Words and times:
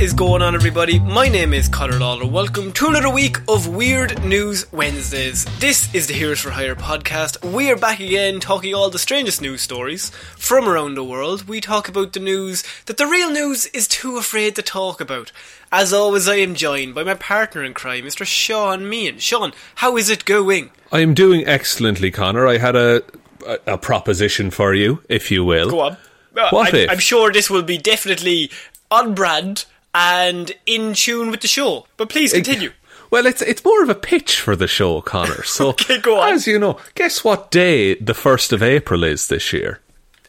Is 0.00 0.14
going 0.14 0.40
on, 0.40 0.54
everybody? 0.54 0.98
My 0.98 1.28
name 1.28 1.52
is 1.52 1.68
Connor 1.68 1.98
Lawler. 1.98 2.26
Welcome 2.26 2.72
to 2.72 2.86
another 2.86 3.10
week 3.10 3.36
of 3.46 3.68
Weird 3.68 4.24
News 4.24 4.64
Wednesdays. 4.72 5.44
This 5.58 5.94
is 5.94 6.06
the 6.06 6.14
Heroes 6.14 6.40
for 6.40 6.48
Hire 6.48 6.74
podcast. 6.74 7.44
We 7.52 7.70
are 7.70 7.76
back 7.76 8.00
again 8.00 8.40
talking 8.40 8.74
all 8.74 8.88
the 8.88 8.98
strangest 8.98 9.42
news 9.42 9.60
stories 9.60 10.08
from 10.38 10.66
around 10.66 10.94
the 10.94 11.04
world. 11.04 11.46
We 11.46 11.60
talk 11.60 11.86
about 11.86 12.14
the 12.14 12.20
news 12.20 12.64
that 12.86 12.96
the 12.96 13.06
real 13.06 13.30
news 13.30 13.66
is 13.66 13.86
too 13.86 14.16
afraid 14.16 14.56
to 14.56 14.62
talk 14.62 15.02
about. 15.02 15.32
As 15.70 15.92
always, 15.92 16.26
I 16.26 16.36
am 16.36 16.54
joined 16.54 16.94
by 16.94 17.04
my 17.04 17.12
partner 17.12 17.62
in 17.62 17.74
crime, 17.74 18.04
Mr. 18.04 18.24
Sean 18.24 18.88
Meehan. 18.88 19.18
Sean, 19.18 19.52
how 19.76 19.98
is 19.98 20.08
it 20.08 20.24
going? 20.24 20.70
I 20.90 21.00
am 21.00 21.12
doing 21.12 21.46
excellently, 21.46 22.10
Connor. 22.10 22.46
I 22.46 22.56
had 22.56 22.74
a 22.74 23.02
a, 23.46 23.58
a 23.66 23.78
proposition 23.78 24.50
for 24.50 24.72
you, 24.74 25.02
if 25.10 25.30
you 25.30 25.44
will. 25.44 25.68
Go 25.68 25.80
on. 25.80 25.98
Uh, 26.34 26.48
What 26.52 26.72
I'm, 26.72 26.80
if? 26.80 26.90
I'm 26.90 26.98
sure 27.00 27.30
this 27.30 27.50
will 27.50 27.62
be 27.62 27.76
definitely 27.76 28.50
on 28.90 29.14
brand 29.14 29.66
and 29.94 30.52
in 30.66 30.94
tune 30.94 31.30
with 31.30 31.40
the 31.40 31.48
show. 31.48 31.86
But 31.96 32.08
please 32.08 32.32
continue. 32.32 32.72
Well, 33.10 33.26
it's 33.26 33.42
it's 33.42 33.64
more 33.64 33.82
of 33.82 33.88
a 33.88 33.94
pitch 33.94 34.40
for 34.40 34.54
the 34.54 34.68
show, 34.68 35.00
Connor. 35.00 35.42
So, 35.42 35.68
Okay, 35.70 35.98
go 36.00 36.20
on. 36.20 36.34
as 36.34 36.46
you 36.46 36.58
know, 36.58 36.78
guess 36.94 37.24
what 37.24 37.50
day 37.50 37.94
the 37.94 38.14
first 38.14 38.52
of 38.52 38.62
April 38.62 39.02
is 39.04 39.28
this 39.28 39.52
year? 39.52 39.80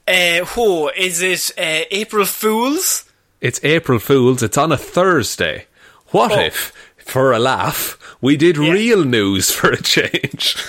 Uh, 0.08 0.46
who 0.46 0.90
is 0.90 1.22
it? 1.22 1.52
Uh, 1.58 1.86
April 1.92 2.26
Fools? 2.26 3.06
It's 3.40 3.60
April 3.64 4.00
Fools. 4.00 4.42
It's 4.44 4.58
on 4.58 4.72
a 4.72 4.78
Thursday. 4.78 5.68
What 6.08 6.32
Oh. 6.32 6.40
if, 6.40 6.74
for 6.98 7.32
a 7.32 7.40
laugh, 7.40 7.98
we 8.20 8.36
did 8.36 8.58
real 8.58 9.04
news 9.06 9.52
for 9.52 9.70
a 9.72 9.82
change? 9.82 10.56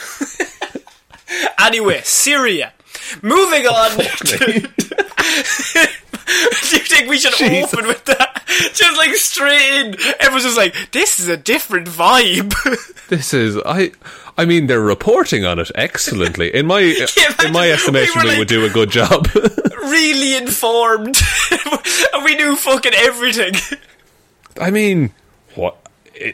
Anyway, 1.58 2.00
Syria. 2.04 2.72
Moving 3.22 3.66
on. 3.66 3.90
Do 6.70 6.76
you 6.76 6.82
think 6.84 7.08
we 7.08 7.18
should 7.18 7.34
Jesus. 7.34 7.72
open 7.74 7.86
with 7.86 8.04
that? 8.06 8.42
Just 8.74 8.96
like 8.98 9.14
straight 9.14 9.80
in. 9.80 9.94
Everyone's 10.20 10.44
just 10.44 10.56
like, 10.56 10.74
this 10.92 11.18
is 11.20 11.28
a 11.28 11.36
different 11.36 11.86
vibe. 11.88 12.52
this 13.08 13.32
is 13.32 13.56
I. 13.64 13.92
I 14.36 14.44
mean, 14.46 14.66
they're 14.66 14.80
reporting 14.80 15.44
on 15.44 15.58
it 15.58 15.70
excellently. 15.74 16.54
In 16.54 16.66
my 16.66 16.80
in 16.80 17.52
my 17.52 17.70
estimation, 17.70 18.22
we 18.22 18.28
like- 18.28 18.38
would 18.38 18.48
do 18.48 18.64
a 18.64 18.70
good 18.70 18.90
job. 18.90 19.26
really 19.74 20.36
informed. 20.36 21.16
and 22.12 22.24
we 22.24 22.36
knew 22.36 22.56
fucking 22.56 22.92
everything. 22.94 23.54
I 24.60 24.70
mean, 24.70 25.12
what 25.54 25.76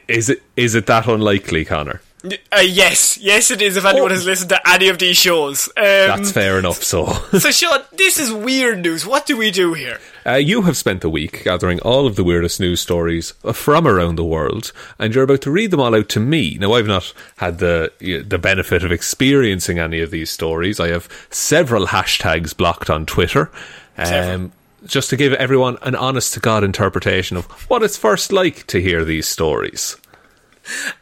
is 0.08 0.28
it? 0.30 0.42
Is 0.56 0.74
it 0.74 0.86
that 0.86 1.06
unlikely, 1.06 1.64
Connor? 1.64 2.00
Uh, 2.24 2.60
yes, 2.60 3.16
yes, 3.18 3.50
it 3.50 3.62
is. 3.62 3.76
If 3.76 3.84
anyone 3.84 4.10
has 4.10 4.26
listened 4.26 4.50
to 4.50 4.68
any 4.68 4.88
of 4.88 4.98
these 4.98 5.16
shows, 5.16 5.68
um, 5.76 5.84
That's 5.84 6.32
fair 6.32 6.58
enough. 6.58 6.82
So, 6.82 7.06
so 7.38 7.50
Sean, 7.50 7.80
this 7.92 8.18
is 8.18 8.32
weird 8.32 8.82
news. 8.82 9.06
What 9.06 9.24
do 9.26 9.36
we 9.36 9.50
do 9.50 9.74
here? 9.74 10.00
uh, 10.26 10.34
you 10.34 10.62
have 10.62 10.76
spent 10.76 11.00
the 11.00 11.08
week 11.08 11.44
gathering 11.44 11.80
all 11.80 12.06
of 12.06 12.16
the 12.16 12.24
weirdest 12.24 12.60
news 12.60 12.80
stories 12.80 13.32
from 13.52 13.86
around 13.86 14.16
the 14.16 14.24
world, 14.24 14.72
and 14.98 15.14
you're 15.14 15.24
about 15.24 15.42
to 15.42 15.50
read 15.50 15.70
them 15.70 15.80
all 15.80 15.94
out 15.94 16.08
to 16.10 16.20
me. 16.20 16.58
Now, 16.60 16.72
I've 16.74 16.86
not 16.86 17.12
had 17.36 17.58
the 17.58 17.92
the 18.00 18.38
benefit 18.38 18.82
of 18.82 18.92
experiencing 18.92 19.78
any 19.78 20.00
of 20.00 20.10
these 20.10 20.30
stories. 20.30 20.80
I 20.80 20.88
have 20.88 21.08
several 21.30 21.86
hashtags 21.86 22.56
blocked 22.56 22.90
on 22.90 23.06
Twitter. 23.06 23.50
Um, 23.96 24.52
just 24.86 25.10
to 25.10 25.16
give 25.16 25.32
everyone 25.32 25.76
an 25.82 25.96
honest 25.96 26.34
to 26.34 26.40
God 26.40 26.62
interpretation 26.62 27.36
of 27.36 27.46
what 27.68 27.82
it's 27.82 27.96
first 27.96 28.30
like 28.32 28.64
to 28.68 28.80
hear 28.80 29.04
these 29.04 29.26
stories. 29.26 29.96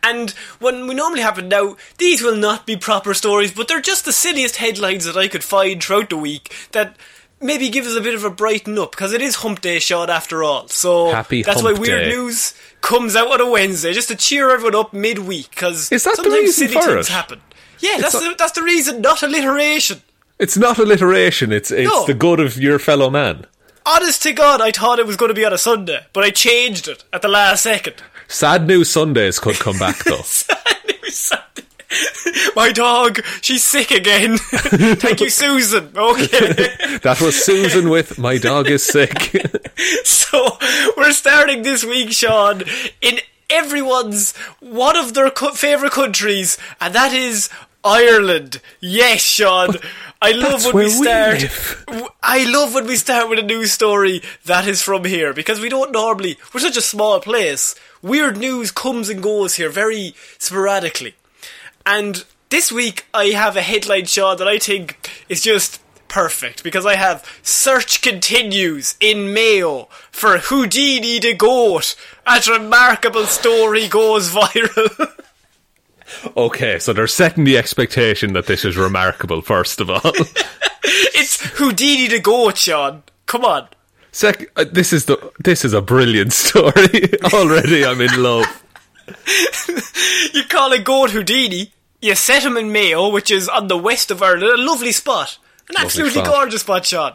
And 0.03 0.31
when 0.60 0.87
we 0.87 0.94
normally 0.94 1.22
have 1.22 1.38
it 1.38 1.47
now, 1.47 1.77
these 1.99 2.22
will 2.22 2.37
not 2.37 2.66
be 2.66 2.77
proper 2.77 3.15
stories, 3.15 3.53
but 3.53 3.69
they're 3.69 3.81
just 3.81 4.04
the 4.04 4.12
silliest 4.12 4.56
headlines 4.56 5.04
that 5.04 5.16
I 5.16 5.28
could 5.28 5.44
find 5.44 5.82
throughout 5.82 6.10
the 6.10 6.16
week 6.16 6.54
that 6.72 6.97
maybe 7.41 7.69
give 7.69 7.84
us 7.87 7.97
a 7.97 8.00
bit 8.00 8.15
of 8.15 8.25
a 8.25 8.31
brighten 8.31 8.78
up 8.78 8.93
because 8.93 9.12
it 9.12 9.21
is 9.21 9.37
Hump 9.37 9.60
Day 9.60 9.78
shot 9.78 10.09
after 10.09 10.43
all. 10.43 10.69
So 10.69 11.10
Happy 11.10 11.43
that's 11.43 11.62
why 11.62 11.72
weird 11.72 12.04
Day. 12.04 12.09
news 12.10 12.54
comes 12.81 13.15
out 13.16 13.31
on 13.31 13.41
a 13.41 13.50
Wednesday 13.50 13.93
just 13.93 14.09
to 14.09 14.16
cheer 14.16 14.50
everyone 14.50 14.75
up 14.77 14.93
midweek 14.93 15.50
because 15.50 15.88
sometimes 16.03 16.54
silly 16.56 16.75
things 16.75 16.87
it? 16.87 17.09
happen. 17.09 17.41
Yeah, 17.81 17.98
that's 17.98 18.19
the, 18.19 18.34
that's 18.38 18.53
the 18.53 18.62
reason, 18.62 19.03
not 19.03 19.22
alliteration. 19.22 20.01
It's 20.39 20.57
not 20.57 20.78
alliteration. 20.78 21.53
It's 21.53 21.71
it's 21.71 21.91
No. 21.91 22.07
the 22.07 22.15
good 22.15 22.41
of 22.41 22.57
your 22.57 22.78
fellow 22.78 23.10
man. 23.10 23.47
Honest 23.84 24.22
to 24.24 24.33
God, 24.33 24.60
I 24.60 24.71
thought 24.72 24.98
it 24.98 25.07
was 25.07 25.16
going 25.16 25.28
to 25.28 25.34
be 25.34 25.45
on 25.45 25.53
a 25.53 25.59
Sunday, 25.59 26.01
but 26.13 26.24
I 26.24 26.30
changed 26.30 26.89
it 26.89 27.04
at 27.13 27.22
the 27.22 27.28
last 27.28 27.63
second. 27.63 27.97
Sad 28.28 28.67
news 28.67 28.91
Sundays 28.91 29.39
could 29.39 29.57
come 29.57 29.78
back 29.78 30.05
though. 30.05 30.23
My 32.57 32.73
dog, 32.73 33.21
she's 33.43 33.63
sick 33.63 33.91
again. 33.91 34.39
Thank 34.39 35.21
you, 35.21 35.31
Susan. 35.31 35.91
Okay. 35.97 36.99
that 37.03 37.19
was 37.21 37.43
Susan 37.43 37.91
with 37.91 38.19
my 38.19 38.39
dog 38.39 38.69
is 38.69 38.84
sick. 38.84 39.37
so 40.05 40.59
we're 40.97 41.13
starting 41.13 41.63
this 41.63 41.84
week, 41.84 42.13
Sean, 42.13 42.63
in 43.01 43.21
everyone's 43.51 44.37
one 44.61 44.97
of 44.97 45.15
their 45.15 45.31
co- 45.31 45.53
favorite 45.53 45.93
countries, 45.93 46.59
and 46.81 46.95
that 46.95 47.13
is 47.13 47.49
Ireland. 47.86 48.60
Yes, 48.80 49.22
Sean. 49.22 49.77
I 50.21 50.33
love 50.33 50.65
when 50.65 50.74
we 50.74 50.84
we 50.84 50.91
start. 50.91 51.41
live. 51.42 51.84
w- 51.86 52.09
I 52.22 52.44
love 52.50 52.74
when 52.74 52.86
we 52.86 52.97
start 52.97 53.28
with 53.28 53.38
a 53.38 53.42
news 53.42 53.72
story 53.72 54.22
that 54.44 54.66
is 54.66 54.83
from 54.83 55.04
here 55.04 55.33
because 55.33 55.60
we 55.60 55.68
don't 55.68 55.92
normally. 55.92 56.36
We're 56.53 56.60
such 56.60 56.77
a 56.77 56.80
small 56.83 57.21
place. 57.21 57.74
Weird 58.03 58.36
news 58.38 58.71
comes 58.71 59.09
and 59.09 59.22
goes 59.22 59.56
here 59.56 59.68
very 59.71 60.15
sporadically. 60.38 61.15
And 61.84 62.24
this 62.48 62.72
week 62.72 63.06
I 63.15 63.27
have 63.27 63.56
a 63.56 63.62
headline, 63.62 64.06
Sean, 64.06 64.36
that 64.39 64.48
I 64.48 64.59
think 64.59 65.10
is 65.28 65.42
just 65.42 65.80
perfect 66.09 66.62
because 66.65 66.86
I 66.86 66.94
have 66.97 67.24
search 67.42 68.00
continues 68.00 68.97
in 69.00 69.32
Mayo 69.34 69.89
for 70.10 70.39
Houdini 70.39 71.18
the 71.18 71.34
goat. 71.34 71.94
A 72.27 72.41
remarkable 72.48 73.27
story 73.27 73.86
goes 73.89 74.30
viral. 74.34 75.12
Okay, 76.36 76.78
so 76.78 76.92
they're 76.92 77.06
setting 77.06 77.44
the 77.44 77.58
expectation 77.58 78.32
that 78.34 78.47
this 78.47 78.64
is 78.64 78.76
remarkable, 78.76 79.42
first 79.42 79.80
of 79.80 79.91
all. 79.91 80.00
it's 80.84 81.41
Houdini 81.58 82.08
the 82.08 82.20
goat, 82.20 82.56
Sean. 82.58 83.03
Come 83.26 83.44
on. 83.44 83.68
Sec- 84.12 84.50
uh, 84.56 84.64
this 84.70 84.92
is 84.92 85.04
the 85.06 85.32
this 85.38 85.64
is 85.64 85.72
a 85.74 85.82
brilliant 85.82 86.32
story. 86.32 87.12
Already, 87.34 87.84
I'm 87.84 88.00
in 88.00 88.22
love. 88.22 88.47
you 90.32 90.44
call 90.48 90.72
a 90.72 90.78
goat 90.78 91.10
Houdini. 91.10 91.72
You 92.00 92.14
set 92.14 92.44
him 92.44 92.56
in 92.56 92.72
Mayo, 92.72 93.08
which 93.10 93.30
is 93.30 93.48
on 93.48 93.68
the 93.68 93.76
west 93.76 94.10
of 94.10 94.22
Ireland, 94.22 94.44
a 94.60 94.62
lovely 94.62 94.92
spot, 94.92 95.38
an 95.68 95.74
Lovely 95.74 95.86
absolutely 95.86 96.20
spot. 96.22 96.26
gorgeous 96.34 96.60
spot, 96.60 96.86
Sean. 96.86 97.12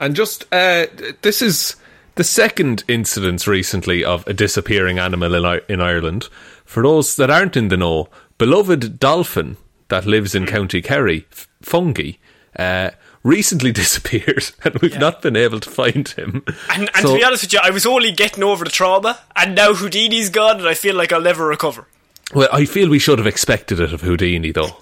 And 0.00 0.14
just 0.16 0.44
uh, 0.52 0.86
this 1.22 1.40
is 1.42 1.76
the 2.16 2.24
second 2.24 2.84
incidence 2.88 3.46
recently 3.46 4.04
of 4.04 4.26
a 4.26 4.32
disappearing 4.32 4.98
animal 4.98 5.34
in, 5.34 5.44
I- 5.44 5.60
in 5.68 5.80
Ireland. 5.80 6.28
For 6.68 6.82
those 6.82 7.16
that 7.16 7.30
aren't 7.30 7.56
in 7.56 7.68
the 7.68 7.78
know, 7.78 8.08
beloved 8.36 8.98
dolphin 9.00 9.56
that 9.88 10.04
lives 10.04 10.34
in 10.34 10.44
County 10.44 10.82
Kerry, 10.82 11.26
F- 11.32 11.48
Fungie, 11.64 12.18
uh, 12.58 12.90
recently 13.22 13.72
disappeared, 13.82 14.50
and 14.62 14.74
we've 14.80 14.98
not 14.98 15.22
been 15.22 15.34
able 15.34 15.60
to 15.60 15.70
find 15.70 16.06
him. 16.08 16.42
And, 16.70 16.90
and 16.94 16.96
So- 17.06 17.14
to 17.14 17.18
be 17.18 17.24
honest 17.24 17.44
with 17.44 17.54
you, 17.54 17.60
I 17.62 17.70
was 17.70 17.86
only 17.86 18.12
getting 18.12 18.44
over 18.44 18.64
the 18.66 18.70
trauma, 18.70 19.18
and 19.34 19.54
now 19.54 19.72
Houdini's 19.72 20.28
gone, 20.28 20.58
and 20.58 20.68
I 20.68 20.74
feel 20.74 20.94
like 20.94 21.10
I'll 21.10 21.22
never 21.22 21.46
recover. 21.46 21.86
well, 22.34 22.50
I 22.52 22.66
feel 22.66 22.90
we 22.90 22.98
should 22.98 23.18
have 23.18 23.26
expected 23.26 23.80
it 23.80 23.94
of 23.94 24.02
Houdini, 24.02 24.52
though. 24.52 24.76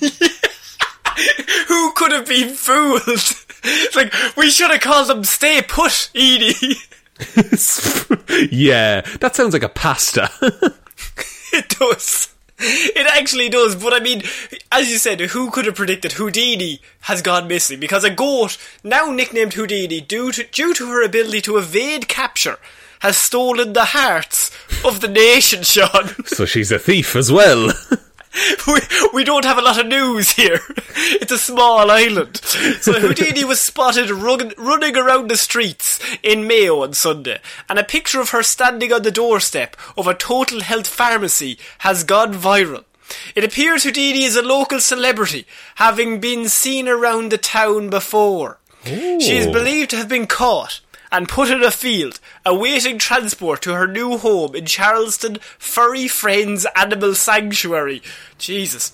Who 1.66 1.92
could 1.94 2.12
have 2.12 2.26
been 2.28 2.50
fooled? 2.54 3.02
Like, 3.96 4.14
we 4.36 4.50
should 4.50 4.70
have 4.70 4.80
called 4.80 5.10
him 5.10 5.24
Stay 5.24 5.60
Put, 5.62 6.10
Edie. 6.14 6.54
yeah, 8.52 9.00
that 9.18 9.32
sounds 9.34 9.52
like 9.52 9.64
a 9.64 9.68
pasta. 9.68 10.30
it 11.52 11.68
does. 11.78 12.34
It 12.60 13.06
actually 13.06 13.48
does, 13.48 13.76
but 13.76 13.92
I 13.92 14.00
mean, 14.00 14.22
as 14.72 14.90
you 14.90 14.98
said, 14.98 15.20
who 15.20 15.50
could 15.50 15.66
have 15.66 15.76
predicted 15.76 16.12
Houdini 16.12 16.80
has 17.02 17.22
gone 17.22 17.46
missing? 17.46 17.78
Because 17.78 18.02
a 18.02 18.10
goat, 18.10 18.58
now 18.82 19.12
nicknamed 19.12 19.54
Houdini, 19.54 20.00
due 20.00 20.32
to, 20.32 20.42
due 20.44 20.74
to 20.74 20.88
her 20.88 21.04
ability 21.04 21.40
to 21.42 21.56
evade 21.56 22.08
capture, 22.08 22.58
has 23.00 23.16
stolen 23.16 23.74
the 23.74 23.86
hearts 23.86 24.50
of 24.84 25.00
the 25.00 25.08
nation, 25.08 25.62
Sean. 25.62 26.08
so 26.26 26.44
she's 26.44 26.72
a 26.72 26.80
thief 26.80 27.14
as 27.14 27.30
well. 27.30 27.70
we, 28.66 28.80
we 29.12 29.24
don't 29.24 29.44
have 29.44 29.58
a 29.58 29.62
lot 29.62 29.80
of 29.80 29.86
news 29.86 30.32
here. 30.32 30.60
It's 31.20 31.32
a 31.32 31.38
small 31.38 31.90
island. 31.90 32.38
So 32.38 32.92
Houdini 33.00 33.44
was 33.44 33.60
spotted 33.60 34.10
run, 34.10 34.52
running 34.56 34.96
around 34.96 35.30
the 35.30 35.36
streets 35.36 36.00
in 36.22 36.46
Mayo 36.46 36.82
on 36.82 36.92
Sunday, 36.92 37.38
and 37.68 37.78
a 37.78 37.84
picture 37.84 38.20
of 38.20 38.30
her 38.30 38.42
standing 38.42 38.92
on 38.92 39.02
the 39.02 39.10
doorstep 39.10 39.76
of 39.96 40.06
a 40.06 40.14
total 40.14 40.60
health 40.60 40.88
pharmacy 40.88 41.58
has 41.78 42.04
gone 42.04 42.34
viral. 42.34 42.84
It 43.34 43.44
appears 43.44 43.84
Houdini 43.84 44.24
is 44.24 44.36
a 44.36 44.42
local 44.42 44.80
celebrity, 44.80 45.46
having 45.76 46.20
been 46.20 46.48
seen 46.48 46.88
around 46.88 47.30
the 47.30 47.38
town 47.38 47.90
before. 47.90 48.58
She 48.84 49.36
is 49.36 49.46
believed 49.46 49.90
to 49.90 49.96
have 49.96 50.08
been 50.08 50.26
caught 50.26 50.80
and 51.10 51.28
put 51.28 51.50
in 51.50 51.62
a 51.62 51.70
field, 51.70 52.20
awaiting 52.44 52.98
transport 52.98 53.62
to 53.62 53.74
her 53.74 53.86
new 53.86 54.18
home 54.18 54.54
in 54.54 54.66
Charlestown 54.66 55.36
Furry 55.58 56.08
Friends 56.08 56.66
Animal 56.76 57.14
Sanctuary. 57.14 58.02
Jesus. 58.38 58.90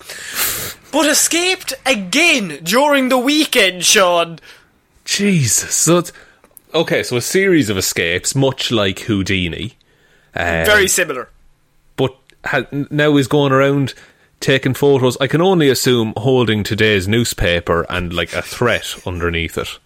But 0.91 1.09
escaped 1.09 1.73
again 1.85 2.59
during 2.63 3.09
the 3.09 3.17
weekend, 3.17 3.83
Sean. 3.85 4.39
Jesus. 5.03 5.75
So 5.75 6.03
okay, 6.73 7.03
so 7.03 7.17
a 7.17 7.21
series 7.21 7.69
of 7.69 7.77
escapes, 7.77 8.35
much 8.35 8.71
like 8.71 8.99
Houdini. 8.99 9.73
Um, 10.33 10.65
Very 10.65 10.87
similar. 10.87 11.29
but 11.95 12.15
ha- 12.43 12.65
now 12.71 13.15
he's 13.15 13.27
going 13.27 13.51
around 13.53 13.93
taking 14.39 14.73
photos. 14.73 15.17
I 15.21 15.27
can 15.27 15.41
only 15.41 15.69
assume 15.69 16.13
holding 16.17 16.63
today's 16.63 17.07
newspaper 17.07 17.85
and 17.89 18.11
like 18.13 18.33
a 18.33 18.41
threat 18.41 18.95
underneath 19.05 19.57
it. 19.57 19.79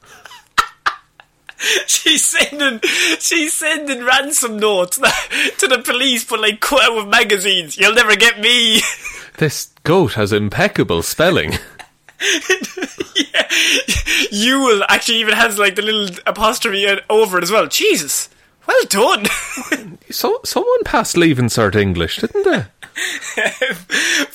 She's 1.87 2.23
sending, 2.25 2.79
she's 3.19 3.53
sending 3.53 4.03
ransom 4.03 4.57
notes 4.57 4.97
to 5.57 5.67
the 5.67 5.81
police, 5.83 6.23
but 6.23 6.39
like 6.39 6.61
cut 6.61 6.83
out 6.83 6.95
with 6.95 7.07
magazines. 7.07 7.77
You'll 7.77 7.93
never 7.93 8.15
get 8.15 8.39
me. 8.39 8.81
This 9.37 9.71
goat 9.85 10.13
has 10.15 10.33
impeccable 10.33 11.01
spelling. 11.01 11.53
You 14.31 14.59
will 14.59 14.83
actually 14.89 15.19
even 15.19 15.33
has 15.33 15.57
like 15.57 15.75
the 15.75 15.81
little 15.81 16.13
apostrophe 16.27 16.85
over 17.09 17.37
it 17.37 17.43
as 17.43 17.51
well. 17.51 17.67
Jesus, 17.67 18.29
well 18.67 18.83
done. 18.89 19.25
So 20.11 20.41
someone 20.43 20.83
passed 20.83 21.15
leaving 21.15 21.45
cert 21.45 21.75
English, 21.75 22.17
didn't 22.17 22.43
they? 22.43 22.65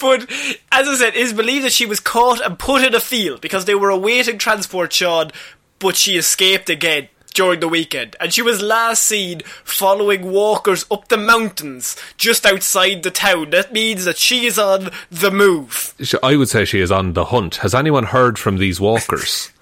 but 0.00 0.30
as 0.72 0.88
I 0.88 0.94
said, 0.96 1.08
it 1.08 1.16
is 1.16 1.32
believed 1.32 1.66
that 1.66 1.72
she 1.72 1.84
was 1.84 2.00
caught 2.00 2.40
and 2.40 2.58
put 2.58 2.82
in 2.82 2.94
a 2.94 3.00
field 3.00 3.40
because 3.40 3.66
they 3.66 3.74
were 3.74 3.90
awaiting 3.90 4.38
transport, 4.38 4.92
Sean. 4.92 5.30
But 5.78 5.96
she 5.96 6.16
escaped 6.16 6.70
again 6.70 7.08
during 7.34 7.60
the 7.60 7.68
weekend, 7.68 8.16
and 8.18 8.32
she 8.32 8.40
was 8.40 8.62
last 8.62 9.04
seen 9.04 9.42
following 9.64 10.32
walkers 10.32 10.86
up 10.90 11.08
the 11.08 11.16
mountains 11.16 11.96
just 12.16 12.46
outside 12.46 13.02
the 13.02 13.10
town. 13.10 13.50
That 13.50 13.72
means 13.72 14.06
that 14.06 14.16
she 14.16 14.46
is 14.46 14.58
on 14.58 14.90
the 15.10 15.30
move. 15.30 15.94
I 16.22 16.36
would 16.36 16.48
say 16.48 16.64
she 16.64 16.80
is 16.80 16.90
on 16.90 17.12
the 17.12 17.26
hunt. 17.26 17.56
Has 17.56 17.74
anyone 17.74 18.04
heard 18.04 18.38
from 18.38 18.56
these 18.56 18.80
walkers? 18.80 19.50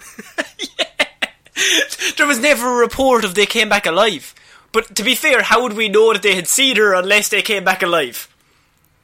There 2.16 2.26
was 2.26 2.38
never 2.38 2.72
a 2.72 2.76
report 2.76 3.24
of 3.24 3.34
they 3.34 3.46
came 3.46 3.68
back 3.68 3.86
alive. 3.86 4.34
But 4.72 4.94
to 4.96 5.02
be 5.02 5.14
fair, 5.14 5.42
how 5.42 5.62
would 5.62 5.74
we 5.74 5.88
know 5.88 6.12
that 6.12 6.22
they 6.22 6.34
had 6.34 6.48
seen 6.48 6.76
her 6.76 6.94
unless 6.94 7.28
they 7.28 7.42
came 7.42 7.64
back 7.64 7.82
alive? 7.82 8.28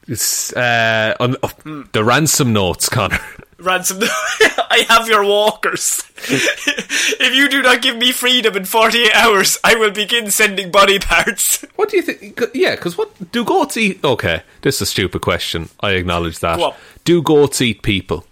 It's 0.06 0.52
uh, 0.54 1.14
on 1.20 1.36
oh, 1.42 1.84
the 1.92 2.02
ransom 2.04 2.52
notes, 2.52 2.88
Connor. 2.88 3.18
Ransom, 3.58 3.98
I 4.02 4.86
have 4.88 5.08
your 5.08 5.24
walkers. 5.24 6.02
if 7.20 7.34
you 7.34 7.48
do 7.48 7.62
not 7.62 7.80
give 7.82 7.96
me 7.96 8.12
freedom 8.12 8.56
in 8.56 8.64
48 8.64 9.14
hours, 9.14 9.58
I 9.64 9.74
will 9.76 9.90
begin 9.90 10.30
sending 10.30 10.70
body 10.70 10.98
parts. 10.98 11.64
What 11.76 11.90
do 11.90 11.96
you 11.96 12.02
think? 12.02 12.40
Yeah, 12.54 12.74
because 12.74 12.98
what 12.98 13.30
do 13.30 13.44
goats 13.44 13.76
eat? 13.76 14.02
Okay, 14.02 14.42
this 14.62 14.76
is 14.76 14.82
a 14.82 14.86
stupid 14.86 15.22
question. 15.22 15.68
I 15.80 15.92
acknowledge 15.92 16.40
that. 16.40 16.58
Go. 16.58 16.74
Do 17.04 17.22
goats 17.22 17.62
eat 17.62 17.82
people? 17.82 18.26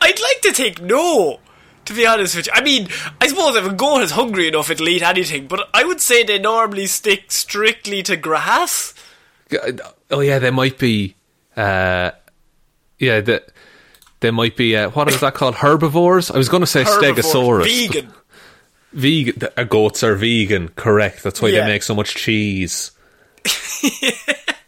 I'd 0.00 0.20
like 0.20 0.40
to 0.42 0.52
take 0.52 0.80
no, 0.80 1.40
to 1.84 1.92
be 1.92 2.06
honest 2.06 2.36
with 2.36 2.46
you. 2.46 2.52
I 2.54 2.62
mean, 2.62 2.88
I 3.20 3.26
suppose 3.28 3.54
if 3.56 3.66
a 3.66 3.74
goat 3.74 4.00
is 4.00 4.12
hungry 4.12 4.48
enough, 4.48 4.70
it'll 4.70 4.88
eat 4.88 5.02
anything, 5.02 5.46
but 5.46 5.68
I 5.74 5.84
would 5.84 6.00
say 6.00 6.22
they 6.22 6.38
normally 6.38 6.86
stick 6.86 7.30
strictly 7.30 8.02
to 8.04 8.16
grass. 8.16 8.94
Oh 10.10 10.20
yeah, 10.20 10.38
there 10.38 10.52
might 10.52 10.78
be. 10.78 11.16
Uh, 11.54 12.12
yeah, 12.98 13.20
the, 13.20 13.42
there 14.20 14.32
might 14.32 14.56
be. 14.56 14.76
Uh, 14.76 14.90
what 14.90 15.08
is 15.08 15.20
that 15.20 15.34
called? 15.34 15.56
Herbivores. 15.56 16.30
I 16.30 16.36
was 16.38 16.48
going 16.48 16.62
to 16.62 16.66
say 16.66 16.84
Herbivores, 16.84 17.24
Stegosaurus. 17.26 17.64
Vegan. 17.64 18.12
Vegan. 18.92 19.48
uh, 19.56 19.64
goats 19.64 20.02
are 20.02 20.14
vegan. 20.14 20.68
Correct. 20.70 21.22
That's 21.22 21.40
why 21.42 21.48
Yeah. 21.50 21.60
they 21.62 21.66
make 21.72 21.82
so 21.82 21.94
much 21.94 22.14
cheese. 22.14 22.90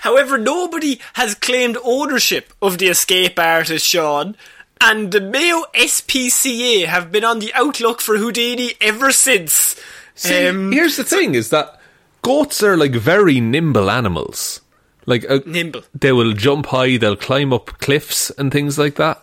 However, 0.00 0.36
nobody 0.38 1.00
has 1.14 1.34
claimed 1.36 1.78
ownership 1.84 2.52
of 2.60 2.78
the 2.78 2.88
escape 2.88 3.38
artist, 3.38 3.86
Sean. 3.86 4.36
And 4.80 5.12
the 5.12 5.20
Mayo 5.20 5.62
SPCA 5.74 6.86
have 6.86 7.12
been 7.12 7.24
on 7.24 7.38
the 7.38 7.52
outlook 7.54 8.00
for 8.00 8.18
Houdini 8.18 8.72
ever 8.80 9.12
since. 9.12 9.76
See, 10.16 10.48
Um, 10.48 10.72
here's 10.72 10.96
the 10.96 11.04
thing: 11.04 11.36
is 11.36 11.50
that 11.50 11.80
goats 12.22 12.62
are 12.64 12.76
like 12.76 12.90
very 12.92 13.40
nimble 13.40 13.88
animals. 13.88 14.60
Like 15.06 15.28
uh, 15.28 15.40
Nimble. 15.46 15.82
they 15.94 16.12
will 16.12 16.32
jump 16.32 16.66
high, 16.66 16.96
they'll 16.96 17.16
climb 17.16 17.52
up 17.52 17.66
cliffs 17.80 18.30
and 18.30 18.52
things 18.52 18.78
like 18.78 18.94
that. 18.96 19.22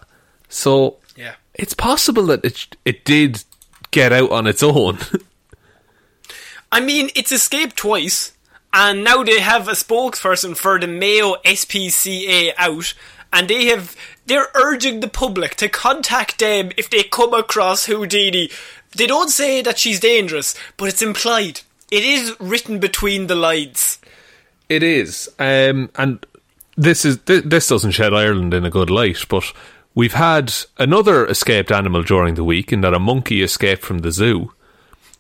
So 0.50 0.98
Yeah. 1.16 1.36
it's 1.54 1.74
possible 1.74 2.26
that 2.28 2.44
it 2.44 2.76
it 2.86 3.06
did 3.06 3.44
get 3.92 4.12
out 4.12 4.32
on 4.32 4.46
its 4.48 4.62
own. 4.64 4.98
I 6.72 6.80
mean, 6.80 7.10
it's 7.16 7.32
escaped 7.32 7.78
twice, 7.78 8.34
and 8.72 9.04
now 9.04 9.24
they 9.24 9.40
have 9.40 9.68
a 9.68 9.72
spokesperson 9.72 10.56
for 10.56 10.80
the 10.80 10.88
Mayo 10.88 11.36
SPCA 11.46 12.54
out, 12.58 12.94
and 13.34 13.48
they 13.48 13.66
have 13.66 13.96
they're 14.28 14.50
urging 14.54 15.00
the 15.00 15.08
public 15.08 15.56
to 15.56 15.70
contact 15.70 16.40
them 16.40 16.72
if 16.78 16.90
they 16.90 17.04
come 17.04 17.34
across 17.34 17.86
Houdini. 17.86 18.52
They 18.96 19.08
don't 19.08 19.30
say 19.30 19.62
that 19.62 19.80
she's 19.80 20.00
dangerous, 20.00 20.56
but 20.78 20.90
it's 20.90 21.02
implied. 21.02 21.62
It 21.92 22.04
is 22.04 22.36
written 22.40 22.80
between 22.80 23.28
the 23.28 23.36
lines. 23.36 23.98
It 24.70 24.84
is, 24.84 25.28
um, 25.40 25.90
and 25.96 26.24
this 26.78 27.04
is 27.04 27.18
th- 27.26 27.44
this 27.44 27.68
doesn't 27.68 27.92
shed 27.92 28.14
Ireland 28.14 28.54
in 28.54 28.66
a 28.66 28.70
good 28.70 28.90
light. 28.90 29.26
But 29.28 29.52
we've 29.96 30.14
had 30.14 30.54
another 30.78 31.26
escaped 31.26 31.72
animal 31.72 32.04
during 32.04 32.36
the 32.36 32.44
week, 32.44 32.72
in 32.72 32.82
that 32.82 32.94
a 32.94 33.00
monkey 33.00 33.42
escaped 33.42 33.82
from 33.82 34.00
the 34.00 34.12
zoo. 34.12 34.54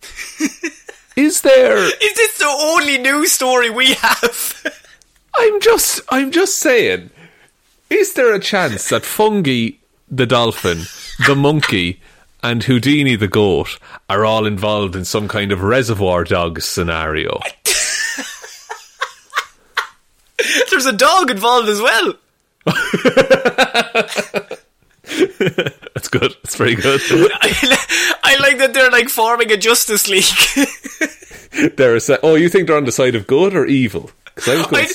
Is 1.15 1.41
there? 1.41 1.77
Is 1.83 2.13
this 2.15 2.37
the 2.37 2.45
only 2.45 2.97
news 2.97 3.33
story 3.33 3.69
we 3.69 3.93
have? 3.95 4.63
I'm 5.35 5.59
just, 5.59 5.99
I'm 6.09 6.31
just 6.31 6.59
saying. 6.59 7.09
Is 7.89 8.13
there 8.13 8.33
a 8.33 8.39
chance 8.39 8.87
that 8.89 9.01
Fungie, 9.01 9.77
the 10.09 10.25
dolphin, 10.25 10.83
the 11.27 11.35
monkey, 11.35 11.99
and 12.41 12.63
Houdini, 12.63 13.17
the 13.17 13.27
goat, 13.27 13.79
are 14.09 14.23
all 14.23 14.45
involved 14.45 14.95
in 14.95 15.03
some 15.03 15.27
kind 15.27 15.51
of 15.51 15.61
reservoir 15.61 16.23
dogs 16.23 16.63
scenario? 16.63 17.39
There's 20.71 20.85
a 20.85 20.93
dog 20.93 21.31
involved 21.31 21.69
as 21.69 21.81
well. 21.81 22.13
That's 25.93 26.07
good. 26.07 26.35
That's 26.43 26.55
very 26.55 26.75
good. 26.75 27.01
I, 27.11 28.17
I 28.23 28.37
like 28.39 28.57
that 28.59 28.73
they're 28.73 28.91
like 28.91 29.09
forming 29.09 29.51
a 29.51 29.57
Justice 29.57 30.07
League. 30.07 30.23
they're 31.75 31.95
a 31.95 31.99
se- 31.99 32.19
oh, 32.23 32.35
you 32.35 32.49
think 32.49 32.67
they're 32.67 32.77
on 32.77 32.85
the 32.85 32.91
side 32.91 33.15
of 33.15 33.27
good 33.27 33.55
or 33.55 33.65
evil? 33.65 34.11
I 34.47 34.51
I, 34.71 34.85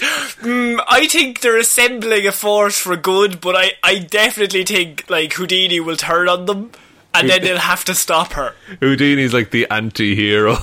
mm, 0.41 0.83
I 0.89 1.07
think 1.07 1.41
they're 1.41 1.59
assembling 1.59 2.27
a 2.27 2.33
force 2.33 2.79
for 2.79 2.97
good, 2.97 3.43
but 3.43 3.55
I, 3.55 3.73
I 3.83 3.99
definitely 3.99 4.65
think 4.65 5.11
like 5.11 5.35
Houdini 5.35 5.81
will 5.81 5.97
turn 5.97 6.29
on 6.29 6.47
them, 6.47 6.73
and 7.13 7.29
then 7.29 7.43
they'll 7.43 7.59
have 7.59 7.85
to 7.85 7.95
stop 7.95 8.33
her. 8.33 8.55
Houdini's 8.81 9.35
like 9.35 9.51
the 9.51 9.67
anti-hero. 9.71 10.57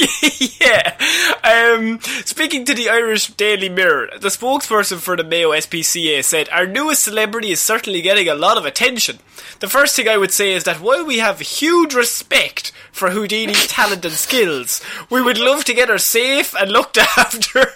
yeah. 0.60 0.96
Um, 1.44 2.00
speaking 2.24 2.64
to 2.64 2.74
the 2.74 2.88
Irish 2.88 3.28
Daily 3.28 3.68
Mirror, 3.68 4.10
the 4.20 4.28
spokesperson 4.28 4.98
for 4.98 5.16
the 5.16 5.24
Mayo 5.24 5.50
SPCA 5.52 6.24
said, 6.24 6.48
Our 6.50 6.66
newest 6.66 7.02
celebrity 7.02 7.50
is 7.50 7.60
certainly 7.60 8.02
getting 8.02 8.28
a 8.28 8.34
lot 8.34 8.56
of 8.56 8.64
attention. 8.64 9.18
The 9.60 9.68
first 9.68 9.96
thing 9.96 10.08
I 10.08 10.16
would 10.16 10.32
say 10.32 10.52
is 10.52 10.64
that 10.64 10.80
while 10.80 11.04
we 11.04 11.18
have 11.18 11.40
huge 11.40 11.94
respect 11.94 12.72
for 12.92 13.10
Houdini's 13.10 13.66
talent 13.66 14.04
and 14.04 14.14
skills, 14.14 14.80
we 15.10 15.22
would 15.22 15.38
love 15.38 15.64
to 15.64 15.74
get 15.74 15.88
her 15.88 15.98
safe 15.98 16.54
and 16.54 16.70
looked 16.70 16.98
after. 17.18 17.66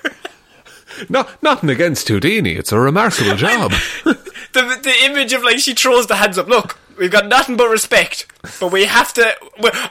no, 1.08 1.26
nothing 1.42 1.70
against 1.70 2.08
Houdini. 2.08 2.52
It's 2.52 2.72
a 2.72 2.78
remarkable 2.78 3.36
job. 3.36 3.72
the, 4.04 4.22
the 4.52 4.94
image 5.04 5.32
of 5.32 5.42
like 5.42 5.58
she 5.58 5.74
throws 5.74 6.06
the 6.06 6.16
hands 6.16 6.38
up. 6.38 6.48
Look, 6.48 6.78
we've 6.98 7.10
got 7.10 7.26
nothing 7.26 7.56
but 7.56 7.68
respect, 7.68 8.26
but 8.60 8.72
we 8.72 8.86
have 8.86 9.12
to. 9.14 9.34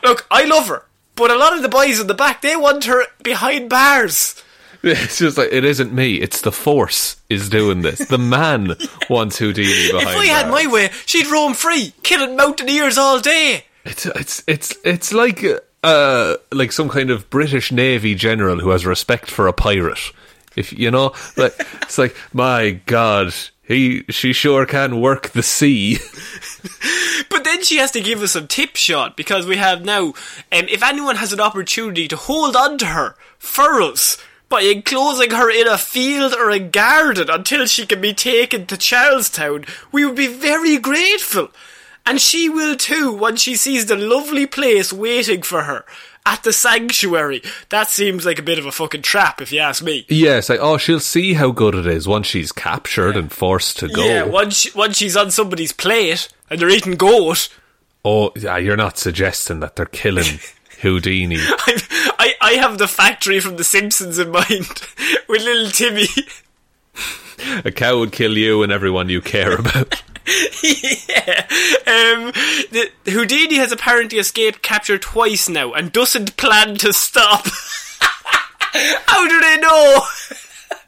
Look, 0.04 0.25
I 0.32 0.46
love 0.46 0.68
her, 0.68 0.86
but 1.15 1.32
a 1.32 1.38
lot 1.38 1.55
of 1.55 1.62
the 1.62 1.70
boys 1.70 2.00
in 2.00 2.08
the 2.08 2.13
back 2.13 2.41
they 2.41 2.55
want 2.55 2.86
her 2.86 3.05
behind 3.22 3.70
bars. 3.70 4.41
it's 4.84 5.20
just 5.20 5.38
like 5.38 5.50
it 5.51 5.63
isn't 5.63 5.93
me. 5.93 6.15
It's 6.15 6.41
the 6.41 6.51
force 6.51 7.15
is 7.29 7.50
doing 7.50 7.84
this. 7.84 8.00
The 8.00 8.17
man 8.17 8.75
wants 9.10 9.38
Houdini 9.38 9.91
behind. 9.91 10.10
If 10.10 10.17
I 10.17 10.25
had 10.25 10.50
bars. 10.50 10.65
my 10.65 10.72
way, 10.72 10.89
she'd 11.05 11.27
roam 11.27 11.53
free, 11.53 11.93
killing 12.03 12.36
mountaineers 12.36 12.98
all 12.98 13.22
day. 13.22 13.65
It's 13.86 14.05
it's 14.05 14.43
it's 14.46 14.75
it's 14.84 15.13
like 15.13 15.43
uh 15.84 16.36
like 16.51 16.72
some 16.74 16.89
kind 16.89 17.10
of 17.10 17.29
British 17.29 17.72
Navy 17.72 18.13
general 18.13 18.60
who 18.60 18.72
has 18.72 18.86
respect 18.86 19.29
for 19.32 19.48
a 19.48 19.53
pirate. 19.53 20.12
If 20.55 20.74
you 20.74 20.91
know, 20.91 21.13
like 21.38 21.53
it's 21.82 21.98
like 21.98 22.15
my 22.34 22.72
God, 22.86 23.34
he 23.63 24.03
she 24.10 24.34
sure 24.34 24.65
can 24.65 25.00
work 25.00 25.29
the 25.29 25.43
sea. 25.43 26.00
But 27.29 27.43
then 27.43 27.63
she 27.63 27.77
has 27.77 27.91
to 27.91 28.01
give 28.01 28.22
us 28.22 28.34
some 28.34 28.48
tip 28.48 28.75
shot 28.75 29.17
because 29.17 29.46
we 29.46 29.58
have 29.58 29.84
now. 29.84 30.08
Um, 30.08 30.13
if 30.70 30.84
anyone 30.84 31.15
has 31.17 31.34
an 31.34 31.39
opportunity 31.39 32.08
to 32.08 32.15
hold 32.15 32.55
on 32.55 32.77
to 32.79 32.86
her 32.88 33.15
for 33.38 33.82
us 33.82 34.17
by 34.50 34.62
enclosing 34.62 35.32
her 35.32 35.50
in 35.50 35.67
a 35.67 35.77
field 35.77 36.34
or 36.34 36.51
a 36.51 36.60
garden 36.60 37.29
until 37.29 37.65
she 37.65 37.86
can 37.86 38.01
be 38.01 38.13
taken 38.13 38.65
to 38.67 38.77
Charlestown, 38.77 39.65
we 39.91 40.05
would 40.05 40.15
be 40.15 40.27
very 40.27 40.77
grateful. 40.77 41.50
And 42.05 42.22
she 42.22 42.50
will 42.50 42.75
too 42.75 43.12
when 43.13 43.36
she 43.36 43.55
sees 43.55 43.88
the 43.88 43.96
lovely 43.96 44.46
place 44.46 44.93
waiting 44.93 45.41
for 45.41 45.63
her 45.63 45.86
at 46.25 46.43
the 46.43 46.53
sanctuary. 46.53 47.41
That 47.70 47.89
seems 47.89 48.25
like 48.25 48.39
a 48.39 48.43
bit 48.43 48.60
of 48.60 48.65
a 48.65 48.72
fucking 48.72 49.01
trap, 49.01 49.41
if 49.41 49.51
you 49.51 49.60
ask 49.60 49.84
me. 49.84 50.05
yes, 50.10 50.50
like 50.50 50.60
oh, 50.62 50.77
she'll 50.77 51.00
see 51.00 51.34
how 51.34 51.51
good 51.51 51.75
it 51.75 51.88
is 51.88 52.08
once 52.08 52.27
she's 52.27 52.51
captured 52.51 53.17
and 53.17 53.32
forced 53.32 53.79
to 53.79 53.88
go. 53.88 54.05
Yeah, 54.05 54.24
once 54.24 54.55
she, 54.55 54.72
once 54.72 54.98
she's 54.98 55.17
on 55.17 55.32
somebody's 55.32 55.72
plate 55.72 56.29
and 56.54 56.62
they're 56.62 56.70
eating 56.70 56.94
goat. 56.94 57.50
Oh, 58.06 58.32
yeah, 58.36 58.58
you're 58.58 58.78
not 58.78 59.00
suggesting 59.00 59.60
that 59.62 59.76
they're 59.76 59.86
killing 59.88 60.40
Houdini. 60.82 61.38
I, 61.40 62.14
I, 62.20 62.34
I 62.42 62.52
have 62.54 62.78
the 62.78 62.88
factory 62.88 63.40
from 63.40 63.58
The 63.58 63.64
Simpsons 63.64 64.20
in 64.20 64.30
mind 64.30 64.68
with 65.28 65.44
little 65.44 65.72
Timmy. 65.72 66.06
A 67.66 67.72
cow 67.72 67.98
would 68.00 68.12
kill 68.12 68.38
you 68.38 68.62
and 68.62 68.72
everyone 68.72 69.10
you 69.10 69.20
care 69.20 69.56
about. 69.60 70.04
yeah. 70.62 71.48
Um, 71.88 72.32
the, 72.72 72.92
Houdini 73.06 73.56
has 73.56 73.72
apparently 73.72 74.20
escaped 74.20 74.62
capture 74.62 75.00
twice 75.00 75.50
now 75.50 75.74
and 75.74 75.92
doesn't 75.92 76.38
plan 76.38 76.76
to 76.76 76.94
stop. 76.94 77.48
How 79.06 79.28
do 79.28 79.40
they 79.42 79.58
know? 79.58 80.02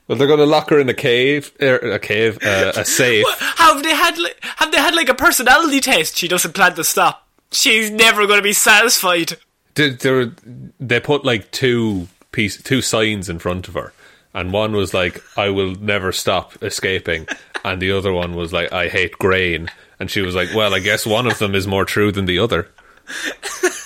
Well, 0.07 0.17
they're 0.17 0.27
going 0.27 0.39
to 0.39 0.45
lock 0.45 0.69
her 0.69 0.79
in 0.79 0.87
a 0.87 0.93
cave, 0.93 1.51
er, 1.61 1.77
a 1.77 1.99
cave, 1.99 2.37
uh, 2.43 2.73
a 2.75 2.85
safe. 2.85 3.25
Have 3.39 3.81
they 3.81 3.95
had 3.95 4.17
like, 4.17 4.37
have 4.43 4.71
they 4.71 4.77
had 4.77 4.95
like 4.95 5.09
a 5.09 5.15
personality 5.15 5.79
test? 5.79 6.15
She 6.15 6.27
doesn't 6.27 6.53
plan 6.53 6.75
to 6.75 6.83
stop. 6.83 7.27
She's 7.51 7.89
never 7.89 8.27
going 8.27 8.39
to 8.39 8.43
be 8.43 8.53
satisfied. 8.53 9.37
Did 9.73 9.99
they, 9.99 10.31
they 10.79 10.99
put 10.99 11.25
like 11.25 11.51
two 11.51 12.07
piece, 12.31 12.61
two 12.61 12.81
signs 12.81 13.29
in 13.29 13.39
front 13.39 13.67
of 13.67 13.73
her, 13.73 13.93
and 14.33 14.53
one 14.53 14.73
was 14.73 14.93
like, 14.93 15.21
"I 15.37 15.49
will 15.49 15.75
never 15.75 16.11
stop 16.11 16.61
escaping," 16.61 17.27
and 17.65 17.81
the 17.81 17.91
other 17.91 18.13
one 18.13 18.35
was 18.35 18.53
like, 18.53 18.71
"I 18.71 18.87
hate 18.87 19.17
grain." 19.17 19.69
And 19.99 20.11
she 20.11 20.21
was 20.21 20.35
like, 20.35 20.53
"Well, 20.53 20.73
I 20.73 20.79
guess 20.79 21.05
one 21.05 21.27
of 21.27 21.39
them 21.39 21.55
is 21.55 21.67
more 21.67 21.85
true 21.85 22.11
than 22.11 22.25
the 22.25 22.39
other." 22.39 22.69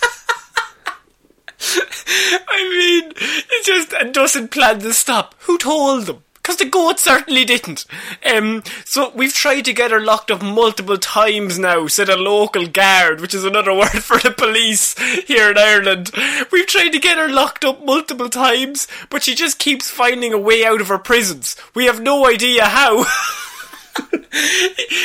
I 2.48 2.64
mean, 2.70 3.14
it 3.16 3.66
just 3.66 4.14
doesn't 4.14 4.52
plan 4.52 4.80
to 4.80 4.94
stop. 4.94 5.36
Who 5.42 5.58
told 5.58 6.06
them? 6.08 6.24
Because 6.42 6.58
the 6.58 6.66
goat 6.66 6.98
certainly 6.98 7.46
didn't. 7.46 7.86
Um, 8.26 8.64
so 8.84 9.12
we've 9.14 9.34
tried 9.34 9.66
to 9.66 9.74
get 9.74 9.92
her 9.92 10.00
locked 10.00 10.32
up 10.32 10.42
multiple 10.42 10.98
times 10.98 11.60
now, 11.60 11.86
said 11.86 12.10
a 12.10 12.16
local 12.16 12.66
guard, 12.66 13.22
which 13.22 13.36
is 13.36 13.44
another 13.44 13.74
word 13.76 14.04
for 14.04 14.18
the 14.18 14.32
police 14.32 14.98
here 15.28 15.52
in 15.52 15.60
Ireland. 15.60 16.12
We've 16.52 16.66
tried 16.66 16.90
to 16.90 17.00
get 17.00 17.20
her 17.20 17.30
locked 17.30 17.64
up 17.64 17.86
multiple 17.86 18.30
times, 18.30 18.88
but 19.12 19.22
she 19.22 19.36
just 19.36 19.60
keeps 19.60 19.92
finding 19.92 20.34
a 20.34 20.40
way 20.40 20.66
out 20.66 20.82
of 20.82 20.88
her 20.88 20.98
prisons. 20.98 21.56
We 21.76 21.86
have 21.86 22.02
no 22.02 22.26
idea 22.26 22.66
how. 22.66 23.04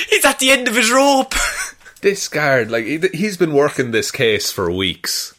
He's 0.08 0.24
at 0.24 0.38
the 0.38 0.50
end 0.50 0.68
of 0.68 0.76
his 0.76 0.90
rope. 0.90 1.34
This 2.00 2.28
guard, 2.28 2.70
like, 2.70 2.84
he's 2.84 3.36
been 3.36 3.54
working 3.54 3.90
this 3.90 4.10
case 4.10 4.50
for 4.50 4.70
weeks. 4.70 5.33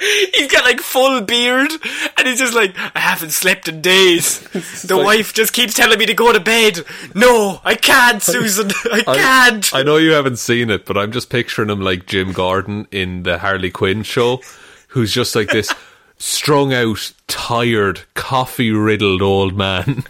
He's 0.34 0.50
got 0.50 0.64
like 0.64 0.80
full 0.80 1.20
beard, 1.20 1.70
and 2.16 2.26
he's 2.26 2.38
just 2.38 2.54
like, 2.54 2.74
I 2.78 3.00
haven't 3.00 3.30
slept 3.30 3.68
in 3.68 3.80
days. 3.82 4.40
The 4.86 4.96
like- 4.96 5.04
wife 5.04 5.34
just 5.34 5.52
keeps 5.52 5.74
telling 5.74 5.98
me 5.98 6.06
to 6.06 6.14
go 6.14 6.32
to 6.32 6.40
bed. 6.40 6.80
No, 7.14 7.60
I 7.64 7.74
can't, 7.74 8.22
Susan. 8.22 8.70
I 8.92 9.02
can't. 9.02 9.74
I 9.74 9.82
know 9.82 9.96
you 9.98 10.12
haven't 10.12 10.38
seen 10.38 10.70
it, 10.70 10.86
but 10.86 10.96
I'm 10.96 11.12
just 11.12 11.28
picturing 11.28 11.68
him 11.70 11.80
like 11.80 12.06
Jim 12.06 12.32
Gordon 12.32 12.86
in 12.90 13.22
the 13.24 13.38
Harley 13.38 13.70
Quinn 13.70 14.02
show, 14.02 14.40
who's 14.88 15.12
just 15.12 15.36
like 15.36 15.50
this 15.50 15.72
strung 16.18 16.72
out, 16.72 17.12
tired, 17.26 18.02
coffee 18.14 18.70
riddled 18.72 19.22
old 19.22 19.56
man. 19.56 20.04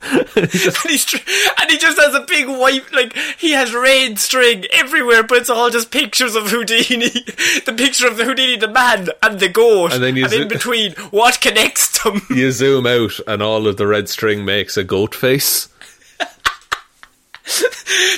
and, 0.36 0.50
tr- 0.50 1.16
and 1.60 1.70
he 1.70 1.78
just 1.78 1.98
has 1.98 2.14
a 2.14 2.20
big 2.20 2.48
white, 2.48 2.92
like, 2.92 3.16
he 3.38 3.52
has 3.52 3.72
red 3.74 4.18
string 4.18 4.64
everywhere, 4.72 5.22
but 5.22 5.38
it's 5.38 5.50
all 5.50 5.70
just 5.70 5.90
pictures 5.90 6.34
of 6.36 6.50
Houdini. 6.50 7.08
the 7.66 7.74
picture 7.76 8.06
of 8.06 8.16
the 8.16 8.24
Houdini, 8.24 8.56
the 8.56 8.68
man, 8.68 9.08
and 9.22 9.40
the 9.40 9.48
goat. 9.48 9.92
And 9.92 10.02
then 10.02 10.16
you 10.16 10.24
and 10.24 10.32
zo- 10.32 10.42
in 10.42 10.48
between, 10.48 10.92
what 11.10 11.40
connects 11.40 12.02
them? 12.02 12.22
you 12.30 12.52
zoom 12.52 12.86
out, 12.86 13.18
and 13.26 13.42
all 13.42 13.66
of 13.66 13.76
the 13.76 13.86
red 13.86 14.08
string 14.08 14.44
makes 14.44 14.76
a 14.76 14.84
goat 14.84 15.14
face. 15.14 15.68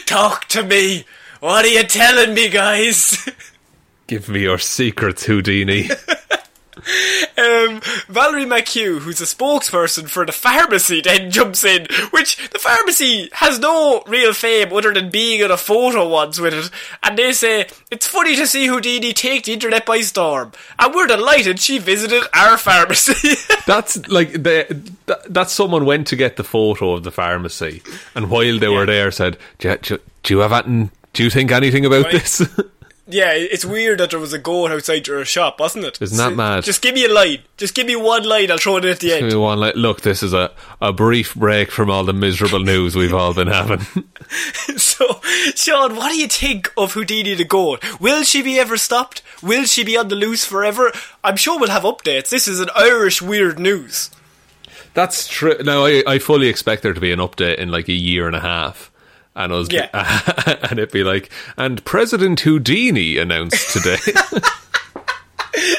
Talk 0.06 0.46
to 0.48 0.62
me. 0.62 1.04
What 1.38 1.64
are 1.64 1.68
you 1.68 1.84
telling 1.84 2.34
me, 2.34 2.48
guys? 2.50 3.28
Give 4.06 4.28
me 4.28 4.40
your 4.40 4.58
secrets, 4.58 5.24
Houdini. 5.24 5.88
Um, 7.38 7.80
Valerie 8.08 8.44
McHugh, 8.44 8.98
who's 8.98 9.20
a 9.22 9.24
spokesperson 9.24 10.08
for 10.10 10.26
the 10.26 10.32
pharmacy, 10.32 11.00
then 11.04 11.30
jumps 11.30 11.64
in, 11.64 11.86
which 12.10 12.36
the 12.50 12.58
pharmacy 12.58 13.30
has 13.32 13.58
no 13.58 14.02
real 14.06 14.34
fame 14.34 14.70
other 14.72 14.92
than 14.92 15.08
being 15.10 15.40
in 15.40 15.50
a 15.50 15.56
photo 15.56 16.06
once 16.06 16.38
with 16.38 16.52
it. 16.52 16.70
And 17.02 17.16
they 17.18 17.32
say, 17.32 17.66
it's 17.90 18.06
funny 18.06 18.36
to 18.36 18.46
see 18.46 18.66
Houdini 18.66 19.14
take 19.14 19.44
the 19.44 19.54
internet 19.54 19.86
by 19.86 20.00
storm. 20.02 20.52
And 20.78 20.94
we're 20.94 21.06
delighted 21.06 21.60
she 21.60 21.78
visited 21.78 22.24
our 22.34 22.58
pharmacy. 22.58 23.36
That's 23.66 24.06
like 24.08 24.32
they, 24.32 24.64
that, 25.06 25.32
that 25.32 25.48
someone 25.50 25.86
went 25.86 26.08
to 26.08 26.16
get 26.16 26.36
the 26.36 26.44
photo 26.44 26.92
of 26.92 27.04
the 27.04 27.10
pharmacy, 27.12 27.82
and 28.14 28.28
while 28.30 28.58
they 28.58 28.68
were 28.68 28.86
there, 28.86 29.10
said, 29.10 29.38
"Do 29.58 29.68
you, 29.70 29.76
do 29.78 29.94
you- 29.94 30.00
do 30.22 30.34
you 30.34 30.40
have 30.40 30.52
anything? 30.52 30.90
Do 31.14 31.24
you 31.24 31.30
think 31.30 31.50
anything 31.52 31.86
about 31.86 32.04
Right. 32.04 32.12
this?" 32.12 32.42
Yeah, 33.10 33.32
it's 33.32 33.64
weird 33.64 34.00
that 34.00 34.10
there 34.10 34.18
was 34.18 34.32
a 34.32 34.38
goat 34.38 34.70
outside 34.70 35.06
your 35.06 35.24
shop, 35.24 35.60
wasn't 35.60 35.84
it? 35.84 35.98
Isn't 36.00 36.16
that 36.18 36.34
mad? 36.34 36.64
Just 36.64 36.82
give 36.82 36.94
me 36.94 37.04
a 37.04 37.12
line. 37.12 37.38
Just 37.56 37.74
give 37.74 37.86
me 37.86 37.96
one 37.96 38.24
line, 38.24 38.50
I'll 38.50 38.58
throw 38.58 38.76
it 38.76 38.84
in 38.84 38.90
at 38.92 39.00
the 39.00 39.08
Give 39.08 39.22
end. 39.22 39.32
me 39.32 39.36
one 39.36 39.58
like, 39.60 39.74
look, 39.76 40.00
this 40.00 40.22
is 40.22 40.32
a, 40.32 40.50
a 40.80 40.92
brief 40.92 41.34
break 41.34 41.70
from 41.70 41.90
all 41.90 42.04
the 42.04 42.12
miserable 42.12 42.60
news 42.60 42.96
we've 42.96 43.14
all 43.14 43.34
been 43.34 43.48
having. 43.48 43.80
so 44.76 45.20
Sean, 45.54 45.96
what 45.96 46.10
do 46.10 46.18
you 46.18 46.28
think 46.28 46.72
of 46.76 46.92
Houdini 46.94 47.34
the 47.34 47.44
goat? 47.44 47.82
Will 48.00 48.22
she 48.22 48.42
be 48.42 48.58
ever 48.58 48.76
stopped? 48.76 49.22
Will 49.42 49.64
she 49.64 49.84
be 49.84 49.96
on 49.96 50.08
the 50.08 50.16
loose 50.16 50.44
forever? 50.44 50.92
I'm 51.24 51.36
sure 51.36 51.58
we'll 51.58 51.70
have 51.70 51.82
updates. 51.82 52.30
This 52.30 52.46
is 52.48 52.60
an 52.60 52.70
Irish 52.76 53.20
weird 53.20 53.58
news. 53.58 54.10
That's 54.94 55.28
true. 55.28 55.56
Now, 55.62 55.84
I, 55.84 56.02
I 56.06 56.18
fully 56.18 56.48
expect 56.48 56.82
there 56.82 56.92
to 56.92 57.00
be 57.00 57.12
an 57.12 57.20
update 57.20 57.58
in 57.58 57.70
like 57.70 57.88
a 57.88 57.92
year 57.92 58.26
and 58.26 58.34
a 58.34 58.40
half. 58.40 58.89
And 59.44 59.52
us, 59.52 59.68
Yeah. 59.70 59.88
and 60.70 60.78
it'd 60.78 60.92
be 60.92 61.04
like, 61.04 61.30
and 61.56 61.84
President 61.84 62.40
Houdini 62.40 63.16
announced 63.18 63.72
today. 63.72 63.96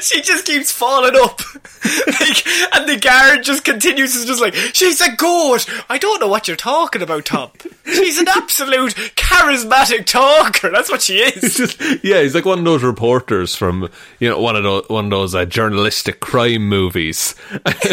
She 0.01 0.21
just 0.21 0.45
keeps 0.45 0.69
falling 0.71 1.15
up. 1.15 1.39
like, 1.85 2.45
and 2.75 2.89
the 2.89 2.99
guard 3.01 3.43
just 3.43 3.63
continues 3.63 4.19
to 4.19 4.27
just 4.27 4.41
like, 4.41 4.53
she's 4.53 4.99
a 4.99 5.15
goat. 5.15 5.65
I 5.89 5.97
don't 5.97 6.19
know 6.19 6.27
what 6.27 6.47
you're 6.47 6.57
talking 6.57 7.01
about, 7.01 7.25
Tom. 7.25 7.51
She's 7.85 8.19
an 8.19 8.27
absolute 8.27 8.93
charismatic 9.15 10.05
talker. 10.05 10.69
That's 10.71 10.91
what 10.91 11.01
she 11.01 11.19
is. 11.19 11.55
Just- 11.55 12.03
yeah, 12.03 12.21
he's 12.21 12.35
like 12.35 12.45
one 12.45 12.59
of 12.59 12.65
those 12.65 12.83
reporters 12.83 13.55
from 13.55 13.89
you 14.19 14.29
know 14.29 14.39
one 14.39 14.55
of 14.57 14.63
those 14.63 14.89
one 14.89 15.05
of 15.05 15.11
those 15.11 15.33
uh, 15.33 15.45
journalistic 15.45 16.19
crime 16.19 16.67
movies, 16.67 17.33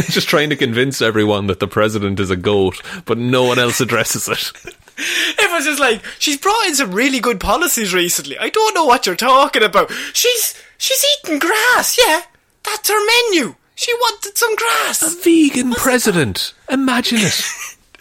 just 0.09 0.29
trying 0.29 0.51
to 0.51 0.57
convince 0.57 1.01
everyone 1.01 1.47
that 1.47 1.61
the 1.61 1.69
president 1.69 2.19
is 2.19 2.31
a 2.31 2.37
goat, 2.37 2.83
but 3.05 3.19
no 3.19 3.45
one 3.45 3.59
else 3.59 3.81
addresses 3.81 4.29
it. 4.29 4.75
Everyone's 5.39 5.67
just 5.67 5.81
like, 5.81 6.05
she's 6.19 6.37
brought 6.37 6.67
in 6.67 6.75
some 6.75 6.93
really 6.93 7.21
good 7.21 7.41
policies 7.41 7.95
recently. 7.95 8.39
I 8.39 8.49
don't 8.49 8.75
know 8.75 8.85
what 8.85 9.07
you're 9.07 9.17
talking 9.17 9.63
about. 9.63 9.91
She's 10.13 10.61
she's 10.77 11.05
eating 11.25 11.39
grass. 11.39 11.99
Yeah, 11.99 12.23
that's 12.65 12.89
her 12.89 13.07
menu. 13.07 13.55
She 13.75 13.95
wanted 13.95 14.37
some 14.37 14.57
grass. 14.57 15.03
A 15.03 15.23
vegan 15.23 15.73
president, 15.73 16.53
imagine 16.69 17.19
it. 17.21 17.41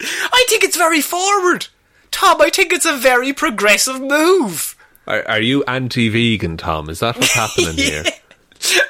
I 0.00 0.44
think 0.48 0.64
it's 0.64 0.76
very 0.76 1.00
forward. 1.00 1.68
Tom, 2.10 2.40
I 2.40 2.50
think 2.50 2.72
it's 2.72 2.86
a 2.86 2.96
very 2.96 3.32
progressive 3.32 4.00
move. 4.00 4.74
Are, 5.06 5.26
are 5.28 5.40
you 5.40 5.62
anti-vegan, 5.64 6.56
Tom? 6.56 6.90
Is 6.90 7.00
that 7.00 7.16
what's 7.16 7.32
happening 7.32 7.74
here? 7.76 8.04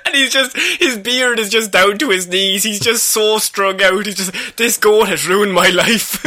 And 0.06 0.14
he's 0.14 0.32
just, 0.32 0.56
his 0.56 0.96
beard 0.98 1.38
is 1.38 1.50
just 1.50 1.70
down 1.70 1.98
to 1.98 2.08
his 2.08 2.26
knees. 2.26 2.62
He's 2.62 2.80
just 2.80 3.04
so 3.04 3.38
strung 3.38 3.82
out. 3.82 4.06
He's 4.06 4.14
just, 4.14 4.56
this 4.56 4.78
goat 4.78 5.08
has 5.08 5.28
ruined 5.28 5.52
my 5.52 5.68
life. 5.68 6.24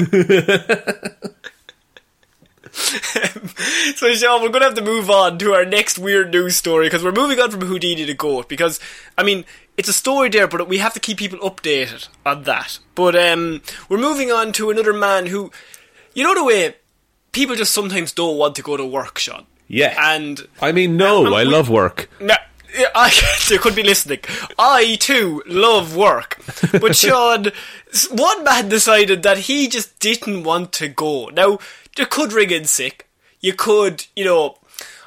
so, 3.96 4.14
Sean, 4.14 4.42
we're 4.42 4.50
going 4.50 4.62
to 4.62 4.68
have 4.68 4.76
to 4.76 4.82
move 4.82 5.10
on 5.10 5.38
to 5.40 5.54
our 5.54 5.66
next 5.66 6.00
weird 6.00 6.32
news 6.32 6.56
story 6.56 6.88
because 6.88 7.04
we're 7.04 7.12
moving 7.12 7.40
on 7.40 7.52
from 7.52 7.62
Houdini 7.62 8.06
to 8.06 8.14
goat 8.14 8.48
because, 8.48 8.80
I 9.18 9.24
mean, 9.24 9.46
it's 9.78 9.90
a 9.90 9.94
story 9.94 10.30
there, 10.30 10.48
but 10.48 10.68
we 10.68 10.78
have 10.78 10.94
to 10.94 11.00
keep 11.00 11.18
people 11.18 11.40
updated 11.40 12.08
on 12.26 12.44
that. 12.44 12.80
But 12.96 13.16
um, 13.16 13.62
we're 13.90 13.98
moving 13.98 14.32
on 14.32 14.54
to 14.54 14.70
another 14.70 14.94
man 14.94 15.28
who, 15.28 15.52
you 16.14 16.24
know, 16.24 16.36
the 16.36 16.44
way 16.44 16.76
people 17.32 17.56
just 17.56 17.74
sometimes 17.74 18.12
don't 18.12 18.38
want 18.38 18.56
to 18.56 18.62
go 18.62 18.78
to 18.78 18.86
work, 18.86 19.18
Sean. 19.18 19.46
Yeah. 19.68 19.96
And 19.98 20.48
I 20.62 20.72
mean, 20.72 20.98
no, 20.98 21.34
I 21.34 21.44
love 21.44 21.70
work. 21.70 22.10
no, 22.20 22.36
yeah, 22.78 22.88
I 22.96 23.12
you 23.50 23.60
could 23.60 23.76
be 23.76 23.84
listening. 23.84 24.20
I 24.58 24.96
too 25.00 25.44
love 25.46 25.96
work, 25.96 26.42
but 26.72 26.96
Sean, 26.96 27.48
one 28.12 28.44
man 28.44 28.70
decided 28.70 29.24
that 29.24 29.38
he 29.40 29.68
just 29.68 30.00
didn't 30.00 30.44
want 30.44 30.72
to 30.74 30.88
go. 30.88 31.28
Now 31.28 31.60
you 31.98 32.06
could 32.06 32.34
ring 32.34 32.52
in 32.52 32.66
sick. 32.66 33.08
You 33.40 33.54
could, 33.54 34.06
you 34.16 34.24
know, 34.26 34.58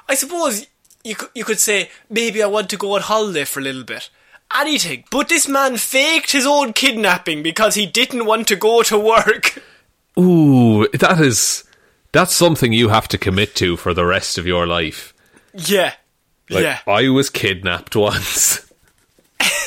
I 0.09 0.15
suppose 0.15 0.67
you 1.05 1.15
could, 1.15 1.31
you 1.35 1.45
could 1.45 1.61
say 1.61 1.91
maybe 2.11 2.43
I 2.43 2.47
want 2.47 2.71
to 2.71 2.77
go 2.77 2.95
on 2.95 3.03
holiday 3.03 3.45
for 3.45 3.61
a 3.61 3.63
little 3.63 3.85
bit. 3.85 4.11
Anything, 4.57 5.05
but 5.11 5.29
this 5.29 5.49
man 5.49 5.77
faked 5.79 6.31
his 6.33 6.47
own 6.47 6.73
kidnapping 6.73 7.43
because 7.43 7.75
he 7.75 7.87
didn't 7.87 8.27
want 8.27 8.47
to 8.49 8.57
go 8.57 8.83
to 8.85 8.99
work. 8.99 9.63
Ooh, 10.19 10.87
that 10.89 11.21
is 11.21 11.65
that's 12.13 12.33
something 12.35 12.73
you 12.73 12.89
have 12.91 13.09
to 13.09 13.19
commit 13.19 13.57
to 13.57 13.77
for 13.77 13.93
the 13.93 14.05
rest 14.05 14.39
of 14.39 14.47
your 14.47 14.67
life. 14.67 15.13
Yeah, 15.55 15.95
Like, 16.49 16.63
yeah. 16.63 16.79
I 16.87 17.09
was 17.09 17.31
kidnapped 17.31 17.97
once. 17.97 18.73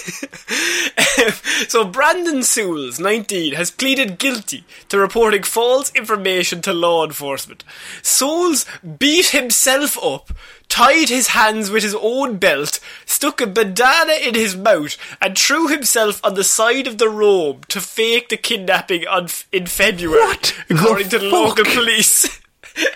so 1.68 1.86
Brandon 1.86 2.44
Sewells, 2.44 3.00
19, 3.00 3.54
has 3.54 3.72
pleaded 3.72 4.20
guilty 4.20 4.64
to 4.90 4.98
reporting 4.98 5.44
false 5.44 5.94
information 5.96 6.62
to 6.62 6.74
law 6.74 7.06
enforcement. 7.06 7.64
Sewells 8.02 8.66
beat 9.00 9.28
himself 9.28 9.98
up, 10.04 10.32
tied 10.70 11.10
his 11.10 11.30
hands 11.30 11.70
with 11.70 11.84
his 11.84 11.96
own 12.00 12.38
belt, 12.38 12.80
stuck 13.06 13.42
a 13.42 13.48
bandana 13.48 14.14
in 14.14 14.36
his 14.36 14.56
mouth, 14.56 14.98
and 15.22 15.38
threw 15.38 15.68
himself 15.68 16.24
on 16.24 16.36
the 16.36 16.44
side 16.44 16.88
of 16.88 16.98
the 16.98 17.10
road 17.10 17.68
to 17.70 17.82
fake 17.82 18.30
the 18.30 18.38
kidnapping 18.38 19.06
on, 19.08 19.28
in 19.52 19.66
February, 19.66 20.20
What 20.20 20.54
according 20.70 21.10
the 21.10 21.20
to 21.20 21.26
the 21.26 21.30
local 21.30 21.66
police. 21.66 22.42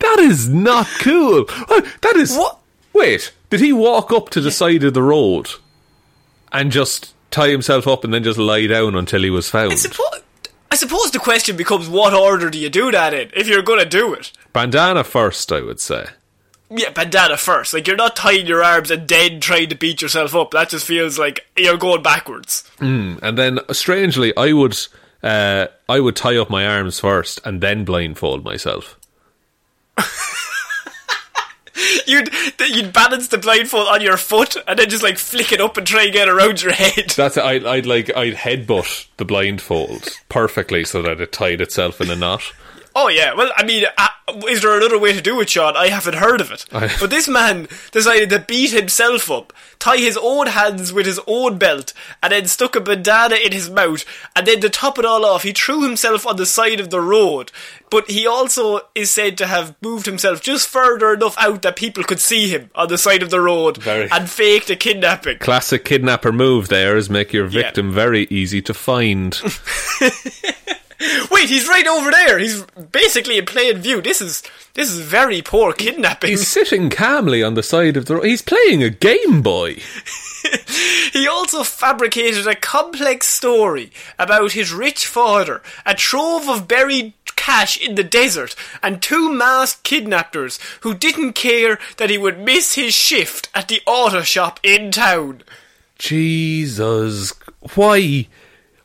That 0.00 0.18
is 0.18 0.48
not 0.48 0.86
cool. 1.00 1.44
Oh, 1.48 1.86
That 2.00 2.16
is 2.16 2.34
What? 2.34 2.58
Wait, 2.92 3.32
did 3.50 3.60
he 3.60 3.72
walk 3.72 4.12
up 4.12 4.30
to 4.30 4.40
the 4.40 4.50
side 4.50 4.84
of 4.84 4.94
the 4.94 5.02
road 5.02 5.50
and 6.52 6.72
just 6.72 7.14
tie 7.30 7.48
himself 7.48 7.86
up 7.86 8.04
and 8.04 8.14
then 8.14 8.22
just 8.24 8.38
lie 8.38 8.66
down 8.66 8.94
until 8.94 9.22
he 9.22 9.30
was 9.30 9.50
found? 9.50 9.72
I 9.72 9.76
suppose, 9.76 10.22
I 10.70 10.76
suppose 10.76 11.10
the 11.10 11.18
question 11.18 11.56
becomes 11.56 11.88
what 11.88 12.14
order 12.14 12.48
do 12.48 12.58
you 12.58 12.70
do 12.70 12.90
that 12.92 13.12
in, 13.12 13.30
if 13.34 13.48
you're 13.48 13.62
going 13.62 13.80
to 13.80 13.88
do 13.88 14.14
it? 14.14 14.32
Bandana 14.52 15.04
first, 15.04 15.50
I 15.52 15.60
would 15.60 15.80
say. 15.80 16.06
Yeah, 16.72 16.90
bandana 16.90 17.36
first. 17.36 17.74
Like, 17.74 17.88
you're 17.88 17.96
not 17.96 18.14
tying 18.14 18.46
your 18.46 18.62
arms 18.62 18.92
and 18.92 19.08
then 19.08 19.40
trying 19.40 19.68
to 19.70 19.74
beat 19.74 20.00
yourself 20.00 20.36
up. 20.36 20.52
That 20.52 20.68
just 20.68 20.86
feels 20.86 21.18
like 21.18 21.44
you're 21.56 21.76
going 21.76 22.04
backwards. 22.04 22.70
And 22.78 23.36
then, 23.36 23.58
strangely, 23.72 24.32
I 24.36 24.52
would, 24.52 24.78
uh, 25.24 25.66
I 25.88 25.98
would 25.98 26.14
tie 26.14 26.36
up 26.36 26.48
my 26.48 26.64
arms 26.64 27.00
first 27.00 27.40
and 27.44 27.60
then 27.60 27.84
blindfold 27.84 28.44
myself. 28.44 28.96
You'd 32.06 32.30
you'd 32.68 32.92
balance 32.92 33.28
the 33.28 33.38
blindfold 33.38 33.88
on 33.88 34.00
your 34.00 34.16
foot 34.16 34.56
and 34.66 34.78
then 34.78 34.88
just 34.88 35.02
like 35.02 35.18
flick 35.18 35.52
it 35.52 35.60
up 35.60 35.76
and 35.76 35.86
try 35.86 36.04
and 36.04 36.12
get 36.12 36.28
around 36.28 36.62
your 36.62 36.72
head. 36.72 37.10
That's 37.16 37.36
I'd, 37.36 37.64
I'd 37.66 37.86
like 37.86 38.14
I'd 38.16 38.34
headbutt 38.34 39.06
the 39.16 39.24
blindfold 39.24 40.08
perfectly 40.28 40.84
so 40.84 41.02
that 41.02 41.20
it 41.20 41.32
tied 41.32 41.60
itself 41.60 42.00
in 42.00 42.10
a 42.10 42.16
knot. 42.16 42.52
Oh 42.94 43.08
yeah, 43.08 43.34
well, 43.34 43.50
I 43.56 43.64
mean, 43.64 43.84
uh, 43.96 44.08
is 44.48 44.62
there 44.62 44.76
another 44.76 44.98
way 44.98 45.12
to 45.12 45.20
do 45.20 45.40
it, 45.40 45.50
Sean? 45.50 45.76
I 45.76 45.88
haven't 45.88 46.14
heard 46.16 46.40
of 46.40 46.50
it. 46.50 46.64
I- 46.72 46.90
but 46.98 47.10
this 47.10 47.28
man 47.28 47.68
decided 47.92 48.30
to 48.30 48.40
beat 48.40 48.70
himself 48.72 49.30
up, 49.30 49.52
tie 49.78 49.96
his 49.98 50.18
own 50.20 50.48
hands 50.48 50.92
with 50.92 51.06
his 51.06 51.20
own 51.26 51.56
belt, 51.58 51.92
and 52.22 52.32
then 52.32 52.46
stuck 52.46 52.74
a 52.74 52.80
bandana 52.80 53.36
in 53.36 53.52
his 53.52 53.70
mouth. 53.70 54.04
And 54.34 54.46
then 54.46 54.60
to 54.60 54.70
top 54.70 54.98
it 54.98 55.04
all 55.04 55.24
off, 55.24 55.44
he 55.44 55.52
threw 55.52 55.82
himself 55.82 56.26
on 56.26 56.36
the 56.36 56.46
side 56.46 56.80
of 56.80 56.90
the 56.90 57.00
road. 57.00 57.52
But 57.90 58.10
he 58.10 58.26
also 58.26 58.80
is 58.94 59.10
said 59.10 59.36
to 59.38 59.46
have 59.46 59.74
moved 59.82 60.06
himself 60.06 60.40
just 60.40 60.68
further 60.68 61.12
enough 61.14 61.36
out 61.38 61.62
that 61.62 61.76
people 61.76 62.04
could 62.04 62.20
see 62.20 62.48
him 62.48 62.70
on 62.74 62.88
the 62.88 62.98
side 62.98 63.22
of 63.22 63.30
the 63.30 63.40
road 63.40 63.78
Very. 63.78 64.08
and 64.10 64.28
faked 64.30 64.70
a 64.70 64.76
kidnapping. 64.76 65.38
Classic 65.38 65.84
kidnapper 65.84 66.30
move 66.32 66.68
there 66.68 66.96
is 66.96 67.10
make 67.10 67.32
your 67.32 67.46
victim 67.46 67.92
very 67.92 68.26
easy 68.30 68.62
to 68.62 68.74
find. 68.74 69.40
Wait, 71.30 71.48
he's 71.48 71.68
right 71.68 71.86
over 71.86 72.10
there. 72.10 72.38
He's 72.38 72.62
basically 72.92 73.38
in 73.38 73.46
plain 73.46 73.78
view. 73.78 74.00
This 74.00 74.20
is 74.20 74.42
this 74.74 74.90
is 74.90 75.00
very 75.00 75.42
poor 75.42 75.72
kidnapping. 75.72 76.30
He's 76.30 76.46
sitting 76.46 76.90
calmly 76.90 77.42
on 77.42 77.54
the 77.54 77.62
side 77.62 77.96
of 77.96 78.06
the 78.06 78.16
road. 78.16 78.24
He's 78.24 78.42
playing 78.42 78.82
a 78.82 78.90
Game 78.90 79.42
Boy. 79.42 79.78
He 81.12 81.26
also 81.26 81.64
fabricated 81.64 82.46
a 82.46 82.54
complex 82.54 83.28
story 83.28 83.92
about 84.18 84.52
his 84.52 84.72
rich 84.72 85.06
father, 85.06 85.62
a 85.84 85.94
trove 85.94 86.48
of 86.48 86.68
buried 86.68 87.12
cash 87.36 87.76
in 87.76 87.94
the 87.94 88.04
desert, 88.04 88.54
and 88.82 89.02
two 89.02 89.30
masked 89.32 89.82
kidnappers 89.82 90.58
who 90.80 90.94
didn't 90.94 91.32
care 91.34 91.78
that 91.96 92.10
he 92.10 92.18
would 92.18 92.38
miss 92.38 92.74
his 92.74 92.94
shift 92.94 93.48
at 93.54 93.68
the 93.68 93.82
auto 93.86 94.22
shop 94.22 94.60
in 94.62 94.90
town. 94.90 95.42
Jesus, 95.98 97.34
why? 97.74 98.26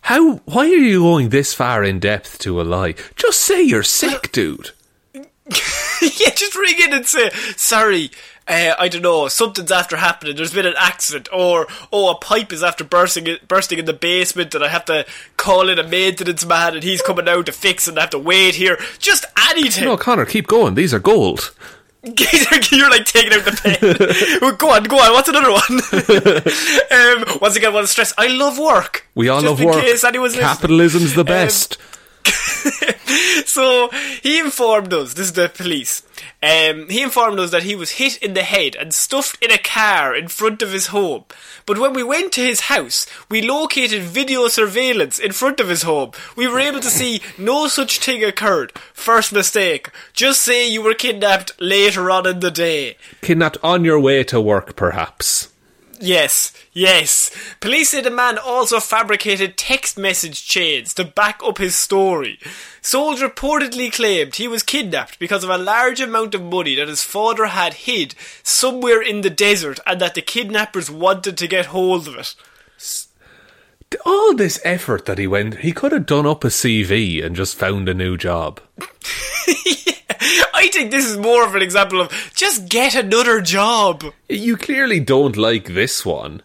How? 0.05 0.35
Why 0.45 0.65
are 0.65 0.75
you 0.75 0.99
going 0.99 1.29
this 1.29 1.55
far 1.55 1.83
in 1.83 1.99
depth 1.99 2.37
to 2.39 2.61
a 2.61 2.63
lie? 2.63 2.93
Just 3.15 3.39
say 3.39 3.63
you're 3.63 3.81
sick, 3.81 4.31
dude. 4.31 4.69
yeah, 5.15 6.29
just 6.35 6.55
ring 6.55 6.75
in 6.79 6.93
and 6.93 7.07
say, 7.07 7.31
sorry, 7.57 8.11
uh, 8.47 8.75
I 8.77 8.87
don't 8.87 9.01
know, 9.01 9.27
something's 9.29 9.71
after 9.71 9.97
happening, 9.97 10.35
there's 10.35 10.53
been 10.53 10.67
an 10.67 10.75
accident, 10.77 11.27
or, 11.33 11.65
oh, 11.91 12.11
a 12.11 12.15
pipe 12.19 12.53
is 12.53 12.61
after 12.61 12.83
bursting, 12.83 13.37
bursting 13.47 13.79
in 13.79 13.85
the 13.85 13.93
basement 13.93 14.53
and 14.53 14.63
I 14.63 14.67
have 14.67 14.85
to 14.85 15.07
call 15.37 15.69
in 15.69 15.79
a 15.79 15.87
maintenance 15.87 16.45
man 16.45 16.75
and 16.75 16.83
he's 16.83 17.01
coming 17.01 17.27
out 17.27 17.47
to 17.47 17.51
fix 17.51 17.87
it 17.87 17.91
and 17.91 17.97
I 17.97 18.01
have 18.01 18.11
to 18.11 18.19
wait 18.19 18.53
here. 18.53 18.77
Just 18.99 19.25
anything. 19.49 19.85
No, 19.85 19.97
Connor, 19.97 20.25
keep 20.25 20.45
going. 20.45 20.75
These 20.75 20.93
are 20.93 20.99
gold. 20.99 21.51
You're 22.71 22.89
like 22.89 23.05
taking 23.05 23.33
out 23.33 23.45
the 23.45 24.39
pen. 24.39 24.55
Go 24.57 24.69
on, 24.71 24.83
go 24.83 24.97
on. 24.97 25.11
What's 25.13 25.27
another 25.27 25.51
one? 25.51 27.23
um, 27.31 27.39
once 27.41 27.55
again, 27.55 27.71
I 27.71 27.73
want 27.73 27.87
to 27.87 27.91
stress, 27.91 28.13
I 28.17 28.27
love 28.27 28.59
work. 28.59 29.07
We 29.15 29.27
all 29.27 29.41
Just 29.41 29.49
love 29.49 29.61
in 29.61 29.67
work. 29.67 29.83
Case 29.83 30.03
anyone's 30.03 30.35
listening. 30.35 30.55
Capitalism's 30.55 31.15
the 31.15 31.23
best. 31.23 31.77
so 33.45 33.89
he 34.21 34.39
informed 34.39 34.93
us, 34.93 35.13
this 35.13 35.27
is 35.27 35.33
the 35.33 35.49
police, 35.49 36.03
um, 36.41 36.89
he 36.89 37.01
informed 37.01 37.39
us 37.39 37.51
that 37.51 37.63
he 37.63 37.75
was 37.75 37.91
hit 37.91 38.17
in 38.17 38.33
the 38.33 38.43
head 38.43 38.75
and 38.75 38.93
stuffed 38.93 39.43
in 39.43 39.51
a 39.51 39.57
car 39.57 40.15
in 40.15 40.27
front 40.27 40.61
of 40.61 40.71
his 40.71 40.87
home. 40.87 41.25
But 41.65 41.79
when 41.79 41.93
we 41.93 42.03
went 42.03 42.31
to 42.33 42.41
his 42.41 42.61
house, 42.61 43.07
we 43.29 43.41
located 43.41 44.03
video 44.03 44.47
surveillance 44.47 45.17
in 45.17 45.31
front 45.31 45.59
of 45.59 45.69
his 45.69 45.81
home. 45.81 46.11
We 46.35 46.47
were 46.47 46.59
able 46.59 46.79
to 46.81 46.89
see 46.89 47.21
no 47.37 47.67
such 47.67 47.99
thing 47.99 48.23
occurred. 48.23 48.71
First 48.93 49.33
mistake. 49.33 49.89
Just 50.13 50.41
say 50.41 50.69
you 50.69 50.81
were 50.81 50.93
kidnapped 50.93 51.59
later 51.59 52.11
on 52.11 52.27
in 52.27 52.39
the 52.39 52.51
day. 52.51 52.97
Kidnapped 53.21 53.57
on 53.63 53.83
your 53.83 53.99
way 53.99 54.23
to 54.25 54.39
work, 54.39 54.75
perhaps. 54.75 55.54
Yes, 55.99 56.51
yes. 56.73 57.31
Police 57.59 57.89
say 57.89 58.01
the 58.01 58.11
man 58.11 58.37
also 58.37 58.79
fabricated 58.79 59.57
text 59.57 59.97
message 59.97 60.45
chains 60.47 60.93
to 60.95 61.03
back 61.03 61.39
up 61.43 61.57
his 61.57 61.75
story. 61.75 62.39
Soules 62.81 63.21
reportedly 63.21 63.91
claimed 63.91 64.35
he 64.35 64.47
was 64.47 64.63
kidnapped 64.63 65.17
because 65.19 65.43
of 65.43 65.49
a 65.49 65.57
large 65.57 66.01
amount 66.01 66.35
of 66.35 66.41
money 66.41 66.75
that 66.75 66.87
his 66.87 67.03
father 67.03 67.47
had 67.47 67.73
hid 67.73 68.13
somewhere 68.43 69.01
in 69.01 69.21
the 69.21 69.29
desert 69.29 69.79
and 69.87 70.01
that 70.01 70.15
the 70.15 70.21
kidnappers 70.21 70.91
wanted 70.91 71.37
to 71.37 71.47
get 71.47 71.67
hold 71.67 72.07
of 72.07 72.15
it. 72.17 72.35
All 74.05 74.35
this 74.35 74.59
effort 74.65 75.05
that 75.05 75.17
he 75.17 75.27
went, 75.27 75.59
he 75.59 75.71
could 75.71 75.93
have 75.93 76.05
done 76.05 76.25
up 76.25 76.43
a 76.43 76.47
CV 76.47 77.23
and 77.23 77.35
just 77.35 77.55
found 77.55 77.87
a 77.87 77.93
new 77.93 78.17
job. 78.17 78.59
I 80.53 80.69
think 80.71 80.91
this 80.91 81.05
is 81.05 81.17
more 81.17 81.45
of 81.45 81.55
an 81.55 81.61
example 81.61 82.01
of 82.01 82.31
just 82.33 82.69
get 82.69 82.95
another 82.95 83.41
job. 83.41 84.03
You 84.27 84.57
clearly 84.57 84.99
don't 84.99 85.37
like 85.37 85.67
this 85.67 86.05
one. 86.05 86.41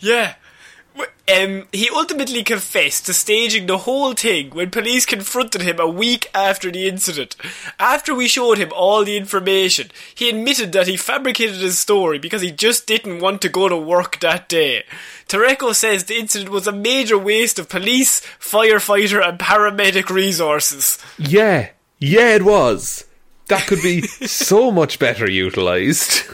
Yeah. 0.00 0.34
Um, 1.28 1.66
he 1.72 1.90
ultimately 1.92 2.44
confessed 2.44 3.06
to 3.06 3.12
staging 3.12 3.66
the 3.66 3.78
whole 3.78 4.12
thing 4.14 4.50
when 4.50 4.70
police 4.70 5.04
confronted 5.04 5.60
him 5.60 5.80
a 5.80 5.88
week 5.88 6.30
after 6.32 6.70
the 6.70 6.86
incident. 6.86 7.34
After 7.80 8.14
we 8.14 8.28
showed 8.28 8.58
him 8.58 8.70
all 8.72 9.04
the 9.04 9.16
information, 9.16 9.90
he 10.14 10.28
admitted 10.28 10.70
that 10.72 10.86
he 10.86 10.96
fabricated 10.96 11.56
his 11.56 11.80
story 11.80 12.20
because 12.20 12.42
he 12.42 12.52
just 12.52 12.86
didn't 12.86 13.18
want 13.18 13.42
to 13.42 13.48
go 13.48 13.68
to 13.68 13.76
work 13.76 14.20
that 14.20 14.48
day. 14.48 14.84
Tareko 15.28 15.74
says 15.74 16.04
the 16.04 16.16
incident 16.16 16.50
was 16.50 16.68
a 16.68 16.72
major 16.72 17.18
waste 17.18 17.58
of 17.58 17.68
police, 17.68 18.20
firefighter, 18.38 19.26
and 19.28 19.38
paramedic 19.38 20.08
resources. 20.08 20.98
Yeah, 21.18 21.70
yeah, 21.98 22.34
it 22.34 22.44
was. 22.44 23.04
That 23.48 23.66
could 23.66 23.82
be 23.82 24.02
so 24.02 24.70
much 24.70 24.98
better 24.98 25.30
utilised. 25.30 26.26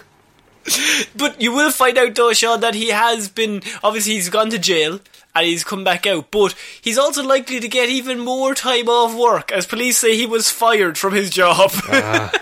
But 1.17 1.41
you 1.41 1.53
will 1.53 1.71
find 1.71 1.99
out 1.99 2.15
though, 2.15 2.33
Sean, 2.33 2.61
that 2.61 2.75
he 2.75 2.89
has 2.89 3.29
been 3.29 3.63
obviously 3.83 4.15
he's 4.15 4.29
gone 4.29 4.51
to 4.51 4.59
jail 4.59 5.01
and 5.35 5.47
he's 5.47 5.65
come 5.65 5.85
back 5.85 6.07
out, 6.07 6.31
but 6.31 6.55
he's 6.81 6.99
also 6.99 7.23
likely 7.23 7.59
to 7.61 7.69
get 7.69 7.89
even 7.89 8.21
more 8.21 8.55
time 8.55 8.89
off 8.89 9.15
work, 9.15 9.51
as 9.51 9.67
police 9.67 9.99
say 9.99 10.17
he 10.17 10.27
was 10.27 10.51
fired 10.51 10.99
from 10.99 11.15
his 11.15 11.31
job. 11.31 11.71
ah, 11.89 12.33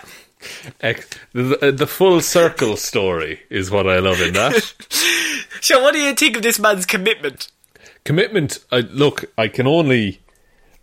the, 0.80 1.74
the 1.76 1.86
full 1.86 2.20
circle 2.20 2.76
story 2.76 3.40
is 3.48 3.70
what 3.70 3.88
I 3.88 3.98
love 3.98 4.20
in 4.20 4.34
that. 4.34 4.74
Sean, 5.60 5.82
what 5.82 5.94
do 5.94 6.00
you 6.00 6.14
think 6.14 6.36
of 6.36 6.42
this 6.42 6.58
man's 6.58 6.86
commitment? 6.86 7.48
Commitment. 8.04 8.58
Look, 8.70 9.24
I 9.36 9.48
can 9.48 9.66
only. 9.66 10.20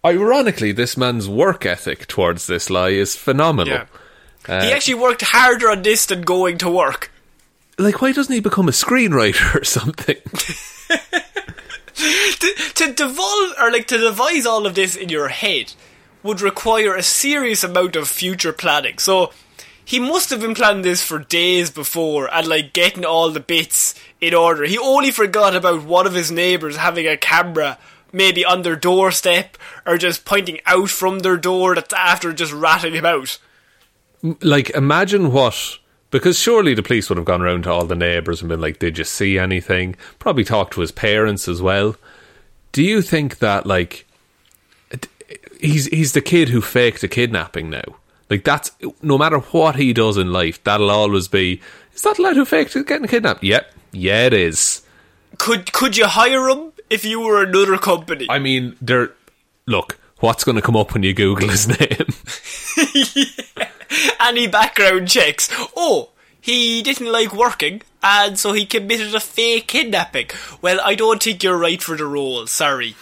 Ironically, 0.07 0.71
this 0.71 0.97
man's 0.97 1.27
work 1.27 1.65
ethic 1.65 2.07
towards 2.07 2.47
this 2.47 2.69
lie 2.69 2.89
is 2.89 3.15
phenomenal. 3.15 3.73
Yeah. 3.73 3.85
Uh, 4.47 4.63
he 4.63 4.71
actually 4.71 4.93
worked 4.93 5.21
harder 5.21 5.69
on 5.69 5.81
this 5.81 6.05
than 6.05 6.21
going 6.21 6.57
to 6.59 6.69
work 6.69 7.11
like 7.77 8.01
why 8.01 8.11
doesn't 8.11 8.33
he 8.33 8.39
become 8.39 8.67
a 8.67 8.71
screenwriter 8.71 9.61
or 9.61 9.63
something? 9.63 10.15
to, 12.39 12.53
to 12.73 12.93
devolve 12.93 13.53
or 13.61 13.71
like 13.71 13.87
to 13.87 13.97
devise 13.97 14.45
all 14.45 14.65
of 14.65 14.75
this 14.75 14.95
in 14.95 15.09
your 15.09 15.27
head 15.27 15.73
would 16.23 16.41
require 16.41 16.95
a 16.95 17.03
serious 17.03 17.63
amount 17.63 17.95
of 17.95 18.07
future 18.07 18.53
planning. 18.53 18.97
So 18.97 19.31
he 19.85 19.99
must 19.99 20.31
have 20.31 20.41
been 20.41 20.55
planning 20.55 20.81
this 20.81 21.03
for 21.03 21.19
days 21.19 21.69
before 21.69 22.33
and 22.33 22.47
like 22.47 22.73
getting 22.73 23.05
all 23.05 23.29
the 23.29 23.39
bits 23.39 23.93
in 24.19 24.33
order. 24.33 24.63
He 24.65 24.77
only 24.77 25.11
forgot 25.11 25.55
about 25.55 25.83
one 25.83 26.07
of 26.07 26.13
his 26.13 26.31
neighbours 26.31 26.75
having 26.77 27.07
a 27.07 27.15
camera 27.15 27.77
maybe 28.11 28.45
on 28.45 28.61
their 28.61 28.75
doorstep 28.75 29.57
or 29.85 29.97
just 29.97 30.25
pointing 30.25 30.59
out 30.65 30.89
from 30.89 31.19
their 31.19 31.37
door 31.37 31.75
that's 31.75 31.93
after 31.93 32.33
just 32.33 32.53
ratting 32.53 32.93
him 32.93 33.05
out. 33.05 33.37
Like 34.41 34.69
imagine 34.71 35.31
what 35.31 35.79
because 36.09 36.39
surely 36.39 36.73
the 36.73 36.83
police 36.83 37.09
would 37.09 37.17
have 37.17 37.25
gone 37.25 37.41
around 37.41 37.63
to 37.63 37.71
all 37.71 37.85
the 37.85 37.95
neighbours 37.95 38.41
and 38.41 38.49
been 38.49 38.61
like, 38.61 38.79
Did 38.79 38.97
you 38.97 39.03
see 39.03 39.37
anything? 39.37 39.95
Probably 40.19 40.43
talked 40.43 40.73
to 40.73 40.81
his 40.81 40.91
parents 40.91 41.47
as 41.47 41.61
well. 41.61 41.95
Do 42.71 42.83
you 42.83 43.01
think 43.01 43.39
that, 43.39 43.65
like, 43.65 44.05
he's, 45.59 45.87
he's 45.87 46.13
the 46.13 46.21
kid 46.21 46.49
who 46.49 46.61
faked 46.61 47.03
a 47.03 47.07
kidnapping 47.07 47.69
now? 47.69 47.83
Like, 48.29 48.43
that's 48.43 48.71
no 49.01 49.17
matter 49.17 49.39
what 49.39 49.75
he 49.75 49.93
does 49.93 50.17
in 50.17 50.31
life, 50.31 50.63
that'll 50.63 50.91
always 50.91 51.27
be, 51.27 51.61
Is 51.93 52.01
that 52.03 52.19
lad 52.19 52.35
who 52.35 52.45
faked 52.45 52.73
getting 52.73 53.07
kidnapped? 53.07 53.43
Yep. 53.43 53.73
Yeah, 53.91 54.25
it 54.27 54.33
is. 54.33 54.83
Could, 55.37 55.71
could 55.73 55.97
you 55.97 56.07
hire 56.07 56.49
him 56.49 56.71
if 56.89 57.05
you 57.05 57.19
were 57.19 57.43
another 57.43 57.77
company? 57.77 58.27
I 58.29 58.39
mean, 58.39 58.75
there. 58.81 59.11
Look, 59.65 59.97
what's 60.19 60.43
going 60.43 60.55
to 60.55 60.61
come 60.61 60.75
up 60.75 60.93
when 60.93 61.03
you 61.03 61.13
Google 61.13 61.49
his 61.49 61.67
name? 61.79 62.07
yeah. 63.15 63.69
Any 64.19 64.47
background 64.47 65.07
checks. 65.07 65.49
Oh, 65.75 66.09
he 66.41 66.81
didn't 66.81 67.11
like 67.11 67.33
working, 67.33 67.81
and 68.01 68.37
so 68.37 68.53
he 68.53 68.65
committed 68.65 69.13
a 69.15 69.19
fake 69.19 69.67
kidnapping. 69.67 70.27
Well, 70.61 70.79
I 70.83 70.95
don't 70.95 71.21
think 71.21 71.43
you're 71.43 71.57
right 71.57 71.81
for 71.81 71.97
the 71.97 72.05
role, 72.05 72.47
sorry. 72.47 72.95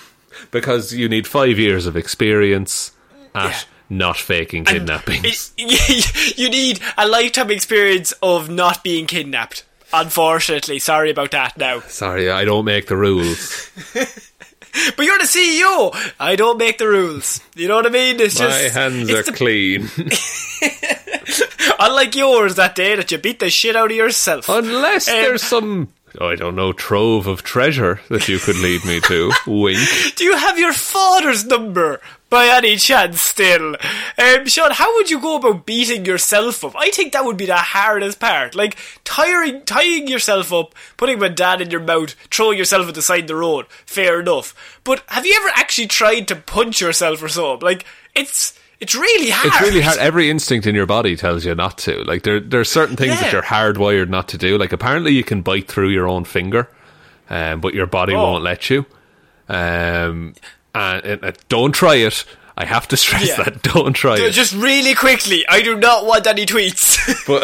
Because 0.51 0.93
you 0.93 1.07
need 1.07 1.27
five 1.27 1.57
years 1.57 1.85
of 1.85 1.95
experience 1.95 2.91
at 3.33 3.49
yeah. 3.49 3.59
not 3.89 4.17
faking 4.17 4.65
kidnappings. 4.65 5.53
It, 5.57 6.37
you 6.37 6.49
need 6.49 6.79
a 6.97 7.07
lifetime 7.07 7.51
experience 7.51 8.13
of 8.23 8.49
not 8.49 8.83
being 8.83 9.05
kidnapped. 9.05 9.63
Unfortunately, 9.95 10.79
sorry 10.79 11.09
about 11.09 11.31
that 11.31 11.57
now. 11.57 11.79
Sorry, 11.81 12.29
I 12.29 12.43
don't 12.43 12.65
make 12.65 12.87
the 12.87 12.97
rules. 12.97 13.71
but 13.93 15.05
you're 15.05 15.17
the 15.17 15.23
CEO. 15.23 16.13
I 16.19 16.35
don't 16.35 16.57
make 16.57 16.77
the 16.77 16.87
rules. 16.87 17.39
You 17.55 17.69
know 17.69 17.75
what 17.75 17.85
I 17.85 17.89
mean? 17.89 18.19
It's 18.19 18.37
My 18.37 18.47
just, 18.47 18.75
hands 18.75 19.09
are 19.09 19.23
the... 19.23 19.31
clean. 19.33 19.89
Unlike 21.79 22.15
yours 22.15 22.55
that 22.55 22.75
day 22.75 22.95
that 22.95 23.09
you 23.11 23.17
beat 23.17 23.39
the 23.39 23.49
shit 23.49 23.77
out 23.77 23.91
of 23.91 23.95
yourself. 23.95 24.49
Unless 24.49 25.07
um, 25.07 25.15
there's 25.15 25.43
some 25.43 25.87
I 26.19 26.35
don't 26.35 26.55
know, 26.55 26.73
trove 26.73 27.27
of 27.27 27.43
treasure 27.43 28.01
that 28.09 28.27
you 28.27 28.39
could 28.39 28.57
lead 28.57 28.85
me 28.85 28.99
to. 29.01 29.31
Wink. 29.47 29.79
Do 30.15 30.23
you 30.23 30.35
have 30.35 30.57
your 30.57 30.73
father's 30.73 31.45
number? 31.45 32.01
by 32.35 32.47
any 32.47 32.75
chance 32.75 33.21
still. 33.21 33.75
Um, 34.17 34.45
Sean, 34.45 34.71
how 34.71 34.93
would 34.95 35.09
you 35.09 35.21
go 35.21 35.37
about 35.37 35.65
beating 35.65 36.05
yourself 36.05 36.65
up? 36.65 36.73
I 36.75 36.89
think 36.89 37.13
that 37.13 37.23
would 37.23 37.37
be 37.37 37.45
the 37.45 37.55
hardest 37.55 38.19
part. 38.19 38.55
Like, 38.55 38.77
tiring, 39.05 39.63
tying 39.63 40.07
yourself 40.07 40.51
up, 40.51 40.75
putting 40.97 41.23
a 41.23 41.29
dad 41.29 41.61
in 41.61 41.71
your 41.71 41.79
mouth, 41.79 42.11
throwing 42.31 42.57
yourself 42.57 42.89
at 42.89 42.95
the 42.95 43.01
side 43.01 43.21
of 43.21 43.27
the 43.27 43.35
road. 43.35 43.67
Fair 43.85 44.19
enough. 44.19 44.79
But 44.83 45.03
have 45.07 45.25
you 45.25 45.33
ever 45.39 45.49
actually 45.55 45.87
tried 45.87 46.27
to 46.27 46.35
punch 46.35 46.81
yourself 46.81 47.23
or 47.23 47.29
something? 47.29 47.65
Like, 47.65 47.85
it's... 48.13 48.59
It's 48.79 48.93
really 48.93 49.29
hard. 49.29 49.47
It's 49.47 49.61
really 49.61 49.81
hard. 49.81 49.97
Every 49.99 50.29
instinct 50.29 50.67
in 50.67 50.75
your 50.75 50.85
body 50.85 51.15
tells 51.15 51.45
you 51.45 51.55
not 51.55 51.77
to. 51.79 52.03
Like 52.03 52.23
there, 52.23 52.39
there 52.39 52.59
are 52.59 52.65
certain 52.65 52.95
things 52.95 53.15
yeah. 53.15 53.21
that 53.21 53.33
you're 53.33 53.41
hardwired 53.41 54.09
not 54.09 54.27
to 54.29 54.37
do. 54.37 54.57
Like 54.57 54.73
apparently 54.73 55.13
you 55.13 55.23
can 55.23 55.41
bite 55.41 55.67
through 55.67 55.89
your 55.89 56.07
own 56.07 56.25
finger, 56.25 56.69
um, 57.29 57.61
but 57.61 57.73
your 57.73 57.87
body 57.87 58.13
oh. 58.13 58.21
won't 58.21 58.43
let 58.43 58.69
you. 58.69 58.85
Um, 59.47 60.35
and, 60.73 61.23
uh, 61.23 61.31
don't 61.47 61.71
try 61.71 61.95
it. 61.95 62.25
I 62.57 62.65
have 62.65 62.87
to 62.89 62.97
stress 63.05 63.27
yeah. 63.29 63.43
that. 63.43 63.61
Don't 63.61 63.93
try 63.93 64.17
it. 64.17 64.31
Just 64.31 64.53
really 64.53 64.93
quickly, 64.93 65.45
I 65.47 65.61
do 65.61 65.77
not 65.77 66.05
want 66.05 66.27
any 66.27 66.45
tweets. 66.45 66.95
but 67.27 67.41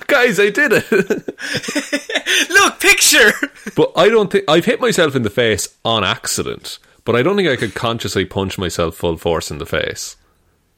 guys, 0.06 0.40
I 0.40 0.50
did 0.50 0.72
it. 0.74 2.50
Look, 2.50 2.80
picture. 2.80 3.32
But 3.76 3.92
I 3.96 4.08
don't 4.08 4.30
think 4.30 4.44
I've 4.48 4.64
hit 4.64 4.80
myself 4.80 5.14
in 5.14 5.22
the 5.22 5.30
face 5.30 5.76
on 5.84 6.04
accident. 6.04 6.78
But 7.04 7.16
I 7.16 7.22
don't 7.22 7.36
think 7.36 7.48
I 7.48 7.56
could 7.56 7.74
consciously 7.74 8.24
punch 8.24 8.58
myself 8.58 8.96
full 8.96 9.16
force 9.16 9.50
in 9.50 9.58
the 9.58 9.66
face. 9.66 10.16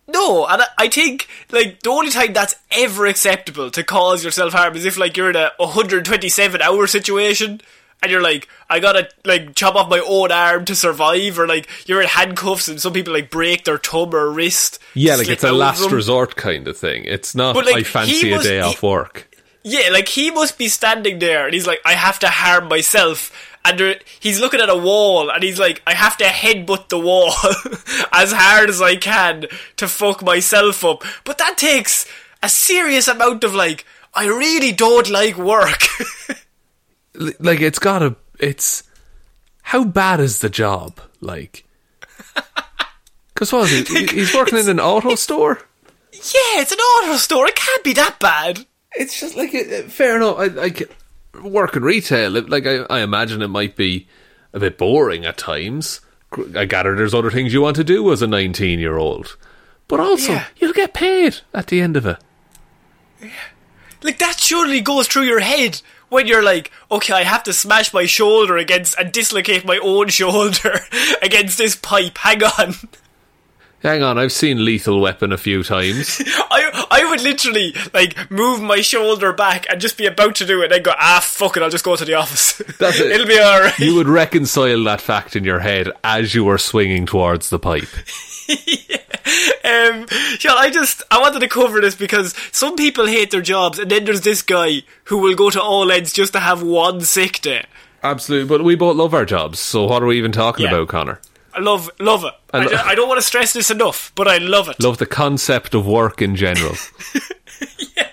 No, 0.09 0.47
and 0.47 0.63
I 0.79 0.89
think 0.89 1.29
like 1.51 1.81
the 1.83 1.91
only 1.91 2.11
time 2.11 2.33
that's 2.33 2.57
ever 2.71 3.07
acceptable 3.07 3.71
to 3.71 3.85
cause 3.85 4.25
yourself 4.25 4.53
harm 4.53 4.77
is 4.77 4.85
if 4.85 4.99
like 4.99 5.17
you're 5.17 5.31
in 5.31 5.37
a 5.37 5.53
127 5.59 6.61
hour 6.61 6.87
situation 6.87 7.61
and 8.03 8.11
you're 8.11 8.21
like, 8.21 8.49
I 8.69 8.81
gotta 8.81 9.09
like 9.25 9.55
chop 9.55 9.77
off 9.77 9.89
my 9.89 10.01
own 10.01 10.33
arm 10.33 10.65
to 10.67 10.75
survive, 10.75 11.39
or 11.39 11.47
like 11.47 11.69
you're 11.87 12.03
in 12.03 12.09
handcuffs 12.09 12.69
and 12.69 12.81
some 12.81 12.93
people 12.93 13.15
like 13.15 13.31
break 13.31 13.65
their 13.65 13.79
thumb 13.79 14.15
or 14.15 14.31
wrist. 14.31 14.81
Yeah, 14.95 15.15
like 15.17 15.29
it's 15.29 15.45
a 15.45 15.53
last 15.53 15.91
resort 15.91 16.35
kind 16.35 16.67
of 16.67 16.77
thing. 16.77 17.05
It's 17.05 17.35
not. 17.35 17.55
But, 17.55 17.67
like, 17.67 17.77
I 17.77 17.83
fancy 17.85 18.31
must, 18.31 18.45
a 18.45 18.49
day 18.49 18.57
he, 18.57 18.63
off 18.63 18.83
work. 18.83 19.35
Yeah, 19.63 19.91
like 19.93 20.09
he 20.09 20.33
must 20.33 20.59
be 20.59 20.69
standing 20.69 21.21
there 21.21 21.45
and 21.45 21.55
he's 21.55 21.67
like, 21.67 21.81
I 21.85 21.93
have 21.93 22.19
to 22.21 22.29
harm 22.29 22.69
myself. 22.69 23.31
And 23.65 23.79
there, 23.79 23.95
he's 24.19 24.41
looking 24.41 24.61
at 24.61 24.69
a 24.69 24.77
wall 24.77 25.31
and 25.31 25.43
he's 25.43 25.59
like, 25.61 25.83
I 25.87 25.95
have 25.95 26.17
to 26.17 26.25
headbutt 26.25 26.89
the 26.89 26.99
wall 26.99 27.33
as 28.13 28.33
hard 28.33 28.69
as 28.71 28.83
I 28.83 28.97
can 28.97 29.47
to 29.77 29.87
fuck 29.87 30.23
myself 30.23 30.85
up. 30.85 31.05
But 31.25 31.39
that 31.39 31.57
takes 31.59 32.07
a 32.43 32.49
serious 32.49 33.07
amount 33.07 33.45
of 33.45 33.55
like, 33.55 33.85
I 34.15 34.27
really 34.27 34.73
don't 34.73 35.09
like 35.11 35.37
work. 35.39 35.83
like 37.39 37.61
it's 37.61 37.79
gotta 37.79 38.17
it's 38.41 38.83
how 39.63 39.85
bad 39.85 40.19
is 40.19 40.41
the 40.41 40.49
job 40.51 40.99
like 41.21 41.65
Because 43.35 43.53
what 43.53 43.71
is 43.71 43.89
He, 43.89 44.07
he- 44.07 44.15
he's 44.17 44.35
working 44.35 44.59
in 44.59 44.69
an 44.69 44.81
auto 44.81 45.15
store. 45.15 45.61
Yeah, 46.13 46.61
it's 46.61 46.73
an 46.73 46.79
auto 46.79 47.17
store. 47.17 47.47
It 47.49 47.57
can't 47.57 47.85
be 47.85 47.93
that 47.95 48.19
bad. 48.21 48.67
It's 48.95 49.19
just 49.19 49.37
like 49.37 49.53
fair 49.89 50.17
enough. 50.17 50.39
I 50.39 50.47
like 50.47 50.91
work 51.43 51.77
in 51.77 51.83
retail. 51.83 52.37
it- 52.37 52.49
Like 52.51 52.67
I, 52.67 52.79
I 52.91 53.01
imagine 53.01 53.43
it 53.43 53.49
might 53.49 53.77
be 53.77 54.07
a 54.53 54.61
bit 54.61 54.79
boring 54.79 55.25
at 55.25 55.39
times. 55.39 56.01
I 56.57 56.65
gather 56.65 56.95
there's 56.97 57.15
other 57.15 57.31
things 57.31 57.53
you 57.53 57.61
want 57.63 57.77
to 57.77 57.85
do 57.85 58.11
as 58.13 58.23
a 58.23 58.27
19 58.27 58.79
year 58.79 58.97
old, 58.97 59.37
but 59.89 60.01
also 60.01 60.33
Yeah. 60.33 60.47
you'll 60.57 60.73
get 60.73 60.95
paid 60.95 61.39
at 61.53 61.67
the 61.69 61.81
end 61.81 61.97
of 61.97 62.07
it. 62.07 62.19
Yeah. 63.21 63.31
Like 64.03 64.19
that 64.19 64.41
surely 64.41 64.81
goes 64.81 65.07
through 65.09 65.23
your 65.25 65.41
head 65.41 65.81
when 66.09 66.27
you're 66.27 66.43
like, 66.43 66.71
okay, 66.91 67.15
I 67.15 67.23
have 67.23 67.43
to 67.45 67.53
smash 67.53 67.93
my 67.95 68.05
shoulder 68.07 68.57
against 68.57 68.99
and 68.99 69.13
dislocate 69.13 69.65
my 69.65 69.79
own 69.83 70.09
shoulder 70.21 70.81
against 71.23 71.57
this 71.59 71.77
pipe. 71.77 72.19
Hang 72.19 72.43
on. 72.45 72.75
Hang 73.83 74.03
on, 74.03 74.17
I've 74.17 74.33
seen 74.33 74.65
Lethal 74.65 75.01
Weapon 75.01 75.33
a 75.33 75.37
few 75.39 75.63
times. 75.65 76.23
I 76.27 76.87
I 76.91 77.11
would 77.11 77.21
literally 77.23 77.75
like 77.93 78.31
move 78.31 78.61
my 78.63 78.81
shoulder 78.81 79.33
back 79.33 79.67
and 79.69 79.81
just 79.81 79.99
be 79.99 80.07
about 80.07 80.37
to 80.37 80.47
do 80.47 80.61
it, 80.61 80.65
and 80.67 80.73
then 80.73 80.83
go, 80.83 80.93
ah, 80.97 81.21
fuck 81.23 81.57
it, 81.57 81.63
I'll 81.63 81.71
just 81.71 81.85
go 81.85 81.97
to 81.97 82.05
the 82.05 82.15
office. 82.15 82.53
That's 82.79 83.01
it. 83.01 83.11
It'll 83.11 83.27
be 83.27 83.41
alright. 83.41 83.79
you 83.81 83.95
would 83.97 84.09
reconcile 84.09 84.83
that 84.85 85.01
fact 85.01 85.35
in 85.35 85.43
your 85.45 85.59
head 85.61 85.89
as 86.05 86.35
you 86.35 86.45
were 86.45 86.59
swinging 86.59 87.07
towards 87.07 87.51
the 87.51 87.59
pipe. 87.59 87.89
Um, 89.65 90.07
yeah, 90.45 90.55
I 90.55 90.69
just 90.73 91.03
I 91.11 91.21
wanted 91.21 91.41
to 91.41 91.49
cover 91.49 91.81
this 91.81 91.95
because 91.95 92.35
some 92.51 92.75
people 92.77 93.07
hate 93.07 93.31
their 93.31 93.41
jobs, 93.41 93.79
and 93.79 93.91
then 93.91 94.05
there's 94.05 94.21
this 94.23 94.43
guy 94.43 94.83
who 95.05 95.19
will 95.19 95.35
go 95.37 95.49
to 95.51 95.63
all 95.63 95.91
ends 95.93 96.13
just 96.13 96.33
to 96.33 96.41
have 96.41 96.63
one 96.63 97.01
sick 97.03 97.41
day. 97.41 97.65
Absolutely, 98.03 98.49
but 98.49 98.65
we 98.65 98.75
both 98.75 98.97
love 98.97 99.15
our 99.15 99.25
jobs, 99.25 99.61
so 99.61 99.85
what 99.87 100.03
are 100.03 100.07
we 100.07 100.19
even 100.19 100.33
talking 100.33 100.65
Yeah. 100.65 100.73
about, 100.73 100.89
Connor? 100.89 101.21
I 101.55 101.61
love 101.61 101.91
love 101.99 102.25
it. 102.25 102.33
I 102.53 102.65
lo- 102.65 102.83
I 102.85 102.95
don't 102.95 103.09
want 103.09 103.21
to 103.21 103.27
stress 103.27 103.53
this 103.53 103.71
enough, 103.71 104.13
but 104.15 104.27
I 104.29 104.39
love 104.39 104.69
it. 104.69 104.81
Love 104.83 104.99
the 104.99 105.07
concept 105.07 105.75
of 105.75 105.87
work 105.87 106.23
in 106.23 106.35
general. 106.37 106.75
yeah. 107.97 108.09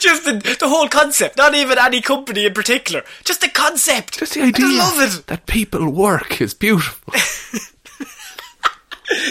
just 0.00 0.24
the, 0.24 0.56
the 0.60 0.68
whole 0.68 0.88
concept, 0.88 1.36
not 1.36 1.54
even 1.54 1.78
any 1.78 2.00
company 2.00 2.46
in 2.46 2.54
particular. 2.54 3.04
Just 3.24 3.40
the 3.40 3.48
concept. 3.48 4.18
Just 4.18 4.34
the 4.34 4.42
idea 4.42 4.66
I 4.66 4.78
love 4.78 5.00
it. 5.18 5.26
that 5.28 5.46
people 5.46 5.88
work 5.88 6.40
is 6.40 6.54
beautiful. 6.54 7.14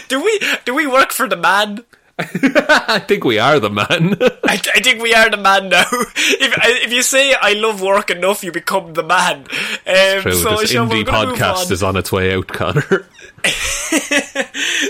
Do 0.07 0.23
we 0.23 0.39
do 0.65 0.75
we 0.75 0.85
work 0.85 1.11
for 1.11 1.27
the 1.27 1.35
man? 1.37 1.83
I 2.89 2.99
think 2.99 3.23
we 3.23 3.39
are 3.39 3.59
the 3.59 3.69
man. 3.69 4.17
I, 4.43 4.61
I 4.75 4.79
think 4.81 5.01
we 5.01 5.13
are 5.13 5.29
the 5.29 5.37
man 5.37 5.69
now. 5.69 5.85
if 5.91 6.53
if 6.85 6.91
you 6.91 7.01
say 7.01 7.33
I 7.33 7.53
love 7.53 7.81
work 7.81 8.09
enough, 8.09 8.43
you 8.43 8.51
become 8.51 8.93
the 8.93 9.03
man. 9.03 9.39
Um, 9.85 10.21
True, 10.21 10.33
so 10.33 10.57
this 10.57 10.71
Sean, 10.71 10.89
indie 10.89 11.03
podcast 11.03 11.67
on. 11.67 11.71
is 11.73 11.83
on 11.83 11.97
its 11.97 12.11
way 12.11 12.33
out, 12.33 12.47
Connor. 12.47 13.07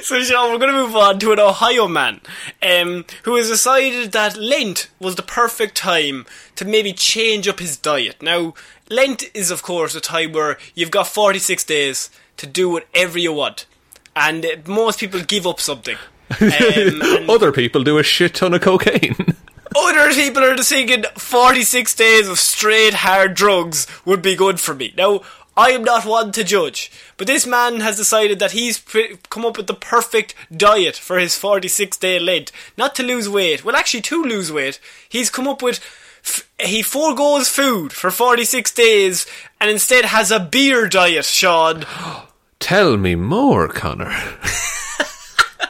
So, 0.04 0.22
Sean, 0.24 0.52
we're 0.52 0.58
going 0.58 0.74
to 0.74 0.84
move 0.84 0.96
on 0.96 1.20
to 1.20 1.32
an 1.32 1.39
Ohio 1.39 1.88
man 1.88 2.22
um, 2.62 3.06
who 3.24 3.36
has 3.36 3.48
decided 3.48 4.12
that 4.12 4.36
Lent 4.36 4.89
was 5.00 5.15
the 5.15 5.22
perfect 5.22 5.76
time 5.76 6.26
to 6.56 6.65
maybe 6.65 6.91
change 6.91 7.48
up 7.48 7.60
his 7.60 7.78
diet. 7.78 8.22
Now, 8.22 8.54
Lent 8.89 9.24
is, 9.34 9.52
of 9.52 9.63
course, 9.63 9.96
a 9.96 10.02
time 10.02 10.34
where 10.34 10.58
you've 10.76 10.91
got 10.91 11.08
46 11.08 11.63
days 11.63 12.10
to 12.38 12.48
do 12.48 12.70
whatever 12.70 13.17
you 13.17 13.32
want. 13.32 13.67
And 14.15 14.46
most 14.67 15.00
people 15.00 15.22
give 15.22 15.48
up 15.48 15.62
something. 15.62 15.98
Um, 16.39 17.30
Other 17.30 17.52
people 17.52 17.84
do 17.84 17.98
a 17.98 18.04
shit 18.04 18.36
ton 18.36 18.54
of 18.54 18.62
cocaine. 18.62 19.15
other 19.76 20.12
people 20.13 20.44
are 20.44 20.56
just 20.56 20.70
thinking 20.70 21.04
46 21.15 21.96
days 21.96 22.28
of 22.28 22.38
straight 22.39 22.94
hard 22.94 23.34
drugs 23.34 23.88
would 24.06 24.22
be 24.22 24.36
good 24.36 24.60
for 24.60 24.76
me. 24.76 24.94
Now, 24.98 25.22
I 25.56 25.72
am 25.72 25.84
not 25.84 26.06
one 26.06 26.32
to 26.34 26.44
judge, 26.44 26.91
but 27.17 27.28
this 27.28 27.46
man 27.46 27.82
has 27.82 27.98
decided 27.98 28.39
that 28.39 28.52
he's 28.52 28.80
pre- 28.80 29.17
come 29.30 29.46
up 29.46 29.58
with 29.58 29.67
the 29.67 29.74
perfect 29.74 30.34
diet 30.56 30.96
for 30.96 31.17
his 31.20 31.38
46 31.38 31.98
day 31.98 32.20
Lent. 32.20 32.52
Not 32.78 32.96
to 32.96 33.04
lose 33.04 33.30
weight, 33.30 33.63
well, 33.63 33.76
actually, 33.76 34.02
to 34.04 34.24
lose 34.24 34.52
weight. 34.52 34.80
He's 35.08 35.30
come 35.30 35.48
up 35.48 35.62
with. 35.62 35.80
F- 36.24 36.48
he 36.60 36.82
foregoes 36.84 37.50
food 37.50 37.94
for 37.94 38.12
46 38.12 38.72
days 38.74 39.26
and 39.60 39.72
instead 39.72 40.06
has 40.06 40.30
a 40.32 40.39
beer 40.39 40.88
diet, 40.88 41.26
Sean. 41.26 41.86
Tell 42.60 42.96
me 42.96 43.15
more, 43.15 43.67
Connor. 43.67 44.13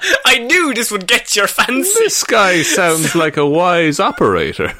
I 0.25 0.39
knew 0.39 0.73
this 0.73 0.91
would 0.91 1.07
get 1.07 1.35
your 1.35 1.47
fancy. 1.47 1.91
This 1.99 2.23
guy 2.23 2.61
sounds 2.63 3.15
like 3.15 3.37
a 3.37 3.45
wise 3.45 3.99
operator. 3.99 4.73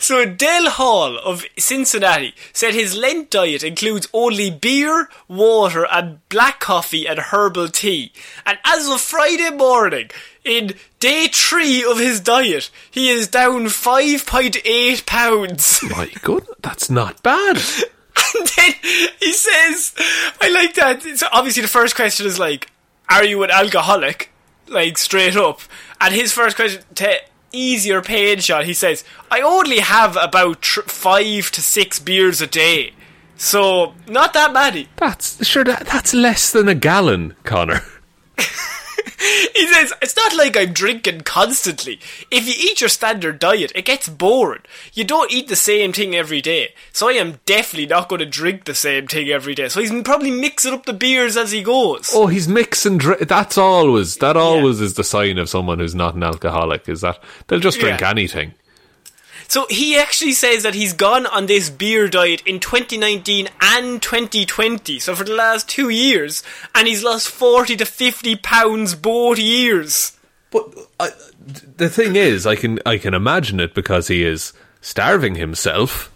So 0.00 0.24
Dale 0.24 0.70
Hall 0.70 1.16
of 1.18 1.44
Cincinnati 1.56 2.34
said 2.52 2.74
his 2.74 2.96
Lent 2.96 3.30
diet 3.30 3.62
includes 3.62 4.08
only 4.12 4.50
beer, 4.50 5.08
water, 5.28 5.86
and 5.92 6.26
black 6.30 6.58
coffee 6.58 7.06
and 7.06 7.18
herbal 7.18 7.68
tea. 7.68 8.12
And 8.44 8.58
as 8.64 8.88
of 8.88 9.00
Friday 9.00 9.50
morning, 9.50 10.10
in 10.44 10.74
day 10.98 11.28
three 11.32 11.84
of 11.84 11.98
his 11.98 12.18
diet, 12.18 12.70
he 12.90 13.10
is 13.10 13.28
down 13.28 13.66
5.8 13.66 15.06
pounds. 15.06 15.80
My 15.90 16.10
goodness, 16.22 16.56
that's 16.60 16.90
not 16.90 17.22
bad. 17.22 17.56
and 17.58 18.46
then 18.56 18.72
he 19.20 19.32
says, 19.32 19.94
I 20.40 20.50
like 20.50 20.74
that. 20.74 21.02
So 21.16 21.28
obviously 21.30 21.62
the 21.62 21.68
first 21.68 21.94
question 21.94 22.26
is 22.26 22.38
like, 22.38 22.68
are 23.08 23.24
you 23.24 23.42
an 23.44 23.50
alcoholic? 23.50 24.31
Like 24.72 24.98
straight 24.98 25.36
up. 25.36 25.60
And 26.00 26.14
his 26.14 26.32
first 26.32 26.56
question 26.56 26.82
to 26.96 27.16
easier 27.52 28.00
pain 28.00 28.38
shot, 28.38 28.64
he 28.64 28.74
says, 28.74 29.04
I 29.30 29.40
only 29.42 29.80
have 29.80 30.16
about 30.16 30.62
tr- 30.62 30.80
five 30.82 31.50
to 31.52 31.60
six 31.60 31.98
beers 31.98 32.40
a 32.40 32.46
day. 32.46 32.94
So, 33.36 33.94
not 34.06 34.32
that 34.34 34.52
many. 34.52 34.88
That's 34.96 35.44
sure 35.46 35.64
that, 35.64 35.86
that's 35.86 36.14
less 36.14 36.52
than 36.52 36.68
a 36.68 36.74
gallon, 36.74 37.34
Connor. 37.44 37.82
He 39.54 39.66
says, 39.72 39.92
it's 40.02 40.16
not 40.16 40.34
like 40.36 40.56
I'm 40.56 40.72
drinking 40.72 41.20
constantly. 41.22 42.00
If 42.30 42.46
you 42.46 42.54
eat 42.56 42.80
your 42.80 42.88
standard 42.88 43.38
diet, 43.38 43.70
it 43.74 43.84
gets 43.84 44.08
boring. 44.08 44.62
You 44.94 45.04
don't 45.04 45.30
eat 45.32 45.48
the 45.48 45.56
same 45.56 45.92
thing 45.92 46.14
every 46.14 46.40
day. 46.40 46.74
So 46.92 47.08
I 47.08 47.12
am 47.12 47.38
definitely 47.46 47.86
not 47.86 48.08
going 48.08 48.20
to 48.20 48.26
drink 48.26 48.64
the 48.64 48.74
same 48.74 49.06
thing 49.06 49.28
every 49.28 49.54
day. 49.54 49.68
So 49.68 49.80
he's 49.80 49.92
probably 50.02 50.30
mixing 50.30 50.72
up 50.72 50.86
the 50.86 50.92
beers 50.92 51.36
as 51.36 51.52
he 51.52 51.62
goes. 51.62 52.10
Oh, 52.12 52.26
he's 52.26 52.48
mixing. 52.48 52.98
Dr- 52.98 53.26
that's 53.28 53.56
always 53.58 54.16
that 54.16 54.36
always 54.36 54.80
is 54.80 54.94
the 54.94 55.04
sign 55.04 55.38
of 55.38 55.48
someone 55.48 55.78
who's 55.78 55.94
not 55.94 56.14
an 56.14 56.22
alcoholic. 56.22 56.88
Is 56.88 57.02
that 57.02 57.22
they'll 57.46 57.60
just 57.60 57.78
drink 57.80 58.00
Yeah. 58.00 58.10
anything. 58.10 58.54
So 59.52 59.66
he 59.68 59.98
actually 59.98 60.32
says 60.32 60.62
that 60.62 60.74
he's 60.74 60.94
gone 60.94 61.26
on 61.26 61.44
this 61.44 61.68
beer 61.68 62.08
diet 62.08 62.40
in 62.46 62.58
2019 62.58 63.50
and 63.60 64.00
2020, 64.00 64.98
so 64.98 65.14
for 65.14 65.24
the 65.24 65.34
last 65.34 65.68
two 65.68 65.90
years, 65.90 66.42
and 66.74 66.88
he's 66.88 67.04
lost 67.04 67.28
40 67.28 67.76
to 67.76 67.84
50 67.84 68.36
pounds 68.36 68.94
both 68.94 69.38
years. 69.38 70.16
But 70.50 70.72
I, 70.98 71.10
the 71.76 71.90
thing 71.90 72.16
is, 72.16 72.46
I 72.46 72.56
can 72.56 72.78
I 72.86 72.96
can 72.96 73.12
imagine 73.12 73.60
it 73.60 73.74
because 73.74 74.08
he 74.08 74.24
is 74.24 74.54
starving 74.80 75.34
himself. 75.34 76.10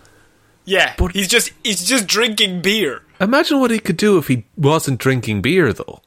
Yeah, 0.65 0.95
But- 0.97 1.13
he's 1.13 1.29
just 1.29 1.53
he's 1.63 1.87
just 1.87 2.07
drinking 2.07 2.63
beer. 2.63 3.03
Imagine 3.21 3.61
what 3.61 3.71
he 3.71 3.81
could 3.81 3.99
do 3.99 4.17
if 4.17 4.29
he 4.29 4.47
wasn't 4.57 4.99
drinking 4.99 5.43
beer 5.43 5.75
though, 5.75 6.01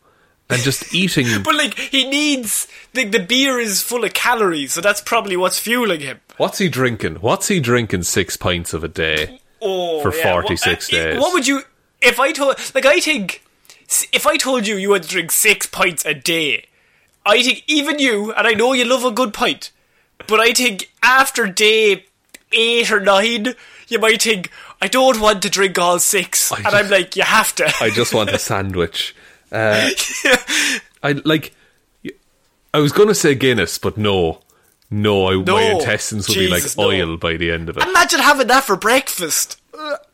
and 0.50 0.62
just 0.62 0.94
eating. 0.94 1.28
But 1.44 1.56
like 1.56 1.78
he 1.78 2.10
needs 2.10 2.68
the 2.94 3.06
the 3.06 3.20
beer 3.20 3.60
is 3.60 3.82
full 3.82 4.04
of 4.04 4.14
calories, 4.14 4.74
so 4.74 4.82
that's 4.82 5.02
probably 5.02 5.38
what's 5.38 5.60
fueling 5.60 6.00
him. 6.02 6.20
What's 6.38 6.58
he 6.58 6.70
drinking? 6.70 7.16
What's 7.16 7.48
he 7.50 7.60
drinking? 7.60 8.04
Six 8.04 8.38
pints 8.38 8.74
of 8.74 8.84
a 8.84 8.88
day. 8.88 9.42
Oh, 9.62 10.02
For 10.02 10.16
yeah. 10.16 10.32
46 10.34 10.92
What- 10.92 11.00
uh, 11.00 11.04
days. 11.04 11.20
What 11.20 11.34
would 11.34 11.48
you 11.48 11.62
if 12.02 12.20
I 12.20 12.32
told 12.32 12.56
like 12.74 12.86
I 12.86 13.00
think 13.00 13.44
if 14.14 14.26
I 14.28 14.38
told 14.38 14.68
you 14.68 14.76
you 14.76 14.94
had 14.94 15.04
to 15.04 15.10
drink 15.10 15.32
six 15.32 15.66
pints 15.66 16.06
a 16.06 16.14
day, 16.14 16.66
I 17.26 17.42
think 17.44 17.64
even 17.68 18.00
you 18.00 18.32
and 18.34 18.48
I 18.48 18.54
know 18.54 18.74
you 18.74 18.86
love 18.86 19.04
a 19.04 19.12
good 19.12 19.34
pint, 19.34 19.72
but 20.28 20.40
I 20.40 20.54
think 20.54 20.92
after 21.04 21.46
day 21.48 22.06
eight 22.54 22.92
or 22.92 23.00
nine, 23.00 23.54
you 23.88 24.00
might 24.00 24.22
think 24.22 24.50
I 24.82 24.88
don't 24.88 25.20
want 25.20 25.42
to 25.44 25.50
drink 25.50 25.78
all 25.78 26.00
six, 26.00 26.52
and 26.52 26.64
just- 26.64 26.76
I'm 26.76 26.90
like 26.90 27.16
you 27.16 27.24
have 27.24 27.54
to. 27.56 27.72
I 27.82 27.90
just 27.90 28.14
want 28.14 28.30
a 28.32 28.40
sandwich. 28.40 29.14
Uh, 29.52 29.90
I 31.04 31.14
like. 31.26 31.54
I 32.74 32.80
was 32.80 32.92
going 32.92 33.08
to 33.08 33.16
say 33.16 33.34
Guinness, 33.34 33.80
but 33.80 33.98
no, 33.98 34.42
no. 34.92 35.28
I, 35.28 35.36
my 35.44 35.64
intestines 35.72 36.28
would 36.28 36.36
Jesus, 36.36 36.76
be 36.76 36.82
like 36.82 36.88
oil 36.88 37.18
by 37.18 37.36
the 37.36 37.52
end 37.52 37.68
of 37.70 37.78
it. 37.78 37.84
Imagine 37.84 38.20
having 38.20 38.48
that 38.48 38.64
for 38.64 38.76
breakfast. 38.76 39.60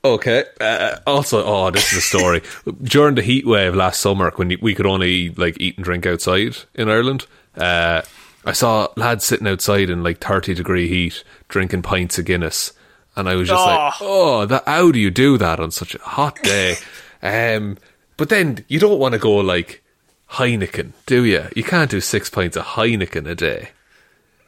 Okay. 0.03 0.45
Uh, 0.61 0.97
also, 1.05 1.43
oh, 1.43 1.71
this 1.71 1.91
is 1.91 1.97
a 1.97 2.01
story. 2.01 2.41
During 2.83 3.15
the 3.15 3.21
heat 3.21 3.45
wave 3.45 3.75
last 3.75 3.99
summer, 3.99 4.31
when 4.35 4.55
we 4.61 4.75
could 4.75 4.85
only 4.85 5.29
like 5.31 5.57
eat 5.59 5.75
and 5.77 5.83
drink 5.83 6.05
outside 6.05 6.57
in 6.75 6.89
Ireland, 6.89 7.25
uh, 7.57 8.03
I 8.45 8.51
saw 8.51 8.87
lads 8.95 9.25
sitting 9.25 9.47
outside 9.47 9.89
in 9.89 10.03
like 10.03 10.19
thirty 10.19 10.53
degree 10.53 10.87
heat, 10.87 11.23
drinking 11.47 11.81
pints 11.81 12.19
of 12.19 12.25
Guinness, 12.25 12.73
and 13.15 13.27
I 13.27 13.35
was 13.35 13.49
just 13.49 13.65
like, 13.65 13.93
Oh. 14.01 14.41
oh, 14.41 14.45
that, 14.45 14.63
how 14.67 14.91
do 14.91 14.99
you 14.99 15.09
do 15.09 15.37
that 15.39 15.59
on 15.59 15.71
such 15.71 15.95
a 15.95 15.99
hot 15.99 16.41
day? 16.43 16.75
um, 17.23 17.77
but 18.17 18.29
then 18.29 18.65
you 18.67 18.79
don't 18.79 18.99
want 18.99 19.13
to 19.13 19.19
go 19.19 19.35
like 19.35 19.83
Heineken, 20.31 20.93
do 21.05 21.23
you? 21.23 21.47
You 21.55 21.63
can't 21.63 21.91
do 21.91 22.01
six 22.01 22.29
pints 22.29 22.57
of 22.57 22.65
Heineken 22.65 23.27
a 23.27 23.35
day. 23.35 23.69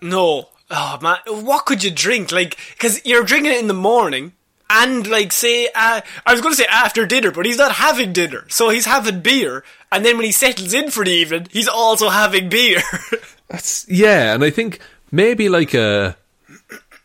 No. 0.01 0.49
Oh 0.69 0.99
man, 1.01 1.17
what 1.45 1.65
could 1.65 1.83
you 1.83 1.91
drink? 1.91 2.31
Like, 2.31 2.57
because 2.73 3.05
you're 3.05 3.23
drinking 3.23 3.53
it 3.53 3.59
in 3.59 3.67
the 3.67 3.73
morning, 3.73 4.33
and 4.69 5.07
like 5.07 5.31
say, 5.31 5.67
uh, 5.73 6.01
I 6.25 6.31
was 6.31 6.41
going 6.41 6.53
to 6.53 6.61
say 6.61 6.67
after 6.69 7.05
dinner, 7.05 7.31
but 7.31 7.45
he's 7.45 7.57
not 7.57 7.71
having 7.71 8.11
dinner, 8.11 8.45
so 8.49 8.69
he's 8.69 8.85
having 8.85 9.21
beer, 9.21 9.63
and 9.91 10.03
then 10.03 10.17
when 10.17 10.25
he 10.25 10.31
settles 10.33 10.73
in 10.73 10.91
for 10.91 11.05
the 11.05 11.11
evening, 11.11 11.47
he's 11.51 11.69
also 11.69 12.09
having 12.09 12.49
beer. 12.49 12.81
That's 13.47 13.87
yeah, 13.89 14.33
and 14.33 14.43
I 14.43 14.49
think 14.49 14.79
maybe 15.09 15.47
like 15.47 15.73
a 15.73 16.17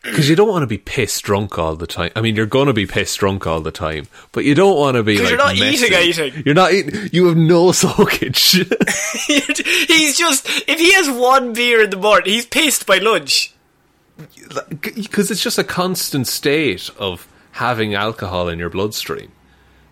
because 0.03 0.29
you 0.29 0.35
don't 0.35 0.49
want 0.49 0.63
to 0.63 0.67
be 0.67 0.77
pissed 0.77 1.23
drunk 1.23 1.57
all 1.57 1.75
the 1.75 1.87
time. 1.87 2.11
I 2.15 2.21
mean, 2.21 2.35
you're 2.35 2.45
going 2.45 2.67
to 2.67 2.73
be 2.73 2.85
pissed 2.85 3.19
drunk 3.19 3.47
all 3.47 3.61
the 3.61 3.71
time, 3.71 4.07
but 4.33 4.43
you 4.43 4.53
don't 4.53 4.77
want 4.77 4.95
to 4.97 5.03
be 5.03 5.17
like 5.17 5.29
you're 5.29 5.37
not 5.37 5.57
messy. 5.57 5.85
eating 5.85 5.93
anything. 5.97 6.43
You're 6.45 6.55
not 6.55 6.73
eating. 6.73 7.09
You 7.13 7.27
have 7.27 7.37
no 7.37 7.71
soakage. 7.83 8.51
he's 9.27 10.17
just 10.17 10.47
if 10.67 10.79
he 10.79 10.93
has 10.93 11.09
one 11.09 11.53
beer 11.53 11.83
in 11.83 11.89
the 11.89 11.97
morning, 11.97 12.33
he's 12.33 12.45
pissed 12.45 12.85
by 12.85 12.97
lunch. 12.97 13.53
Because 14.81 15.31
it's 15.31 15.41
just 15.41 15.57
a 15.57 15.63
constant 15.63 16.27
state 16.27 16.89
of 16.99 17.27
having 17.51 17.95
alcohol 17.95 18.47
in 18.49 18.59
your 18.59 18.69
bloodstream. 18.69 19.31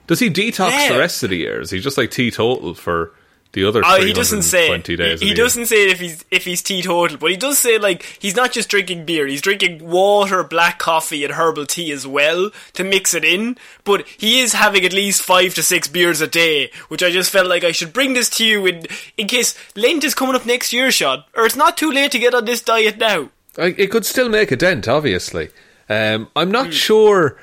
Does 0.07 0.19
he 0.19 0.29
detox 0.29 0.71
Yeah. 0.71 0.93
the 0.93 0.99
rest 0.99 1.23
of 1.23 1.29
the 1.29 1.37
year? 1.37 1.61
Is 1.61 1.71
he 1.71 1.79
just 1.79 1.97
like 1.97 2.11
teetotal 2.11 2.73
for 2.75 3.13
the 3.53 3.65
other? 3.65 3.81
Oh, 3.85 4.01
he 4.01 4.13
doesn't 4.13 4.43
say. 4.43 4.67
320 4.67 4.95
days. 4.95 5.19
He, 5.21 5.27
he 5.29 5.33
doesn't 5.33 5.65
say 5.65 5.89
if 5.89 5.99
he's 5.99 6.23
if 6.31 6.45
he's 6.45 6.61
teetotal, 6.61 7.17
but 7.17 7.31
he 7.31 7.37
does 7.37 7.57
say 7.57 7.77
like 7.77 8.03
he's 8.19 8.35
not 8.35 8.51
just 8.51 8.69
drinking 8.69 9.05
beer. 9.05 9.27
He's 9.27 9.41
drinking 9.41 9.87
water, 9.87 10.43
black 10.43 10.79
coffee, 10.79 11.23
and 11.25 11.33
herbal 11.33 11.65
tea 11.65 11.91
as 11.91 12.05
well 12.07 12.51
to 12.73 12.83
mix 12.83 13.13
it 13.13 13.23
in. 13.25 13.57
But 13.83 14.07
he 14.07 14.39
is 14.39 14.53
having 14.53 14.85
at 14.85 14.93
least 14.93 15.21
five 15.21 15.53
to 15.55 15.63
six 15.63 15.87
beers 15.87 16.21
a 16.21 16.27
day, 16.27 16.71
which 16.87 17.03
I 17.03 17.11
just 17.11 17.29
felt 17.31 17.47
like 17.47 17.63
I 17.63 17.71
should 17.71 17.93
bring 17.93 18.13
this 18.13 18.29
to 18.31 18.45
you 18.45 18.65
in 18.65 18.85
in 19.17 19.27
case 19.27 19.57
Lent 19.75 20.03
is 20.03 20.15
coming 20.15 20.35
up 20.35 20.45
next 20.45 20.71
year, 20.73 20.91
Sean. 20.91 21.23
Or 21.35 21.45
it's 21.45 21.55
not 21.55 21.77
too 21.77 21.91
late 21.91 22.11
to 22.13 22.19
get 22.19 22.33
on 22.33 22.45
this 22.45 22.61
diet 22.61 22.97
now. 22.97 23.29
I, 23.57 23.75
it 23.77 23.91
could 23.91 24.05
still 24.05 24.29
make 24.29 24.51
a 24.51 24.55
dent, 24.55 24.87
obviously. 24.87 25.49
Um, 25.89 26.29
I'm 26.37 26.51
not 26.51 26.67
Hmm. 26.67 26.71
sure 26.71 27.37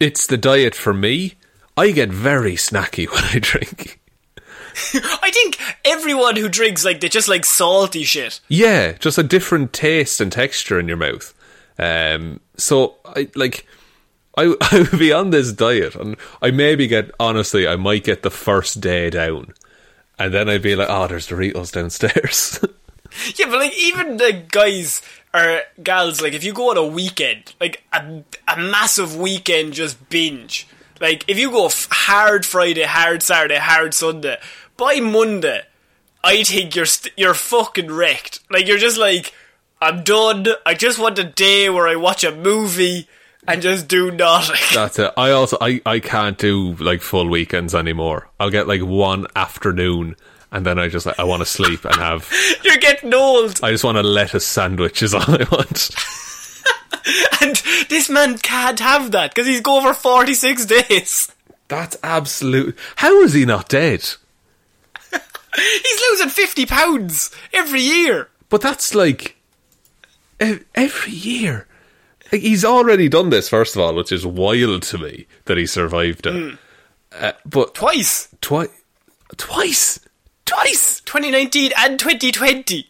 it's 0.00 0.26
the 0.26 0.38
diet 0.38 0.74
for 0.74 0.94
me. 0.94 1.34
I 1.76 1.90
get 1.90 2.08
very 2.10 2.54
snacky 2.54 3.08
when 3.12 3.24
I 3.24 3.38
drink. 3.38 3.98
I 4.94 5.30
think 5.32 5.58
everyone 5.84 6.36
who 6.36 6.48
drinks 6.48 6.84
like 6.84 7.00
they 7.00 7.08
just 7.08 7.28
like 7.28 7.44
salty 7.44 8.04
shit. 8.04 8.40
Yeah, 8.48 8.92
just 8.92 9.18
a 9.18 9.22
different 9.22 9.72
taste 9.72 10.20
and 10.20 10.32
texture 10.32 10.78
in 10.78 10.88
your 10.88 10.96
mouth. 10.96 11.34
Um, 11.78 12.40
so 12.56 12.96
I 13.04 13.28
like 13.34 13.66
I 14.36 14.54
I 14.60 14.78
would 14.90 14.98
be 14.98 15.12
on 15.12 15.30
this 15.30 15.52
diet 15.52 15.94
and 15.94 16.16
I 16.40 16.50
maybe 16.50 16.86
get 16.86 17.10
honestly 17.20 17.66
I 17.66 17.76
might 17.76 18.04
get 18.04 18.22
the 18.22 18.30
first 18.30 18.80
day 18.80 19.10
down. 19.10 19.54
And 20.18 20.32
then 20.32 20.48
I'd 20.48 20.62
be 20.62 20.76
like, 20.76 20.88
oh, 20.90 21.06
there's 21.08 21.28
Doritos 21.28 21.72
downstairs. 21.72 22.58
Yeah, 23.36 23.44
but 23.50 23.58
like 23.58 23.76
even 23.78 24.16
the 24.16 24.32
guys 24.50 25.02
or 25.34 25.60
gals, 25.82 26.22
like 26.22 26.32
if 26.32 26.44
you 26.44 26.54
go 26.54 26.70
on 26.70 26.78
a 26.78 26.86
weekend, 26.86 27.52
like 27.60 27.82
a, 27.92 28.22
a 28.48 28.56
massive 28.56 29.16
weekend, 29.16 29.74
just 29.74 30.08
binge. 30.08 30.66
Like 30.98 31.24
if 31.28 31.38
you 31.38 31.50
go 31.50 31.66
f- 31.66 31.88
hard 31.90 32.46
Friday, 32.46 32.84
hard 32.84 33.22
Saturday, 33.22 33.58
hard 33.58 33.92
Sunday, 33.92 34.38
by 34.76 35.00
Monday, 35.00 35.62
I 36.24 36.44
think 36.44 36.76
you're 36.76 36.86
st- 36.86 37.14
you're 37.16 37.34
fucking 37.34 37.90
wrecked. 37.90 38.40
Like 38.50 38.66
you're 38.66 38.78
just 38.78 38.98
like, 38.98 39.32
I'm 39.80 40.04
done. 40.04 40.46
I 40.64 40.74
just 40.74 40.98
want 40.98 41.18
a 41.18 41.24
day 41.24 41.68
where 41.68 41.88
I 41.88 41.96
watch 41.96 42.24
a 42.24 42.34
movie 42.34 43.08
and 43.46 43.60
just 43.60 43.88
do 43.88 44.10
nothing. 44.10 44.56
That's 44.74 44.98
it. 44.98 45.12
I 45.16 45.30
also 45.32 45.56
I, 45.60 45.80
I 45.84 46.00
can't 46.00 46.38
do 46.38 46.74
like 46.74 47.00
full 47.00 47.28
weekends 47.28 47.74
anymore. 47.74 48.28
I'll 48.38 48.50
get 48.50 48.68
like 48.68 48.82
one 48.82 49.26
afternoon 49.34 50.16
and 50.52 50.64
then 50.66 50.78
I 50.78 50.88
just 50.88 51.06
like 51.06 51.18
I 51.18 51.24
want 51.24 51.40
to 51.40 51.46
sleep 51.46 51.84
and 51.84 51.96
have 51.96 52.30
you're 52.64 52.76
getting 52.76 53.12
old. 53.14 53.60
I 53.62 53.72
just 53.72 53.84
want 53.84 53.98
a 53.98 54.02
lettuce 54.02 54.46
sandwich 54.46 55.02
is 55.02 55.14
all 55.14 55.22
I 55.22 55.46
want. 55.50 55.90
And 57.40 57.56
this 57.88 58.08
man 58.08 58.38
can't 58.38 58.78
have 58.78 59.10
that 59.10 59.34
because 59.34 59.48
he's 59.48 59.60
going 59.60 59.82
for 59.82 59.94
46 59.94 60.66
days. 60.66 61.32
That's 61.66 61.96
absolute. 62.02 62.78
How 62.96 63.20
is 63.22 63.32
he 63.32 63.44
not 63.44 63.68
dead? 63.68 64.08
He's 65.56 66.00
losing 66.10 66.28
50 66.28 66.66
pounds 66.66 67.30
every 67.52 67.80
year. 67.82 68.28
But 68.48 68.60
that's 68.60 68.94
like 68.94 69.36
every 70.40 71.12
year. 71.12 71.66
Like, 72.30 72.40
he's 72.42 72.64
already 72.64 73.08
done 73.08 73.30
this 73.30 73.48
first 73.48 73.76
of 73.76 73.82
all, 73.82 73.94
which 73.94 74.12
is 74.12 74.26
wild 74.26 74.82
to 74.84 74.98
me 74.98 75.26
that 75.44 75.58
he 75.58 75.66
survived 75.66 76.26
it. 76.26 76.58
Uh, 77.12 77.32
but 77.44 77.74
Twice. 77.74 78.28
twice, 78.40 78.70
twice, 79.36 80.00
twice. 80.46 81.00
2019 81.02 81.72
and 81.76 81.98
2020. 81.98 82.88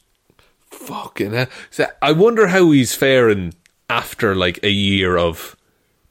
Fucking 0.71 1.33
hell. 1.33 1.47
So 1.71 1.87
I 2.01 2.13
wonder 2.13 2.47
how 2.49 2.71
he's 2.71 2.95
faring 2.95 3.55
after 3.91 4.35
like 4.37 4.63
a 4.63 4.71
year 4.71 5.17
of 5.19 5.57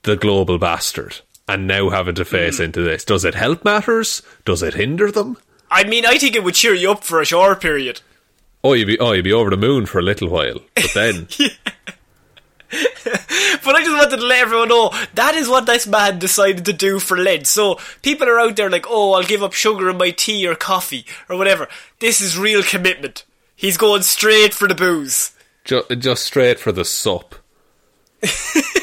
the 0.04 0.16
global 0.18 0.58
bastard 0.58 1.22
and 1.48 1.68
now 1.68 1.90
having 1.90 2.16
to 2.16 2.26
face 2.26 2.60
into 2.60 2.82
this. 2.82 3.06
Does 3.06 3.24
it 3.26 3.36
help 3.36 3.64
matters? 3.66 4.22
Does 4.46 4.62
it 4.62 4.74
hinder 4.76 5.12
them? 5.12 5.38
I 5.72 5.84
mean, 5.86 6.06
I 6.06 6.18
think 6.20 6.36
it 6.36 6.44
would 6.44 6.54
cheer 6.56 6.74
you 6.76 6.92
up 6.92 7.04
for 7.04 7.20
a 7.22 7.26
short 7.26 7.62
period. 7.62 8.02
Oh, 8.64 8.74
you'd 8.74 8.86
be 8.88 9.00
oh, 9.00 9.14
you'd 9.14 9.24
be 9.24 9.34
over 9.34 9.50
the 9.50 9.58
moon 9.58 9.86
for 9.88 9.98
a 10.00 10.04
little 10.04 10.30
while, 10.30 10.60
but 10.76 10.92
then 10.94 11.28
But 13.64 13.76
I 13.76 13.82
just 13.84 13.92
wanted 13.92 14.18
to 14.18 14.26
let 14.26 14.40
everyone 14.40 14.70
know 14.70 14.92
that 15.16 15.36
is 15.36 15.50
what 15.50 15.66
this 15.66 15.86
man 15.86 16.20
decided 16.20 16.64
to 16.66 16.74
do 16.74 17.00
for 17.00 17.18
Lent. 17.18 17.46
So 17.48 17.78
people 18.02 18.30
are 18.30 18.40
out 18.40 18.56
there 18.56 18.70
like, 18.70 18.86
oh, 18.90 19.12
I'll 19.14 19.24
give 19.24 19.44
up 19.44 19.54
sugar 19.54 19.90
in 19.90 19.98
my 19.98 20.12
tea 20.12 20.48
or 20.48 20.56
coffee 20.56 21.06
or 21.28 21.38
whatever. 21.38 21.68
This 22.00 22.22
is 22.22 22.38
real 22.38 22.64
commitment. 22.64 23.26
He's 23.56 23.78
going 23.78 24.04
straight 24.04 24.54
for 24.54 24.68
the 24.68 24.76
booze. 24.76 25.32
ju- 25.66 25.84
just 25.98 26.24
straight 26.24 26.60
for 26.60 26.72
the 26.72 26.86
sup. 26.86 27.36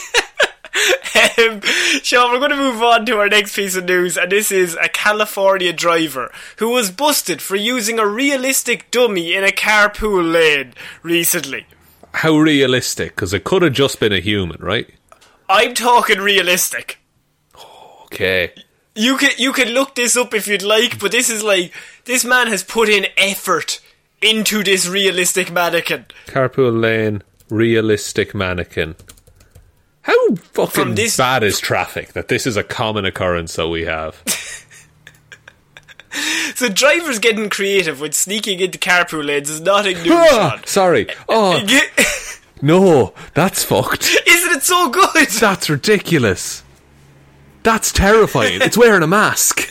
Um, 1.39 1.61
Sean, 2.03 2.33
we're 2.33 2.39
going 2.39 2.51
to 2.51 2.57
move 2.57 2.83
on 2.83 3.07
to 3.07 3.19
our 3.19 3.29
next 3.29 3.55
piece 3.55 3.77
of 3.77 3.85
news, 3.85 4.17
and 4.17 4.31
this 4.31 4.53
is 4.53 4.77
a 4.81 4.89
California 4.89 5.73
driver 5.73 6.33
who 6.57 6.71
was 6.71 6.91
busted 6.91 7.41
for 7.41 7.57
using 7.57 7.99
a 7.99 8.07
realistic 8.07 8.91
dummy 8.91 9.35
in 9.35 9.45
a 9.45 9.49
carpool 9.49 10.33
lane 10.33 10.75
recently. 11.03 11.67
How 12.15 12.37
realistic? 12.37 13.15
Because 13.15 13.33
it 13.33 13.45
could 13.45 13.63
have 13.63 13.73
just 13.73 14.01
been 14.01 14.13
a 14.13 14.21
human, 14.21 14.61
right? 14.61 14.89
I'm 15.49 15.75
talking 15.75 16.19
realistic. 16.19 16.99
Okay. 18.05 18.53
You 18.95 19.17
can 19.17 19.31
you 19.39 19.53
can 19.53 19.69
look 19.69 19.95
this 19.95 20.17
up 20.17 20.35
if 20.35 20.49
you'd 20.49 20.63
like, 20.63 20.99
but 20.99 21.13
this 21.13 21.31
is 21.31 21.43
like 21.43 21.73
this 22.05 22.25
man 22.25 22.49
has 22.49 22.65
put 22.65 22.89
in 22.89 23.07
effort 23.17 23.81
into 24.21 24.65
this 24.65 24.89
realistic 24.89 25.53
mannequin. 25.53 26.07
Carpool 26.27 26.81
lane, 26.81 27.23
realistic 27.49 28.35
mannequin. 28.35 28.97
How 30.09 30.35
fucking 30.35 30.71
From 30.71 30.95
this- 30.97 31.17
bad 31.19 31.45
is 31.45 31.61
traffic 31.61 32.15
that 32.15 32.29
this 32.29 32.47
is 32.47 32.57
a 32.57 32.65
common 32.65 33.05
occurrence 33.05 33.55
that 33.57 33.69
we 33.69 33.85
have? 33.85 34.23
So 36.55 36.69
drivers 36.69 37.21
getting 37.21 37.49
creative 37.49 38.01
with 38.01 38.15
sneaking 38.15 38.59
into 38.59 38.79
carpool 38.79 39.25
lanes 39.25 39.49
is 39.51 39.61
nothing 39.61 40.03
new. 40.03 40.11
Ah, 40.13 40.61
sorry. 40.65 41.07
Oh, 41.29 41.63
no. 42.61 43.13
That's 43.35 43.63
fucked. 43.63 44.05
Isn't 44.27 44.57
it 44.57 44.63
so 44.65 44.89
good? 44.91 45.29
That's 45.29 45.71
ridiculous. 45.71 46.65
That's 47.63 47.93
terrifying. 47.93 48.63
It's 48.63 48.77
wearing 48.77 49.03
a 49.05 49.07
mask. 49.07 49.68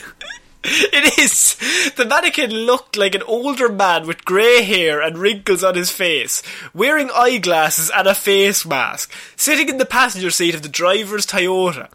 It 0.94 1.18
is. 1.18 1.56
The 1.96 2.06
mannequin 2.06 2.52
looked 2.52 2.98
like 2.98 3.16
an 3.16 3.24
older 3.24 3.70
man 3.70 4.06
with 4.06 4.26
grey 4.26 4.64
hair 4.64 5.02
and 5.02 5.18
wrinkles 5.18 5.64
on 5.64 5.76
his 5.76 5.92
face, 5.92 6.44
wearing 6.74 7.10
eyeglasses 7.16 7.90
and 7.90 8.06
a 8.08 8.14
face 8.14 8.66
mask, 8.66 9.12
sitting 9.38 9.70
in 9.70 9.78
the 9.78 9.86
passenger 9.86 10.30
seat 10.30 10.56
of 10.56 10.64
the 10.64 10.70
driver's 10.70 11.26
Toyota. 11.26 11.88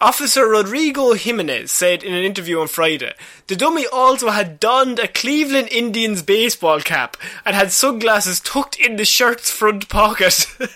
Officer 0.00 0.46
Rodrigo 0.46 1.12
Jimenez 1.12 1.70
said 1.70 2.02
in 2.02 2.12
an 2.12 2.24
interview 2.24 2.60
on 2.60 2.68
Friday, 2.68 3.12
the 3.46 3.56
dummy 3.56 3.86
also 3.86 4.30
had 4.30 4.58
donned 4.58 4.98
a 4.98 5.08
Cleveland 5.08 5.68
Indians 5.70 6.22
baseball 6.22 6.80
cap 6.80 7.16
and 7.44 7.54
had 7.54 7.70
sunglasses 7.70 8.40
tucked 8.40 8.76
in 8.76 8.96
the 8.96 9.04
shirt's 9.04 9.50
front 9.50 9.88
pocket. 9.88 10.46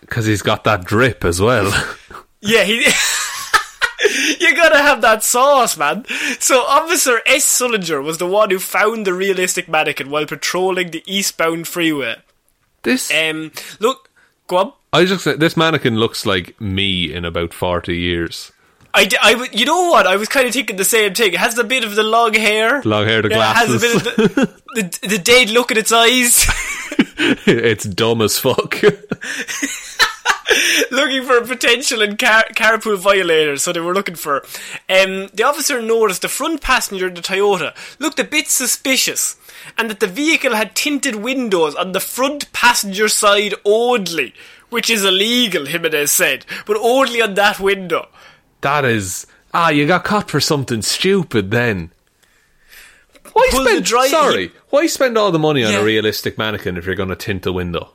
Because 0.00 0.26
he's 0.26 0.42
got 0.42 0.64
that 0.64 0.84
drip 0.84 1.24
as 1.24 1.40
well. 1.40 1.72
Yeah, 2.40 2.64
he. 2.64 2.84
you 4.40 4.54
gotta 4.56 4.78
have 4.78 5.00
that 5.02 5.22
sauce, 5.24 5.76
man. 5.76 6.04
So, 6.38 6.60
Officer 6.62 7.20
S. 7.26 7.44
Sullinger 7.46 8.02
was 8.02 8.18
the 8.18 8.26
one 8.26 8.50
who 8.50 8.58
found 8.58 9.06
the 9.06 9.12
realistic 9.14 9.68
mannequin 9.68 10.10
while 10.10 10.26
patrolling 10.26 10.90
the 10.90 11.02
eastbound 11.06 11.68
freeway. 11.68 12.16
This, 12.82 13.10
Um, 13.12 13.52
look, 13.78 14.08
go 14.46 14.56
on. 14.56 14.72
I 14.92 15.04
just 15.04 15.24
say 15.24 15.36
this 15.36 15.56
mannequin 15.56 15.96
looks 15.98 16.26
like 16.26 16.60
me 16.60 17.12
in 17.12 17.24
about 17.24 17.52
forty 17.54 17.96
years. 17.96 18.50
I, 18.92 19.04
d- 19.04 19.16
I 19.22 19.32
w- 19.34 19.50
you 19.52 19.64
know 19.66 19.88
what? 19.90 20.08
I 20.08 20.16
was 20.16 20.28
kind 20.28 20.48
of 20.48 20.52
thinking 20.52 20.74
the 20.74 20.84
same 20.84 21.14
thing. 21.14 21.32
It 21.34 21.38
has 21.38 21.56
a 21.58 21.62
bit 21.62 21.84
of 21.84 21.94
the 21.94 22.02
long 22.02 22.34
hair. 22.34 22.82
Long 22.82 23.06
hair, 23.06 23.22
the 23.22 23.28
Yeah, 23.28 23.52
it 23.52 23.56
has 23.56 23.74
a 23.74 23.78
glasses. 23.78 24.02
bit 24.02 24.18
of 24.18 24.34
the, 24.34 24.60
the, 24.74 25.08
the 25.10 25.18
dead 25.18 25.50
look 25.50 25.70
in 25.70 25.76
its 25.78 25.92
eyes. 25.92 26.44
it's 27.46 27.84
dumb 27.84 28.20
as 28.20 28.36
fuck. 28.40 28.74
looking 30.90 31.24
for 31.24 31.36
a 31.38 31.46
potential 31.46 32.02
and 32.02 32.18
car- 32.18 32.46
carpool 32.54 32.96
violators, 32.98 33.62
so 33.62 33.72
they 33.72 33.80
were 33.80 33.94
looking 33.94 34.14
for. 34.16 34.38
Um, 34.88 35.28
the 35.32 35.44
officer 35.44 35.80
noticed 35.80 36.22
the 36.22 36.28
front 36.28 36.60
passenger 36.60 37.06
of 37.06 37.14
the 37.14 37.20
Toyota 37.22 37.74
looked 37.98 38.18
a 38.18 38.24
bit 38.24 38.48
suspicious, 38.48 39.36
and 39.78 39.88
that 39.90 40.00
the 40.00 40.06
vehicle 40.06 40.54
had 40.54 40.74
tinted 40.74 41.16
windows 41.16 41.74
on 41.74 41.92
the 41.92 42.00
front 42.00 42.52
passenger 42.52 43.08
side 43.08 43.54
only, 43.64 44.34
which 44.70 44.90
is 44.90 45.04
illegal, 45.04 45.66
Jimenez 45.66 46.10
said, 46.12 46.44
but 46.66 46.76
only 46.76 47.22
on 47.22 47.34
that 47.34 47.60
window. 47.60 48.08
That 48.62 48.84
is 48.84 49.26
ah, 49.54 49.70
you 49.70 49.86
got 49.86 50.04
caught 50.04 50.30
for 50.30 50.40
something 50.40 50.82
stupid 50.82 51.50
then. 51.50 51.90
Why 53.32 53.48
Pull 53.50 53.64
the 53.64 53.70
spend? 53.70 53.84
dry- 53.84 54.08
sorry, 54.08 54.52
why 54.70 54.86
spend 54.86 55.16
all 55.16 55.30
the 55.30 55.38
money 55.38 55.64
on 55.64 55.72
Yeah. 55.72 55.80
a 55.80 55.84
realistic 55.84 56.36
mannequin 56.36 56.76
if 56.76 56.84
you're 56.86 56.94
going 56.96 57.08
to 57.10 57.16
tint 57.16 57.42
the 57.44 57.52
window? 57.52 57.90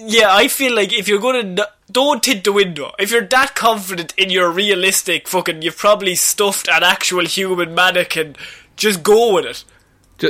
Yeah, 0.00 0.28
I 0.34 0.48
feel 0.48 0.74
like 0.74 0.92
if 0.92 1.08
you're 1.08 1.20
gonna 1.20 1.38
n- 1.38 1.58
don't 1.90 2.22
tint 2.22 2.44
the 2.44 2.52
window. 2.52 2.92
If 2.98 3.10
you're 3.10 3.26
that 3.26 3.54
confident 3.54 4.14
in 4.16 4.30
your 4.30 4.50
realistic 4.50 5.26
fucking, 5.28 5.62
you've 5.62 5.76
probably 5.76 6.14
stuffed 6.14 6.68
an 6.68 6.82
actual 6.82 7.24
human 7.24 7.74
mannequin. 7.74 8.36
Just 8.76 9.02
go 9.02 9.34
with 9.34 9.44
it. 9.46 9.64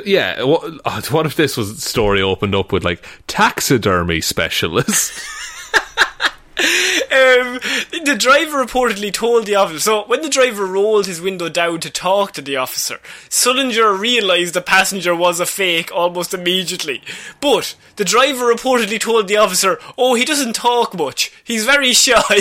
Yeah, 0.07 0.43
what, 0.43 0.81
oh, 0.85 1.03
what 1.11 1.27
if 1.27 1.37
this 1.37 1.57
was 1.57 1.83
story 1.83 2.23
opened 2.23 2.55
up 2.55 2.73
with 2.73 2.85
like 2.85 3.05
taxidermy 3.27 4.21
specialist? 4.21 5.13
Um, 6.59 7.61
the 8.05 8.17
driver 8.19 8.65
reportedly 8.65 9.13
told 9.13 9.47
the 9.47 9.55
officer. 9.55 9.79
So 9.79 10.07
when 10.07 10.23
the 10.23 10.29
driver 10.29 10.67
rolled 10.67 11.07
his 11.07 11.21
window 11.21 11.49
down 11.49 11.81
to 11.81 11.91
talk 11.91 12.33
to 12.33 12.43
the 12.43 12.57
officer, 12.57 12.99
Sullinger 13.29 13.99
realised 13.99 14.55
the 14.55 14.61
passenger 14.61 15.15
was 15.15 15.39
a 15.41 15.47
fake 15.47 15.91
almost 15.95 16.35
immediately. 16.35 17.03
But 17.41 17.77
the 17.97 18.05
driver 18.05 18.53
reportedly 18.53 19.01
told 19.01 19.29
the 19.29 19.37
officer, 19.37 19.79
"Oh, 19.97 20.15
he 20.15 20.25
doesn't 20.25 20.55
talk 20.55 20.97
much. 20.97 21.33
He's 21.45 21.65
very 21.65 21.93
shy." 21.93 22.41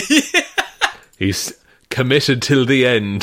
He's 1.18 1.54
committed 1.90 2.42
till 2.42 2.66
the 2.66 2.86
end. 2.86 3.20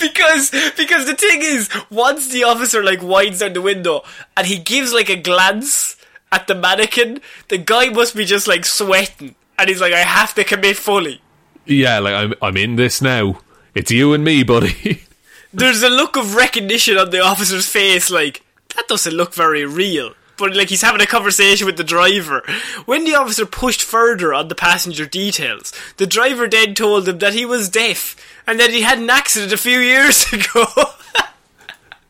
because 0.00 0.50
because 0.76 1.06
the 1.06 1.16
thing 1.16 1.40
is, 1.42 1.68
once 1.90 2.28
the 2.28 2.44
officer 2.44 2.82
like 2.82 3.02
winds 3.02 3.40
down 3.40 3.52
the 3.52 3.62
window 3.62 4.02
and 4.36 4.46
he 4.46 4.58
gives 4.58 4.92
like 4.92 5.08
a 5.08 5.16
glance 5.16 5.96
at 6.32 6.46
the 6.46 6.54
mannequin, 6.54 7.20
the 7.48 7.58
guy 7.58 7.88
must 7.88 8.16
be 8.16 8.24
just 8.24 8.48
like 8.48 8.64
sweating, 8.64 9.34
and 9.58 9.68
he's 9.68 9.80
like, 9.80 9.92
"I 9.92 10.00
have 10.00 10.34
to 10.34 10.44
commit 10.44 10.76
fully." 10.76 11.20
Yeah, 11.66 11.98
like 12.00 12.14
I'm 12.14 12.34
I'm 12.42 12.56
in 12.56 12.76
this 12.76 13.00
now. 13.00 13.40
It's 13.74 13.90
you 13.90 14.12
and 14.12 14.22
me, 14.24 14.42
buddy. 14.44 15.02
There's 15.52 15.82
a 15.82 15.88
look 15.88 16.16
of 16.16 16.34
recognition 16.34 16.96
on 16.98 17.10
the 17.10 17.20
officer's 17.20 17.68
face, 17.68 18.10
like 18.10 18.42
that 18.76 18.88
doesn't 18.88 19.14
look 19.14 19.34
very 19.34 19.64
real. 19.64 20.14
But 20.36 20.56
like 20.56 20.68
he's 20.68 20.82
having 20.82 21.00
a 21.00 21.06
conversation 21.06 21.64
with 21.64 21.76
the 21.76 21.84
driver. 21.84 22.42
When 22.86 23.04
the 23.04 23.14
officer 23.14 23.46
pushed 23.46 23.82
further 23.82 24.34
on 24.34 24.48
the 24.48 24.56
passenger 24.56 25.06
details, 25.06 25.72
the 25.96 26.08
driver 26.08 26.48
then 26.48 26.74
told 26.74 27.08
him 27.08 27.18
that 27.18 27.34
he 27.34 27.46
was 27.46 27.68
deaf 27.68 28.16
and 28.46 28.58
that 28.58 28.70
he 28.70 28.82
had 28.82 28.98
an 28.98 29.08
accident 29.10 29.52
a 29.52 29.56
few 29.56 29.78
years 29.78 30.24
ago. 30.32 30.66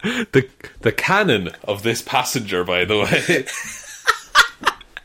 the 0.02 0.48
the 0.80 0.92
canon 0.92 1.50
of 1.64 1.82
this 1.82 2.00
passenger, 2.00 2.64
by 2.64 2.84
the 2.86 2.98
way. 2.98 3.44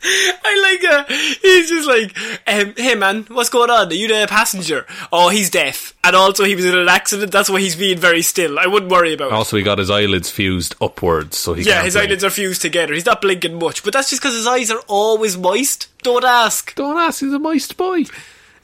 I 0.01 0.77
like 0.81 0.93
uh 0.93 1.03
he's 1.41 1.69
just 1.69 1.87
like, 1.87 2.17
um, 2.47 2.73
hey 2.77 2.95
man, 2.95 3.23
what's 3.29 3.49
going 3.49 3.69
on? 3.69 3.87
Are 3.89 3.93
you 3.93 4.07
the 4.07 4.27
passenger? 4.29 4.85
Oh, 5.11 5.29
he's 5.29 5.49
deaf. 5.49 5.93
And 6.03 6.15
also 6.15 6.45
he 6.45 6.55
was 6.55 6.63
in 6.65 6.77
an 6.77 6.87
accident, 6.87 7.31
that's 7.31 7.49
why 7.49 7.59
he's 7.59 7.75
being 7.75 7.97
very 7.97 8.21
still. 8.21 8.57
I 8.59 8.65
wouldn't 8.67 8.91
worry 8.91 9.13
about 9.13 9.27
it. 9.27 9.33
also, 9.33 9.57
he 9.57 9.63
got 9.63 9.77
his 9.77 9.89
eyelids 9.89 10.29
fused 10.29 10.75
upwards, 10.81 11.37
so 11.37 11.53
he 11.53 11.63
Yeah, 11.63 11.83
his 11.83 11.95
blink. 11.95 12.07
eyelids 12.09 12.23
are 12.23 12.29
fused 12.29 12.61
together. 12.61 12.93
He's 12.93 13.05
not 13.05 13.21
blinking 13.21 13.59
much, 13.59 13.83
but 13.83 13.93
that's 13.93 14.09
just 14.09 14.21
because 14.21 14.35
his 14.35 14.47
eyes 14.47 14.71
are 14.71 14.81
always 14.87 15.37
moist. 15.37 15.87
Don't 16.01 16.23
ask. 16.23 16.73
Don't 16.75 16.97
ask, 16.97 17.19
he's 17.19 17.33
a 17.33 17.39
moist 17.39 17.75
boy. 17.75 18.05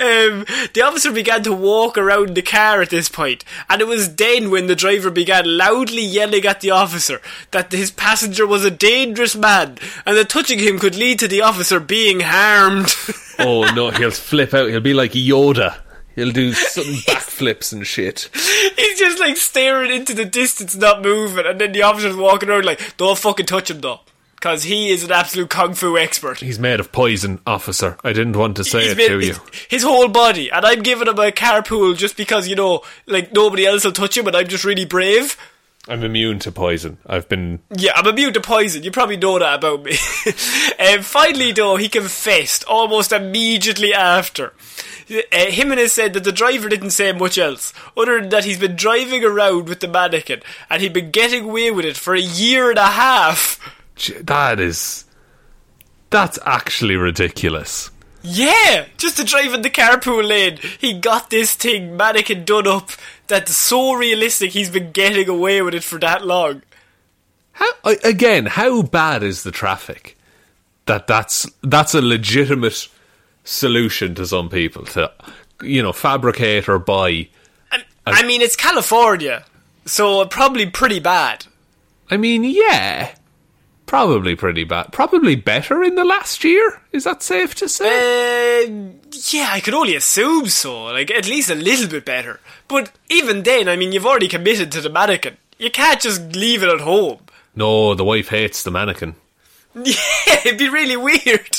Um, 0.00 0.46
the 0.74 0.82
officer 0.82 1.10
began 1.10 1.42
to 1.42 1.52
walk 1.52 1.98
around 1.98 2.34
the 2.36 2.42
car 2.42 2.80
at 2.80 2.90
this 2.90 3.08
point, 3.08 3.44
and 3.68 3.80
it 3.80 3.86
was 3.88 4.14
then 4.14 4.50
when 4.50 4.68
the 4.68 4.76
driver 4.76 5.10
began 5.10 5.56
loudly 5.58 6.02
yelling 6.02 6.46
at 6.46 6.60
the 6.60 6.70
officer 6.70 7.20
that 7.50 7.72
his 7.72 7.90
passenger 7.90 8.46
was 8.46 8.64
a 8.64 8.70
dangerous 8.70 9.34
man, 9.34 9.76
and 10.06 10.16
that 10.16 10.28
touching 10.28 10.60
him 10.60 10.78
could 10.78 10.94
lead 10.94 11.18
to 11.18 11.26
the 11.28 11.42
officer 11.42 11.80
being 11.80 12.20
harmed. 12.20 12.94
Oh 13.40 13.72
no, 13.72 13.90
he'll 13.90 14.10
flip 14.10 14.52
out. 14.52 14.68
He'll 14.68 14.80
be 14.80 14.94
like 14.94 15.12
Yoda. 15.12 15.78
He'll 16.16 16.32
do 16.32 16.52
some 16.54 16.84
backflips 17.06 17.72
and 17.72 17.86
shit. 17.86 18.28
He's 18.76 18.98
just 18.98 19.20
like 19.20 19.36
staring 19.36 19.92
into 19.92 20.12
the 20.12 20.24
distance, 20.24 20.74
not 20.74 21.02
moving, 21.02 21.46
and 21.46 21.60
then 21.60 21.70
the 21.70 21.82
officer's 21.82 22.16
walking 22.16 22.48
around 22.48 22.64
like, 22.64 22.96
"Don't 22.96 23.16
fucking 23.16 23.46
touch 23.46 23.70
him, 23.70 23.80
though." 23.80 24.00
Because 24.38 24.62
he 24.62 24.90
is 24.90 25.02
an 25.02 25.10
absolute 25.10 25.50
kung 25.50 25.74
fu 25.74 25.98
expert. 25.98 26.38
He's 26.38 26.60
made 26.60 26.78
of 26.78 26.92
poison, 26.92 27.40
officer. 27.44 27.96
I 28.04 28.12
didn't 28.12 28.36
want 28.36 28.56
to 28.58 28.64
say 28.64 28.82
He's 28.82 28.92
it 28.92 28.96
made- 28.96 29.08
to 29.08 29.20
you. 29.20 29.34
His 29.68 29.82
whole 29.82 30.06
body, 30.06 30.48
and 30.50 30.64
I'm 30.64 30.82
giving 30.84 31.08
him 31.08 31.18
a 31.18 31.32
carpool 31.32 31.96
just 31.96 32.16
because 32.16 32.46
you 32.46 32.54
know, 32.54 32.82
like 33.06 33.32
nobody 33.32 33.66
else 33.66 33.84
will 33.84 33.90
touch 33.90 34.16
him, 34.16 34.28
and 34.28 34.36
I'm 34.36 34.46
just 34.46 34.64
really 34.64 34.84
brave. 34.84 35.36
I'm 35.88 36.04
immune 36.04 36.38
to 36.40 36.52
poison. 36.52 36.98
I've 37.06 37.28
been. 37.28 37.60
Yeah, 37.74 37.92
I'm 37.96 38.06
immune 38.06 38.32
to 38.34 38.40
poison. 38.40 38.84
You 38.84 38.90
probably 38.92 39.16
know 39.16 39.38
that 39.40 39.54
about 39.56 39.82
me. 39.82 39.92
um, 40.78 41.02
finally, 41.02 41.50
though, 41.50 41.76
he 41.76 41.88
confessed 41.88 42.62
almost 42.64 43.10
immediately 43.10 43.92
after. 43.92 44.52
Uh, 45.10 45.46
Jimenez 45.46 45.92
said 45.94 46.12
that 46.12 46.24
the 46.24 46.30
driver 46.32 46.68
didn't 46.68 46.90
say 46.90 47.10
much 47.12 47.38
else, 47.38 47.72
other 47.96 48.20
than 48.20 48.28
that 48.28 48.44
he's 48.44 48.58
been 48.60 48.76
driving 48.76 49.24
around 49.24 49.68
with 49.68 49.80
the 49.80 49.88
mannequin, 49.88 50.42
and 50.68 50.80
he'd 50.82 50.92
been 50.92 51.10
getting 51.10 51.44
away 51.44 51.70
with 51.72 51.86
it 51.86 51.96
for 51.96 52.14
a 52.14 52.20
year 52.20 52.68
and 52.70 52.78
a 52.78 52.86
half. 52.86 53.58
That 54.06 54.60
is. 54.60 55.04
That's 56.10 56.38
actually 56.46 56.96
ridiculous. 56.96 57.90
Yeah, 58.22 58.86
just 58.96 59.16
to 59.18 59.24
drive 59.24 59.54
in 59.54 59.62
the 59.62 59.70
carpool 59.70 60.26
lane, 60.26 60.58
he 60.78 60.94
got 60.94 61.30
this 61.30 61.54
thing 61.54 61.96
mannequin 61.96 62.44
done 62.44 62.66
up 62.66 62.90
that's 63.26 63.54
so 63.54 63.92
realistic. 63.92 64.50
He's 64.50 64.70
been 64.70 64.90
getting 64.90 65.28
away 65.28 65.62
with 65.62 65.74
it 65.74 65.84
for 65.84 65.98
that 66.00 66.26
long. 66.26 66.62
How 67.52 67.72
again? 68.04 68.46
How 68.46 68.82
bad 68.82 69.22
is 69.22 69.42
the 69.42 69.50
traffic? 69.50 70.16
That 70.86 71.06
that's 71.06 71.46
that's 71.62 71.94
a 71.94 72.00
legitimate 72.00 72.88
solution 73.44 74.14
to 74.14 74.26
some 74.26 74.48
people 74.48 74.84
to, 74.84 75.12
you 75.62 75.82
know, 75.82 75.92
fabricate 75.92 76.68
or 76.68 76.78
buy. 76.78 77.28
And, 77.70 77.84
I 78.06 78.26
mean, 78.26 78.42
it's 78.42 78.56
California, 78.56 79.44
so 79.84 80.24
probably 80.26 80.68
pretty 80.70 80.98
bad. 80.98 81.46
I 82.10 82.16
mean, 82.16 82.44
yeah, 82.44 83.14
probably 83.88 84.36
pretty 84.36 84.62
bad. 84.62 84.92
Probably 84.92 85.34
better 85.34 85.82
in 85.82 85.96
the 85.96 86.04
last 86.04 86.44
year. 86.44 86.80
Is 86.92 87.02
that 87.04 87.22
safe 87.22 87.54
to 87.56 87.68
say? 87.68 88.66
Uh, 88.66 88.70
yeah, 89.30 89.48
I 89.50 89.60
could 89.60 89.74
only 89.74 89.96
assume 89.96 90.46
so. 90.46 90.84
Like, 90.84 91.10
at 91.10 91.26
least 91.28 91.50
a 91.50 91.56
little 91.56 91.88
bit 91.88 92.04
better. 92.04 92.38
But 92.68 92.92
even 93.10 93.42
then, 93.42 93.68
I 93.68 93.74
mean, 93.74 93.90
you've 93.92 94.06
already 94.06 94.28
committed 94.28 94.70
to 94.72 94.80
the 94.80 94.90
mannequin. 94.90 95.36
You 95.58 95.70
can't 95.70 96.00
just 96.00 96.36
leave 96.36 96.62
it 96.62 96.68
at 96.68 96.80
home. 96.82 97.18
no, 97.56 97.94
the 97.96 98.04
wife 98.04 98.28
hates 98.28 98.62
the 98.62 98.70
mannequin. 98.70 99.16
Yeah, 99.74 100.40
it'd 100.44 100.58
be 100.58 100.68
really 100.68 100.96
weird. 100.96 101.56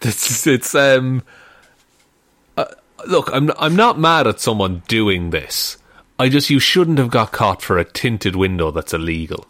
It's 0.00 0.46
it's 0.46 0.74
um. 0.74 1.22
Uh, 2.56 2.66
look, 3.06 3.28
I'm 3.32 3.50
I'm 3.58 3.76
not 3.76 3.98
mad 3.98 4.26
at 4.26 4.40
someone 4.40 4.82
doing 4.88 5.30
this. 5.30 5.76
I 6.18 6.28
just 6.28 6.48
you 6.48 6.58
shouldn't 6.58 6.98
have 6.98 7.10
got 7.10 7.32
caught 7.32 7.60
for 7.60 7.76
a 7.76 7.84
tinted 7.84 8.36
window 8.36 8.70
that's 8.70 8.94
illegal. 8.94 9.46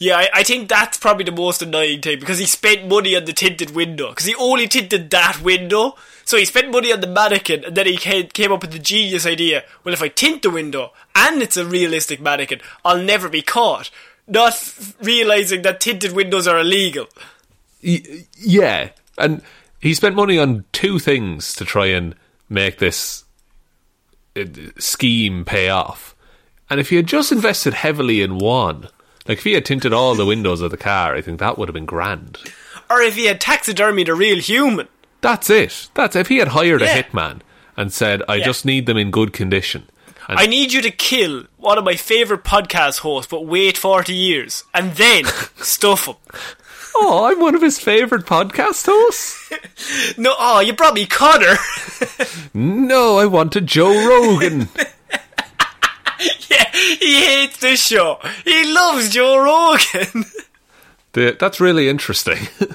Yeah, 0.00 0.16
I, 0.16 0.28
I 0.36 0.42
think 0.44 0.70
that's 0.70 0.96
probably 0.96 1.24
the 1.24 1.32
most 1.32 1.60
annoying 1.60 2.00
thing 2.00 2.18
because 2.18 2.38
he 2.38 2.46
spent 2.46 2.88
money 2.88 3.14
on 3.14 3.26
the 3.26 3.34
tinted 3.34 3.74
window 3.74 4.08
because 4.08 4.24
he 4.24 4.34
only 4.34 4.66
tinted 4.66 5.10
that 5.10 5.42
window. 5.42 5.94
So 6.24 6.38
he 6.38 6.46
spent 6.46 6.72
money 6.72 6.90
on 6.90 7.02
the 7.02 7.06
mannequin 7.06 7.66
and 7.66 7.76
then 7.76 7.86
he 7.86 7.98
came, 7.98 8.50
up 8.50 8.62
with 8.62 8.72
the 8.72 8.78
genius 8.78 9.26
idea. 9.26 9.62
Well, 9.84 9.92
if 9.92 10.02
I 10.02 10.08
tint 10.08 10.40
the 10.40 10.48
window 10.48 10.92
and 11.14 11.42
it's 11.42 11.58
a 11.58 11.66
realistic 11.66 12.18
mannequin, 12.18 12.62
I'll 12.82 13.02
never 13.02 13.28
be 13.28 13.42
caught. 13.42 13.90
Not 14.26 14.54
f- 14.54 14.96
realizing 15.02 15.60
that 15.62 15.80
tinted 15.80 16.12
windows 16.12 16.48
are 16.48 16.58
illegal. 16.58 17.06
Yeah, 17.82 18.90
and 19.18 19.42
he 19.80 19.92
spent 19.92 20.14
money 20.14 20.38
on 20.38 20.64
two 20.72 20.98
things 20.98 21.52
to 21.56 21.66
try 21.66 21.86
and 21.86 22.14
make 22.48 22.78
this 22.78 23.24
uh, 24.34 24.44
scheme 24.78 25.44
pay 25.44 25.68
off. 25.68 26.14
And 26.70 26.80
if 26.80 26.88
he 26.88 26.96
had 26.96 27.06
just 27.06 27.32
invested 27.32 27.74
heavily 27.74 28.22
in 28.22 28.38
one, 28.38 28.88
like 29.30 29.38
if 29.38 29.44
he 29.44 29.52
had 29.52 29.64
tinted 29.64 29.92
all 29.92 30.14
the 30.14 30.26
windows 30.26 30.60
of 30.60 30.70
the 30.70 30.76
car, 30.76 31.14
I 31.14 31.20
think 31.22 31.38
that 31.38 31.56
would 31.56 31.68
have 31.68 31.74
been 31.74 31.86
grand. 31.86 32.38
Or 32.90 33.00
if 33.00 33.14
he 33.14 33.26
had 33.26 33.40
taxidermied 33.40 34.08
a 34.08 34.14
real 34.14 34.38
human. 34.38 34.88
That's 35.20 35.48
it. 35.48 35.88
That's 35.94 36.16
if 36.16 36.26
he 36.28 36.38
had 36.38 36.48
hired 36.48 36.80
Yeah. 36.80 36.96
a 36.96 37.02
hitman 37.04 37.40
and 37.76 37.92
said, 37.92 38.22
"I 38.28 38.36
Yeah. 38.36 38.44
just 38.46 38.64
need 38.64 38.86
them 38.86 38.96
in 38.96 39.10
good 39.10 39.32
condition." 39.32 39.88
And 40.28 40.38
I 40.38 40.46
need 40.46 40.72
you 40.72 40.82
to 40.82 40.90
kill 40.90 41.44
one 41.56 41.78
of 41.78 41.84
my 41.84 41.94
favourite 41.96 42.42
podcast 42.44 42.98
hosts, 43.00 43.30
but 43.30 43.46
wait 43.46 43.76
40 43.78 44.12
years. 44.14 44.64
And 44.74 44.94
then 44.96 45.24
stuff 45.62 46.06
him. 46.06 46.16
oh, 46.96 47.26
I'm 47.30 47.40
one 47.40 47.54
of 47.54 47.62
his 47.62 47.78
favorite 47.78 48.26
podcast 48.26 48.86
hosts. 48.86 49.38
No, 50.18 50.34
oh, 50.38 50.60
you 50.60 50.72
brought 50.72 50.94
me 50.94 51.06
Connor. 51.06 51.56
No, 52.54 53.18
I 53.18 53.26
wanted 53.26 53.66
Joe 53.66 53.92
Rogan. 54.08 54.68
yeah, 56.50 56.70
he 56.72 57.24
hates 57.24 57.58
this 57.58 57.84
show. 57.86 58.18
He 58.44 58.72
loves 58.72 59.10
Joe 59.10 59.38
Rogan. 59.38 60.24
The- 61.12 61.36
that's 61.40 61.58
really 61.60 61.88
interesting. 61.88 62.38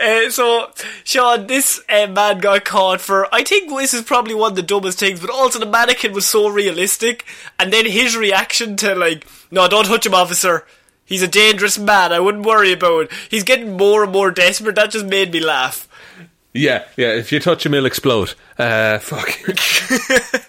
Uh, 0.00 0.30
so, 0.30 0.70
Sean, 1.04 1.46
this 1.48 1.80
uh, 1.88 2.06
man 2.06 2.38
got 2.38 2.64
caught 2.64 3.00
for. 3.00 3.32
I 3.34 3.42
think 3.42 3.68
this 3.68 3.92
is 3.92 4.02
probably 4.02 4.34
one 4.34 4.52
of 4.52 4.56
the 4.56 4.62
dumbest 4.62 5.00
things, 5.00 5.20
but 5.20 5.28
also 5.30 5.58
the 5.58 5.66
mannequin 5.66 6.12
was 6.12 6.24
so 6.26 6.48
realistic, 6.48 7.24
and 7.58 7.72
then 7.72 7.84
his 7.84 8.16
reaction 8.16 8.76
to 8.76 8.94
like, 8.94 9.26
"No, 9.50 9.66
don't 9.68 9.86
touch 9.86 10.06
him, 10.06 10.14
officer." 10.14 10.64
He's 11.04 11.22
a 11.22 11.28
dangerous 11.28 11.78
man. 11.78 12.12
I 12.12 12.20
wouldn't 12.20 12.46
worry 12.46 12.72
about 12.72 13.06
it. 13.06 13.12
He's 13.28 13.42
getting 13.44 13.76
more 13.76 14.04
and 14.04 14.12
more 14.12 14.30
desperate. 14.30 14.76
That 14.76 14.90
just 14.90 15.06
made 15.06 15.32
me 15.32 15.40
laugh. 15.40 15.87
Yeah, 16.58 16.84
yeah. 16.96 17.12
If 17.12 17.32
you 17.32 17.40
touch 17.40 17.64
him, 17.64 17.72
he'll 17.72 17.86
explode. 17.86 18.34
Uh, 18.58 18.98
fuck. 18.98 19.28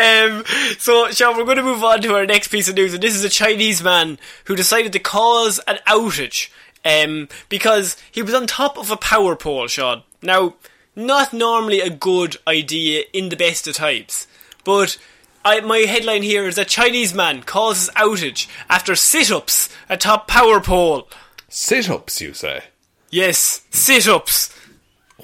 Um, 0.00 0.44
so, 0.78 1.10
Sean, 1.10 1.36
we're 1.36 1.44
going 1.44 1.58
to 1.58 1.62
move 1.62 1.84
on 1.84 2.00
to 2.02 2.14
our 2.14 2.24
next 2.24 2.48
piece 2.48 2.68
of 2.68 2.74
news, 2.74 2.94
and 2.94 3.02
this 3.02 3.14
is 3.14 3.22
a 3.22 3.28
Chinese 3.28 3.82
man 3.82 4.18
who 4.46 4.56
decided 4.56 4.94
to 4.94 4.98
cause 4.98 5.58
an 5.68 5.78
outage 5.86 6.48
um, 6.86 7.28
because 7.50 7.98
he 8.10 8.22
was 8.22 8.32
on 8.32 8.46
top 8.46 8.78
of 8.78 8.90
a 8.90 8.96
power 8.96 9.36
pole, 9.36 9.66
Sean. 9.66 10.02
Now, 10.22 10.54
not 10.96 11.34
normally 11.34 11.80
a 11.80 11.90
good 11.90 12.38
idea 12.46 13.04
in 13.12 13.28
the 13.28 13.36
best 13.36 13.66
of 13.66 13.74
times, 13.74 14.26
but 14.64 14.96
I, 15.44 15.60
my 15.60 15.78
headline 15.80 16.22
here 16.22 16.46
is 16.46 16.56
a 16.56 16.64
Chinese 16.64 17.12
man 17.12 17.42
causes 17.42 17.90
outage 17.94 18.46
after 18.70 18.94
sit-ups 18.94 19.68
atop 19.90 20.28
power 20.28 20.60
pole. 20.60 21.08
Sit-ups, 21.48 22.22
you 22.22 22.32
say? 22.32 22.64
Yes, 23.10 23.66
sit-ups. 23.70 24.56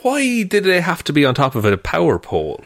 Why 0.02 0.42
did 0.42 0.64
they 0.64 0.80
have 0.80 1.02
to 1.04 1.12
be 1.12 1.24
on 1.24 1.34
top 1.34 1.54
of 1.54 1.64
a 1.64 1.76
power 1.76 2.18
pole? 2.18 2.64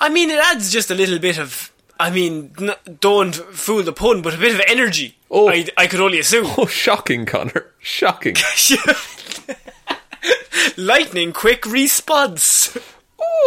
I 0.00 0.08
mean, 0.08 0.30
it 0.30 0.38
adds 0.38 0.72
just 0.72 0.90
a 0.90 0.94
little 0.94 1.18
bit 1.18 1.38
of. 1.38 1.70
I 2.00 2.10
mean, 2.10 2.52
n- 2.60 2.74
don't 3.00 3.34
fool 3.34 3.82
the 3.82 3.92
pun, 3.92 4.22
but 4.22 4.34
a 4.34 4.38
bit 4.38 4.54
of 4.54 4.60
energy. 4.66 5.16
Oh. 5.30 5.48
I, 5.48 5.66
I 5.76 5.86
could 5.86 6.00
only 6.00 6.18
assume. 6.18 6.46
Oh, 6.58 6.66
shocking, 6.66 7.26
Connor. 7.26 7.66
Shocking. 7.78 8.34
Lightning 10.76 11.32
quick 11.32 11.66
response. 11.66 12.76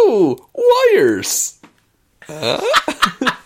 Ooh, 0.03 0.38
wires. 0.53 1.60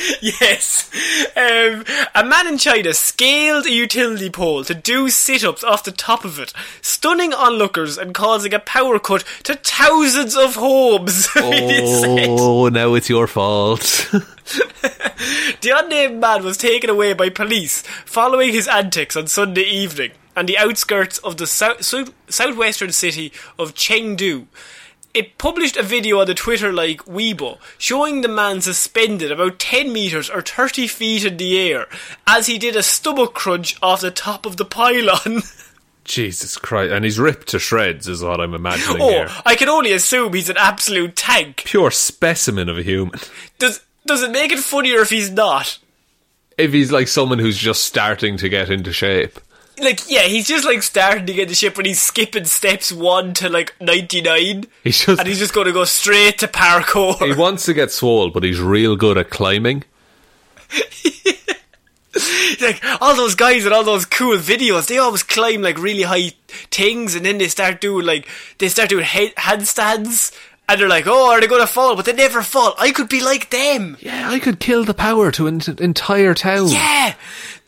yes. 0.20 0.90
Um, 1.36 1.84
a 2.14 2.24
man 2.24 2.46
in 2.46 2.58
China 2.58 2.94
scaled 2.94 3.66
a 3.66 3.70
utility 3.72 4.30
pole 4.30 4.64
to 4.64 4.74
do 4.74 5.08
sit 5.10 5.44
ups 5.44 5.64
off 5.64 5.84
the 5.84 5.92
top 5.92 6.24
of 6.24 6.38
it, 6.38 6.52
stunning 6.82 7.32
onlookers 7.32 7.98
and 7.98 8.14
causing 8.14 8.54
a 8.54 8.58
power 8.58 8.98
cut 8.98 9.24
to 9.44 9.54
thousands 9.54 10.36
of 10.36 10.56
homes. 10.56 11.28
it. 11.36 12.26
Oh, 12.28 12.68
now 12.68 12.94
it's 12.94 13.08
your 13.08 13.26
fault. 13.26 14.10
The 15.60 15.72
unnamed 15.76 16.20
man 16.20 16.42
was 16.44 16.56
taken 16.56 16.88
away 16.88 17.12
by 17.12 17.28
police 17.28 17.82
following 18.06 18.52
his 18.52 18.66
antics 18.66 19.14
on 19.16 19.26
Sunday 19.26 19.62
evening 19.64 20.12
on 20.34 20.46
the 20.46 20.56
outskirts 20.56 21.18
of 21.18 21.36
the 21.36 21.46
sou- 21.46 21.80
sou- 21.80 22.14
southwestern 22.28 22.92
city 22.92 23.32
of 23.58 23.74
Chengdu. 23.74 24.46
It 25.12 25.38
published 25.38 25.76
a 25.76 25.82
video 25.82 26.20
on 26.20 26.26
the 26.26 26.34
Twitter 26.34 26.72
like 26.72 27.04
Weibo 27.04 27.58
showing 27.78 28.20
the 28.20 28.28
man 28.28 28.60
suspended 28.60 29.32
about 29.32 29.58
10 29.58 29.92
metres 29.92 30.30
or 30.30 30.40
30 30.40 30.86
feet 30.86 31.24
in 31.24 31.36
the 31.36 31.58
air 31.58 31.86
as 32.28 32.46
he 32.46 32.58
did 32.58 32.76
a 32.76 32.82
stomach 32.82 33.34
crunch 33.34 33.76
off 33.82 34.02
the 34.02 34.12
top 34.12 34.46
of 34.46 34.56
the 34.56 34.64
pylon. 34.64 35.42
Jesus 36.04 36.56
Christ. 36.56 36.92
And 36.92 37.04
he's 37.04 37.18
ripped 37.18 37.48
to 37.48 37.58
shreds, 37.58 38.08
is 38.08 38.22
what 38.22 38.40
I'm 38.40 38.54
imagining 38.54 39.02
oh, 39.02 39.08
here. 39.08 39.28
I 39.44 39.56
can 39.56 39.68
only 39.68 39.92
assume 39.92 40.32
he's 40.32 40.48
an 40.48 40.56
absolute 40.56 41.16
tank. 41.16 41.62
Pure 41.66 41.90
specimen 41.92 42.68
of 42.68 42.78
a 42.78 42.82
human. 42.82 43.18
Does, 43.58 43.80
does 44.06 44.22
it 44.22 44.30
make 44.30 44.52
it 44.52 44.60
funnier 44.60 45.00
if 45.00 45.10
he's 45.10 45.30
not? 45.30 45.78
If 46.56 46.72
he's 46.72 46.92
like 46.92 47.08
someone 47.08 47.38
who's 47.38 47.58
just 47.58 47.84
starting 47.84 48.36
to 48.38 48.48
get 48.48 48.70
into 48.70 48.92
shape. 48.92 49.40
Like, 49.80 50.10
yeah, 50.10 50.22
he's 50.22 50.46
just 50.46 50.64
like 50.64 50.82
starting 50.82 51.26
to 51.26 51.32
get 51.32 51.48
the 51.48 51.54
ship 51.54 51.76
when 51.76 51.86
he's 51.86 52.00
skipping 52.00 52.44
steps 52.44 52.92
1 52.92 53.34
to 53.34 53.48
like 53.48 53.74
99. 53.80 54.66
He's 54.84 55.04
just 55.04 55.18
and 55.18 55.28
he's 55.28 55.38
just 55.38 55.54
going 55.54 55.66
to 55.66 55.72
go 55.72 55.84
straight 55.84 56.38
to 56.38 56.46
parkour. 56.46 57.26
he 57.26 57.32
wants 57.34 57.64
to 57.66 57.74
get 57.74 57.90
swole, 57.90 58.30
but 58.30 58.42
he's 58.42 58.60
real 58.60 58.96
good 58.96 59.16
at 59.18 59.30
climbing. 59.30 59.84
like 62.60 62.82
all 63.00 63.14
those 63.16 63.34
guys 63.34 63.64
and 63.64 63.74
all 63.74 63.84
those 63.84 64.04
cool 64.04 64.36
videos, 64.36 64.88
they 64.88 64.98
always 64.98 65.22
climb 65.22 65.62
like 65.62 65.78
really 65.78 66.02
high 66.02 66.32
things, 66.70 67.14
and 67.14 67.24
then 67.24 67.38
they 67.38 67.48
start 67.48 67.80
doing 67.80 68.04
like 68.04 68.28
they 68.58 68.68
start 68.68 68.88
doing 68.88 69.04
head, 69.04 69.34
handstands, 69.36 70.36
and 70.68 70.80
they're 70.80 70.88
like, 70.88 71.06
"Oh, 71.06 71.30
are 71.30 71.40
they 71.40 71.46
going 71.46 71.60
to 71.60 71.66
fall?" 71.66 71.96
But 71.96 72.04
they 72.04 72.12
never 72.12 72.42
fall. 72.42 72.74
I 72.78 72.92
could 72.92 73.08
be 73.08 73.20
like 73.20 73.50
them. 73.50 73.96
Yeah, 74.00 74.30
I 74.30 74.38
could 74.38 74.60
kill 74.60 74.84
the 74.84 74.94
power 74.94 75.30
to 75.32 75.46
an 75.46 75.60
entire 75.78 76.34
town. 76.34 76.68
Yeah. 76.68 77.14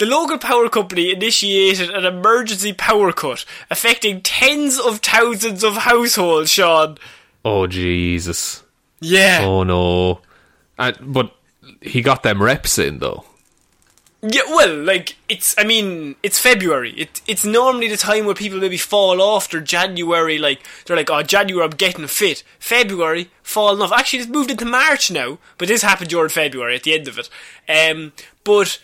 The 0.03 0.09
local 0.09 0.37
power 0.37 0.69
company 0.69 1.13
initiated 1.13 1.89
an 1.89 2.05
emergency 2.05 2.73
power 2.73 3.13
cut 3.13 3.45
affecting 3.71 4.21
tens 4.21 4.77
of 4.77 4.99
thousands 4.99 5.63
of 5.63 5.77
households. 5.77 6.51
Sean. 6.51 6.99
Oh 7.45 7.69
Jesus. 7.69 8.65
Yeah. 8.99 9.43
Oh 9.43 9.63
no. 9.63 10.19
And, 10.77 10.97
but 11.01 11.33
he 11.81 12.03
got 12.03 12.25
them 12.25 12.43
reps 12.43 12.81
in 12.81 12.99
though. 12.99 13.25
Yeah, 14.23 14.43
well, 14.49 14.75
like 14.75 15.15
it's. 15.29 15.55
I 15.57 15.63
mean, 15.63 16.17
it's 16.25 16.41
February. 16.41 16.95
It, 16.95 17.21
it's 17.29 17.45
normally 17.45 17.87
the 17.87 17.97
time 17.97 18.25
where 18.25 18.35
people 18.35 18.59
maybe 18.59 18.79
fall 18.79 19.23
off. 19.23 19.51
They're 19.51 19.61
January, 19.61 20.37
like 20.37 20.67
they're 20.85 20.97
like, 20.97 21.11
oh, 21.11 21.23
January, 21.23 21.65
I'm 21.65 21.77
getting 21.77 22.09
fit. 22.09 22.43
February, 22.59 23.31
falling 23.45 23.81
off. 23.81 23.93
Actually, 23.93 24.21
it's 24.25 24.29
moved 24.29 24.51
into 24.51 24.65
March 24.65 25.13
now, 25.13 25.39
but 25.59 25.69
this 25.69 25.83
happened 25.83 26.11
during 26.11 26.29
February 26.29 26.75
at 26.75 26.83
the 26.83 26.95
end 26.95 27.07
of 27.07 27.21
it. 27.21 27.31
Um, 27.69 28.13
but 28.43 28.81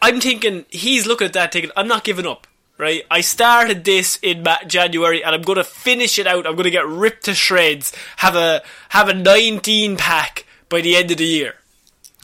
I'm 0.00 0.20
thinking 0.20 0.64
he's 0.70 1.06
looking 1.06 1.26
at 1.26 1.32
that, 1.34 1.52
thinking, 1.52 1.70
I'm 1.76 1.88
not 1.88 2.04
giving 2.04 2.26
up. 2.26 2.46
Right, 2.78 3.04
I 3.10 3.20
started 3.20 3.84
this 3.84 4.18
in 4.22 4.44
January, 4.66 5.22
and 5.22 5.34
I'm 5.34 5.42
going 5.42 5.58
to 5.58 5.62
finish 5.64 6.18
it 6.18 6.26
out. 6.26 6.46
I'm 6.46 6.54
going 6.54 6.64
to 6.64 6.70
get 6.70 6.86
ripped 6.86 7.26
to 7.26 7.34
shreds. 7.34 7.92
Have 8.16 8.34
a 8.34 8.62
have 8.88 9.08
a 9.08 9.14
19 9.14 9.96
pack 9.96 10.46
by 10.68 10.80
the 10.80 10.96
end 10.96 11.10
of 11.12 11.18
the 11.18 11.26
year. 11.26 11.54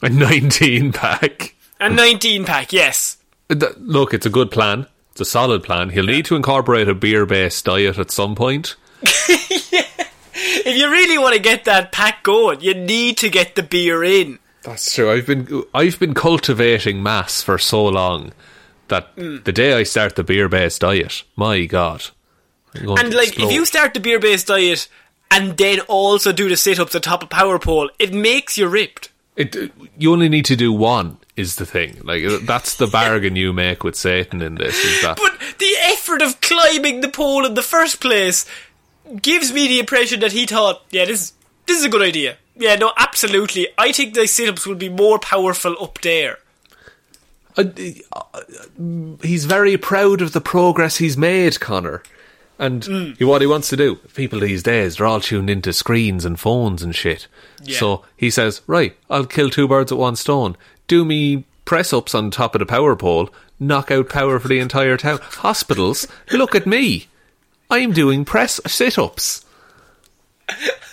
A 0.01 0.09
19 0.09 0.91
pack. 0.91 1.55
A 1.79 1.87
19 1.87 2.45
pack, 2.45 2.73
yes. 2.73 3.17
Look, 3.77 4.13
it's 4.13 4.25
a 4.25 4.29
good 4.29 4.51
plan. 4.51 4.87
It's 5.11 5.21
a 5.21 5.25
solid 5.25 5.63
plan. 5.63 5.91
He'll 5.91 6.05
need 6.05 6.25
to 6.25 6.35
incorporate 6.35 6.89
a 6.89 6.95
beer 6.95 7.25
based 7.25 7.63
diet 7.63 7.97
at 7.97 8.11
some 8.11 8.35
point. 8.35 8.75
If 10.41 10.77
you 10.77 10.89
really 10.89 11.17
want 11.17 11.35
to 11.35 11.41
get 11.41 11.65
that 11.65 11.91
pack 11.91 12.23
going, 12.23 12.61
you 12.61 12.73
need 12.73 13.17
to 13.17 13.29
get 13.29 13.55
the 13.55 13.63
beer 13.63 14.03
in. 14.03 14.39
That's 14.63 14.93
true. 14.93 15.11
I've 15.11 15.25
been 15.25 15.63
I've 15.73 15.99
been 15.99 16.13
cultivating 16.13 17.01
mass 17.01 17.41
for 17.41 17.57
so 17.57 17.85
long 17.85 18.33
that 18.89 19.07
hmm. 19.15 19.37
the 19.43 19.51
day 19.51 19.73
I 19.73 19.83
start 19.83 20.15
the 20.15 20.23
beer 20.23 20.49
based 20.49 20.81
diet, 20.81 21.23
my 21.35 21.65
god. 21.65 22.05
And 22.73 23.13
like, 23.13 23.29
explode. 23.29 23.47
if 23.47 23.51
you 23.51 23.65
start 23.65 23.93
the 23.93 23.99
beer 23.99 24.19
based 24.19 24.47
diet 24.47 24.87
and 25.31 25.57
then 25.57 25.79
also 25.81 26.31
do 26.31 26.49
the 26.49 26.57
sit 26.57 26.79
ups 26.79 26.93
atop 26.93 27.23
a 27.23 27.27
power 27.27 27.57
pole, 27.57 27.89
it 27.97 28.13
makes 28.13 28.57
you 28.57 28.67
ripped. 28.67 29.11
It, 29.35 29.71
you 29.97 30.11
only 30.11 30.27
need 30.27 30.45
to 30.45 30.55
do 30.55 30.73
one 30.73 31.17
is 31.37 31.55
the 31.55 31.65
thing. 31.65 32.01
Like 32.03 32.23
uh, 32.25 32.39
that's 32.43 32.75
the 32.75 32.87
bargain 32.91 33.35
you 33.35 33.53
make 33.53 33.83
with 33.83 33.95
Satan 33.95 34.41
in 34.41 34.55
this. 34.55 34.75
Is 34.83 35.01
that 35.01 35.17
But 35.17 35.39
the 35.57 35.73
effort 35.83 36.21
of 36.21 36.41
climbing 36.41 37.01
the 37.01 37.09
pole 37.09 37.45
in 37.45 37.53
the 37.53 37.61
first 37.61 38.01
place 38.01 38.45
gives 39.21 39.53
me 39.53 39.67
the 39.67 39.79
impression 39.79 40.19
that 40.19 40.33
he 40.33 40.45
thought, 40.45 40.83
yeah, 40.91 41.05
this 41.05 41.33
this 41.69 41.77
is 41.79 41.85
a 41.85 41.89
good 41.89 42.01
idea. 42.01 42.37
Yeah, 42.57 42.75
no, 42.75 42.91
absolutely. 42.97 43.67
I 43.77 43.91
think 43.93 44.13
the 44.15 44.27
sit 44.27 44.49
ups 44.49 44.65
will 44.67 44.75
be 44.75 44.89
more 44.89 45.19
powerful 45.19 45.75
up 45.81 46.01
there. 46.01 46.39
Uh, 47.57 47.63
uh, 48.11 48.41
he's 49.23 49.45
very 49.45 49.77
proud 49.77 50.21
of 50.21 50.33
the 50.33 50.41
progress 50.41 50.97
he's 50.97 51.17
made, 51.17 51.59
Connor. 51.59 52.03
And 52.57 52.83
Hmm. 52.85 53.11
he- 53.17 53.23
what 53.23 53.41
he 53.41 53.47
wants 53.47 53.69
to 53.69 53.77
do, 53.77 53.95
people 54.13 54.39
these 54.41 54.63
days, 54.63 54.97
they're 54.97 55.07
all 55.07 55.21
tuned 55.21 55.49
into 55.49 55.71
screens 55.71 56.25
and 56.25 56.39
phones 56.39 56.83
and 56.83 56.93
shit. 56.95 57.27
Yeah. 57.63 57.79
So 57.79 58.05
he 58.17 58.29
says, 58.29 58.61
right, 58.67 58.95
I'll 59.09 59.25
kill 59.25 59.49
two 59.49 59.67
birds 59.67 59.91
with 59.91 59.99
one 59.99 60.15
stone. 60.17 60.57
Do 60.87 61.05
me 61.05 61.45
press 61.65 61.93
ups 61.93 62.13
on 62.15 62.31
top 62.31 62.55
of 62.55 62.59
the 62.59 62.65
power 62.65 62.95
pole, 62.95 63.29
knock 63.59 63.91
out 63.91 64.09
power 64.09 64.39
for 64.39 64.47
the 64.49 64.59
entire 64.59 64.97
town. 64.97 65.19
Hospitals, 65.21 66.07
look 66.31 66.55
at 66.55 66.65
me. 66.67 67.07
I'm 67.69 67.93
doing 67.93 68.25
press 68.25 68.59
sit 68.67 68.97
ups. 68.97 69.45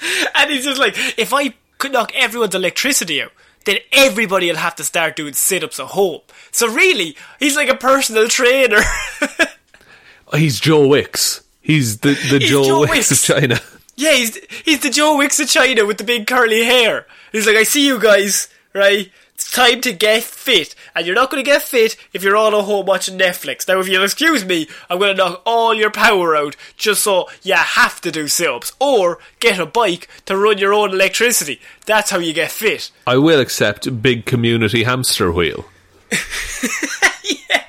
And 0.34 0.50
he's 0.50 0.64
just 0.64 0.78
like, 0.80 0.94
if 1.18 1.32
I 1.34 1.54
could 1.78 1.92
knock 1.92 2.12
everyone's 2.14 2.54
electricity 2.54 3.22
out, 3.22 3.32
then 3.64 3.78
everybody 3.92 4.48
will 4.48 4.56
have 4.56 4.76
to 4.76 4.84
start 4.84 5.16
doing 5.16 5.34
sit 5.34 5.62
ups 5.64 5.78
at 5.80 5.86
home. 5.86 6.20
So 6.52 6.68
really, 6.72 7.16
he's 7.38 7.56
like 7.56 7.68
a 7.68 7.74
personal 7.76 8.28
trainer. 8.28 8.80
He's 10.34 10.60
Joe 10.60 10.86
Wicks. 10.86 11.42
He's 11.60 11.98
the, 12.00 12.10
the 12.10 12.38
He's 12.38 12.50
Joe, 12.50 12.64
Joe 12.64 12.80
Wicks, 12.80 13.10
Wicks. 13.10 13.28
of 13.28 13.36
China. 13.36 13.60
yeah, 13.96 14.12
he's, 14.12 14.36
he's 14.64 14.80
the 14.80 14.90
Joe 14.90 15.16
Wicks 15.16 15.40
of 15.40 15.48
China 15.48 15.86
with 15.86 15.96
the 15.98 16.04
big 16.04 16.26
curly 16.26 16.64
hair. 16.64 17.06
He's 17.32 17.46
like, 17.46 17.56
I 17.56 17.62
see 17.62 17.86
you 17.86 17.98
guys, 17.98 18.48
right? 18.74 19.10
It's 19.48 19.56
time 19.56 19.80
to 19.80 19.92
get 19.94 20.24
fit. 20.24 20.74
And 20.94 21.06
you're 21.06 21.14
not 21.14 21.30
going 21.30 21.42
to 21.42 21.50
get 21.50 21.62
fit 21.62 21.96
if 22.12 22.22
you're 22.22 22.36
all 22.36 22.54
at 22.54 22.64
home 22.64 22.84
watching 22.84 23.18
Netflix. 23.18 23.66
Now, 23.66 23.80
if 23.80 23.88
you'll 23.88 24.04
excuse 24.04 24.44
me, 24.44 24.68
I'm 24.90 24.98
going 24.98 25.16
to 25.16 25.16
knock 25.16 25.42
all 25.46 25.72
your 25.72 25.90
power 25.90 26.36
out 26.36 26.54
just 26.76 27.02
so 27.02 27.28
you 27.42 27.54
have 27.54 27.98
to 28.02 28.10
do 28.10 28.28
sit 28.28 28.46
ups. 28.46 28.72
Or 28.78 29.18
get 29.40 29.58
a 29.58 29.64
bike 29.64 30.06
to 30.26 30.36
run 30.36 30.58
your 30.58 30.74
own 30.74 30.90
electricity. 30.90 31.62
That's 31.86 32.10
how 32.10 32.18
you 32.18 32.34
get 32.34 32.50
fit. 32.50 32.90
I 33.06 33.16
will 33.16 33.40
accept 33.40 34.02
big 34.02 34.26
community 34.26 34.84
hamster 34.84 35.32
wheel. 35.32 35.64
yeah 36.12 37.64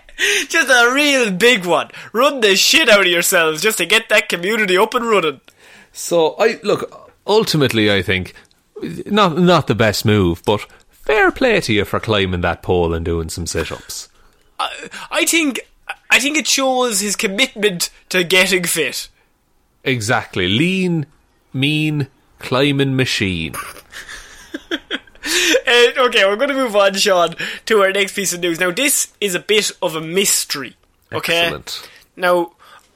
Just 0.49 0.69
a 0.69 0.93
real 0.93 1.31
big 1.31 1.65
one. 1.65 1.91
Run 2.11 2.41
the 2.41 2.57
shit 2.57 2.89
out 2.89 3.01
of 3.01 3.07
yourselves 3.07 3.61
just 3.61 3.77
to 3.77 3.85
get 3.85 4.09
that 4.09 4.27
community 4.27 4.77
up 4.77 4.93
and 4.95 5.05
running. 5.09 5.39
So 5.93 6.35
I 6.37 6.59
look. 6.61 7.09
Ultimately, 7.25 7.89
I 7.89 8.01
think 8.01 8.33
not 9.05 9.37
not 9.37 9.67
the 9.67 9.75
best 9.75 10.03
move, 10.03 10.41
but 10.45 10.65
fair 11.09 11.31
play 11.31 11.59
to 11.59 11.73
you 11.73 11.85
for 11.85 11.99
climbing 11.99 12.41
that 12.41 12.61
pole 12.61 12.93
and 12.93 13.03
doing 13.03 13.29
some 13.29 13.47
sit-ups. 13.47 14.09
I, 14.59 14.89
I 15.09 15.25
think 15.25 15.59
I 16.11 16.19
think 16.19 16.37
it 16.37 16.47
shows 16.47 16.99
his 16.99 17.15
commitment 17.15 17.89
to 18.09 18.23
getting 18.23 18.63
fit. 18.63 19.09
Exactly. 19.83 20.47
Lean, 20.47 21.07
mean, 21.53 22.07
climbing 22.39 22.95
machine. 22.95 23.55
Uh, 25.67 26.05
okay, 26.05 26.25
we're 26.25 26.37
going 26.37 26.49
to 26.49 26.55
move 26.55 26.75
on, 26.75 26.93
Sean, 26.95 27.35
to 27.65 27.81
our 27.81 27.91
next 27.91 28.15
piece 28.15 28.33
of 28.33 28.39
news. 28.39 28.59
Now, 28.59 28.71
this 28.71 29.13
is 29.21 29.35
a 29.35 29.39
bit 29.39 29.71
of 29.81 29.95
a 29.95 30.01
mystery. 30.01 30.75
Okay. 31.11 31.41
Excellent. 31.41 31.89
Now, 32.15 32.53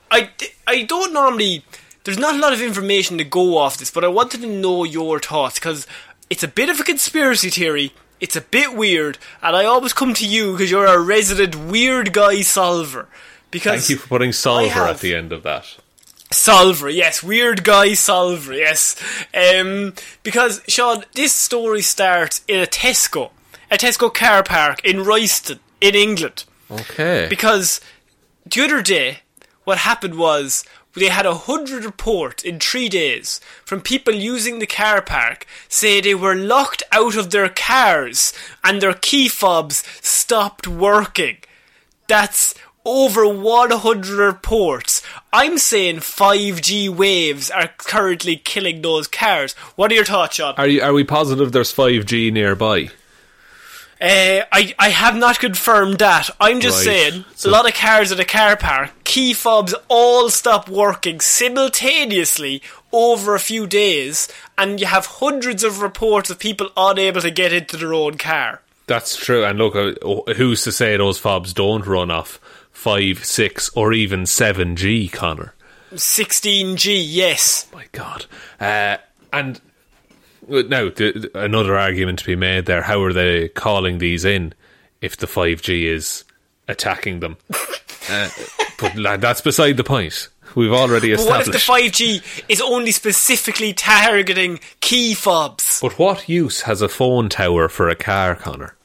I, 0.10 0.32
I 0.66 0.82
don't 0.84 1.14
normally. 1.14 1.64
There's 2.04 2.18
not 2.18 2.34
a 2.34 2.40
lot 2.40 2.52
of 2.52 2.62
information 2.62 3.20
to 3.20 3.24
go 3.24 3.58
off 3.58 3.78
this, 3.78 3.92
but 3.92 4.04
I 4.04 4.08
wanted 4.08 4.42
to 4.42 4.48
know 4.48 4.84
your 4.84 5.20
thoughts 5.20 5.60
because 5.60 5.86
it's 6.30 6.44
a 6.44 6.48
bit 6.48 6.70
of 6.70 6.80
a 6.80 6.84
conspiracy 6.84 7.52
theory. 7.52 7.94
It's 8.24 8.38
a 8.38 8.42
bit 8.42 8.74
weird, 8.74 9.18
and 9.42 9.54
I 9.54 9.66
always 9.66 9.92
come 9.92 10.14
to 10.14 10.26
you 10.26 10.54
because 10.54 10.72
you're 10.72 10.86
a 10.86 10.98
resident 10.98 11.58
weird 11.58 12.14
guy 12.14 12.40
solver. 12.40 13.10
Because 13.52 13.82
Thank 13.82 13.90
you 13.90 13.98
for 13.98 14.08
putting 14.08 14.32
solver 14.32 14.80
at 14.80 15.02
the 15.02 15.14
end 15.14 15.34
of 15.34 15.44
that. 15.44 15.76
Solver, 16.32 16.88
yes, 16.88 17.22
weird 17.22 17.66
guy 17.66 17.96
Solver, 17.96 18.54
yes. 18.54 18.96
Um, 19.34 19.94
because 20.24 20.62
Sean, 20.70 21.04
this 21.16 21.34
story 21.34 21.82
starts 21.82 22.46
in 22.48 22.62
a 22.62 22.66
Tesco, 22.66 23.32
a 23.70 23.76
Tesco 23.76 24.12
car 24.14 24.42
park 24.42 24.80
in 24.86 25.04
Royston, 25.04 25.60
in 25.82 25.94
England. 25.94 26.46
Okay. 26.72 27.28
Because 27.30 27.82
the 28.46 28.62
other 28.62 28.82
day, 28.82 29.20
what 29.66 29.80
happened 29.80 30.18
was 30.18 30.64
they 30.96 31.08
had 31.08 31.26
a 31.26 31.34
hundred 31.36 31.86
reports 31.86 32.44
in 32.44 32.60
three 32.60 32.90
days 32.90 33.40
from 33.66 33.82
people 33.82 34.14
using 34.14 34.60
the 34.60 34.68
car 34.68 35.02
park 35.02 35.46
say 35.68 36.02
they 36.02 36.16
were 36.16 36.36
locked 36.36 36.84
out 36.92 37.16
of 37.16 37.32
their 37.32 37.50
cars 37.50 38.34
and 38.64 38.82
their 38.82 38.94
key 38.94 39.28
fobs 39.28 39.84
stopped 40.02 40.68
working. 40.68 41.38
That's 42.08 42.54
over 42.86 43.28
100 43.28 44.08
reports. 44.08 45.02
I'm 45.32 45.58
saying 45.58 45.98
5G 45.98 46.90
waves 46.90 47.50
are 47.50 47.70
currently 47.78 48.36
killing 48.36 48.82
those 48.82 49.08
cars. 49.08 49.54
What 49.76 49.92
are 49.92 49.96
your 49.96 50.06
thoughts, 50.06 50.36
Sean? 50.36 50.56
are 50.58 50.68
you 50.68 50.82
are 50.82 50.94
we 50.94 51.04
positive 51.04 51.52
there's 51.52 51.74
5G 51.74 52.32
nearby? 52.32 52.90
Uh, 54.02 54.42
I, 54.52 54.74
I 54.78 54.90
have 54.90 55.16
not 55.16 55.40
confirmed 55.40 56.00
that. 56.00 56.30
I'm 56.42 56.60
just 56.60 56.86
Right. 56.86 56.94
saying, 57.12 57.26
So- 57.36 57.50
a 57.50 57.52
lot 57.52 57.68
of 57.68 57.74
cars 57.76 58.12
at 58.12 58.20
a 58.20 58.26
car 58.26 58.58
park, 58.58 58.92
key 59.04 59.34
fobs 59.34 59.74
all 59.88 60.30
stop 60.30 60.68
working 60.68 61.20
simultaneously 61.22 62.62
over 62.92 63.34
a 63.36 63.40
few 63.40 63.66
days, 63.68 64.28
and 64.58 64.80
you 64.80 64.86
have 64.88 65.06
hundreds 65.06 65.64
of 65.64 65.82
reports 65.82 66.30
of 66.30 66.38
people 66.40 66.70
unable 66.78 67.22
to 67.22 67.32
get 67.32 67.54
into 67.54 67.78
their 67.78 67.94
own 67.94 68.18
car. 68.18 68.62
That's 68.88 69.16
true. 69.16 69.46
And 69.46 69.58
look, 69.58 69.76
uh, 69.76 70.34
who's 70.34 70.64
to 70.64 70.72
say 70.72 70.98
those 70.98 71.18
fobs 71.18 71.54
don't 71.54 71.86
run 71.86 72.12
off 72.12 72.40
5, 72.74 73.24
6, 73.24 73.70
or 73.76 73.94
even 73.94 74.24
7G, 74.26 75.08
Connor? 75.12 75.54
16G, 75.96 77.02
yes. 77.06 77.68
My 77.74 77.86
God. 77.94 78.26
Uh, 78.60 78.98
and 79.32 79.62
now, 80.48 80.90
th- 80.90 81.14
th- 81.14 81.32
another 81.34 81.78
argument 81.78 82.20
to 82.20 82.26
be 82.26 82.36
made 82.36 82.66
there. 82.66 82.84
How 82.84 83.02
are 83.04 83.14
they 83.14 83.50
calling 83.50 83.98
these 83.98 84.26
in 84.26 84.54
if 85.02 85.18
the 85.18 85.28
5G 85.28 85.84
is 85.86 86.24
attacking 86.68 87.20
them? 87.20 87.38
uh, 88.10 88.30
but 88.80 88.96
lad, 88.96 89.22
that's 89.22 89.42
beside 89.42 89.78
the 89.78 89.84
point. 89.84 90.30
We've 90.56 90.72
already 90.72 91.16
But 91.16 91.26
what 91.26 91.42
if 91.42 91.48
the 91.48 91.58
5G 91.58 92.46
is 92.48 92.62
only 92.62 92.92
specifically 92.92 93.74
targeting 93.74 94.60
key 94.82 95.16
fobs? 95.16 95.80
but 95.82 95.98
what 95.98 96.30
use 96.30 96.62
has 96.62 96.82
a 96.82 96.90
phone 96.90 97.30
tower 97.30 97.68
for 97.70 97.90
a 97.90 97.96
car, 97.96 98.36
Connor? 98.36 98.76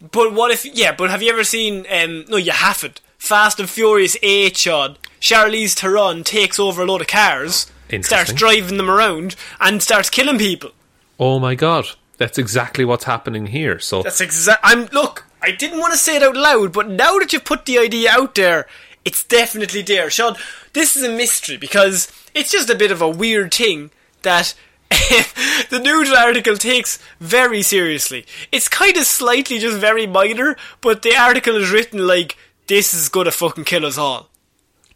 But 0.00 0.34
what 0.34 0.50
if, 0.50 0.64
yeah, 0.64 0.92
but 0.92 1.10
have 1.10 1.22
you 1.22 1.30
ever 1.30 1.44
seen, 1.44 1.86
um, 1.90 2.24
no, 2.28 2.36
you 2.36 2.52
haven't. 2.52 3.00
Fast 3.16 3.60
and 3.60 3.70
Furious 3.70 4.16
8, 4.22 4.56
Sean. 4.56 4.96
Charlize 5.20 5.74
Theron 5.74 6.24
takes 6.24 6.58
over 6.58 6.82
a 6.82 6.84
load 6.84 7.00
of 7.02 7.06
cars, 7.06 7.70
starts 8.00 8.32
driving 8.32 8.76
them 8.76 8.90
around, 8.90 9.36
and 9.60 9.82
starts 9.82 10.10
killing 10.10 10.38
people. 10.38 10.70
Oh 11.18 11.38
my 11.38 11.54
God. 11.54 11.86
That's 12.18 12.38
exactly 12.38 12.84
what's 12.84 13.04
happening 13.04 13.46
here. 13.46 13.80
So 13.80 14.02
That's 14.02 14.20
exact. 14.20 14.60
I'm, 14.62 14.86
look, 14.92 15.26
I 15.40 15.50
didn't 15.50 15.80
want 15.80 15.92
to 15.92 15.98
say 15.98 16.16
it 16.16 16.22
out 16.22 16.36
loud, 16.36 16.72
but 16.72 16.88
now 16.88 17.18
that 17.18 17.32
you've 17.32 17.44
put 17.44 17.64
the 17.66 17.78
idea 17.78 18.10
out 18.12 18.36
there, 18.36 18.66
it's 19.04 19.24
definitely 19.24 19.82
there. 19.82 20.08
Sean, 20.08 20.36
this 20.72 20.96
is 20.96 21.02
a 21.02 21.10
mystery 21.10 21.56
because 21.56 22.12
it's 22.34 22.52
just 22.52 22.70
a 22.70 22.76
bit 22.76 22.92
of 22.92 23.02
a 23.02 23.08
weird 23.08 23.52
thing 23.52 23.90
that 24.22 24.54
the 25.70 25.80
news 25.82 26.12
article 26.12 26.56
takes 26.56 26.98
very 27.18 27.62
seriously. 27.62 28.24
It's 28.52 28.68
kind 28.68 28.96
of 28.96 29.04
slightly 29.04 29.58
just 29.58 29.78
very 29.78 30.06
minor, 30.06 30.56
but 30.80 31.02
the 31.02 31.16
article 31.16 31.56
is 31.56 31.70
written 31.72 32.06
like, 32.06 32.36
this 32.68 32.94
is 32.94 33.08
gonna 33.08 33.32
fucking 33.32 33.64
kill 33.64 33.84
us 33.84 33.98
all. 33.98 34.28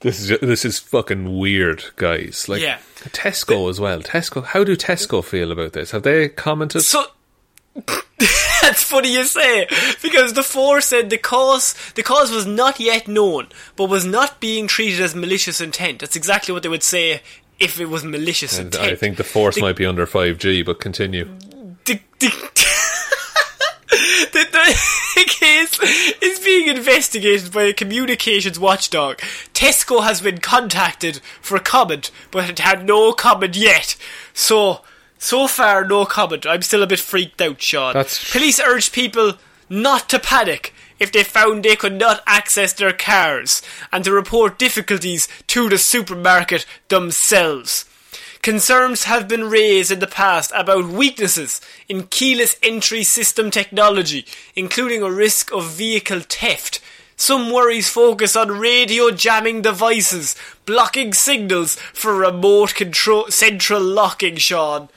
This 0.07 0.31
is 0.31 0.39
this 0.41 0.65
is 0.65 0.79
fucking 0.79 1.37
weird, 1.37 1.83
guys. 1.97 2.49
Like 2.49 2.63
Yeah. 2.63 2.79
Tesco 3.11 3.69
as 3.69 3.81
well. 3.81 4.01
Tesco. 4.03 4.45
How 4.45 4.63
do 4.63 4.77
Tesco 4.77 5.25
feel 5.25 5.51
about 5.51 5.73
this? 5.73 5.91
Have 5.91 6.05
they 6.05 6.29
commented? 6.29 6.83
So 6.83 7.05
that's 8.63 8.83
funny 8.85 9.13
you 9.13 9.25
say 9.25 9.67
because 10.03 10.33
the 10.35 10.43
four 10.43 10.81
said 10.81 11.11
the 11.11 11.19
cause 11.19 11.75
the 11.95 12.03
cause 12.05 12.31
was 12.31 12.47
not 12.47 12.79
yet 12.79 13.09
known, 13.09 13.49
but 13.75 13.87
was 13.91 14.05
not 14.07 14.39
being 14.41 14.67
treated 14.69 15.01
as 15.01 15.15
malicious 15.15 15.61
intent. 15.61 15.99
That's 16.01 16.15
exactly 16.17 16.55
what 16.55 16.63
they 16.63 16.69
would 16.69 16.85
say 16.85 17.21
if 17.59 17.81
it 17.81 17.87
was 17.87 18.05
malicious 18.05 18.59
and 18.59 18.67
intent. 18.75 18.93
I 18.93 18.95
think 18.97 19.17
the 19.17 19.25
force 19.25 19.57
The- 19.57 19.63
might 19.63 19.77
be 19.77 19.87
under 19.87 20.07
five 20.07 20.39
G, 20.39 20.63
but 20.63 20.79
continue. 20.81 21.29
the, 21.85 22.01
the, 24.33 24.47
the, 24.51 25.25
case 25.29 25.79
is 26.21 26.41
being 26.41 26.67
investigated 26.67 27.53
by 27.53 27.65
a 27.65 27.73
communications 27.73 28.59
watchdog. 28.59 29.19
Tesco 29.55 30.03
has 30.03 30.21
been 30.21 30.39
contacted 30.39 31.21
for 31.41 31.59
comment, 31.61 32.11
but 32.31 32.51
it 32.51 32.59
had 32.59 32.85
no 32.85 33.13
comment 33.13 33.57
yet. 33.57 33.97
So, 34.35 34.83
so 35.19 35.47
far, 35.47 35.85
no 35.85 36.05
comment. 36.05 36.47
I'm 36.47 36.63
still 36.63 36.83
a 36.83 36.87
bit 36.87 36.99
freaked 36.99 37.41
out, 37.41 37.63
Sean. 37.63 37.95
That's- 37.95 38.33
Police 38.33 38.59
urged 38.59 38.93
people 38.93 39.35
not 39.69 40.09
to 40.09 40.19
panic 40.19 40.75
if 40.99 41.13
they 41.13 41.23
found 41.23 41.63
they 41.63 41.77
could 41.77 41.95
not 41.95 42.23
access 42.27 42.73
their 42.73 42.93
cars 42.93 43.63
and 43.93 44.05
to 44.05 44.13
report 44.13 44.59
difficulties 44.59 45.29
to 45.47 45.69
the 45.69 45.79
supermarket 45.79 46.67
themselves. 46.89 47.85
Concerns 48.47 49.03
have 49.03 49.27
been 49.27 49.51
raised 49.51 49.91
in 49.91 49.99
the 49.99 50.07
past 50.07 50.53
about 50.55 50.87
weaknesses 50.87 51.61
in 51.89 52.07
keyless 52.07 52.55
entry 52.63 53.03
system 53.03 53.51
technology, 53.51 54.25
including 54.55 55.03
a 55.03 55.11
risk 55.11 55.53
of 55.53 55.69
vehicle 55.73 56.21
theft. 56.21 56.81
Some 57.17 57.51
worries 57.51 57.89
focus 57.89 58.37
on 58.37 58.61
radio 58.61 59.11
jamming 59.11 59.63
devices, 59.63 60.37
blocking 60.65 61.13
signals 61.13 61.75
for 61.93 62.15
remote 62.15 62.77
control, 62.77 63.27
central 63.31 63.83
locking, 63.83 64.37
Sean. 64.37 64.91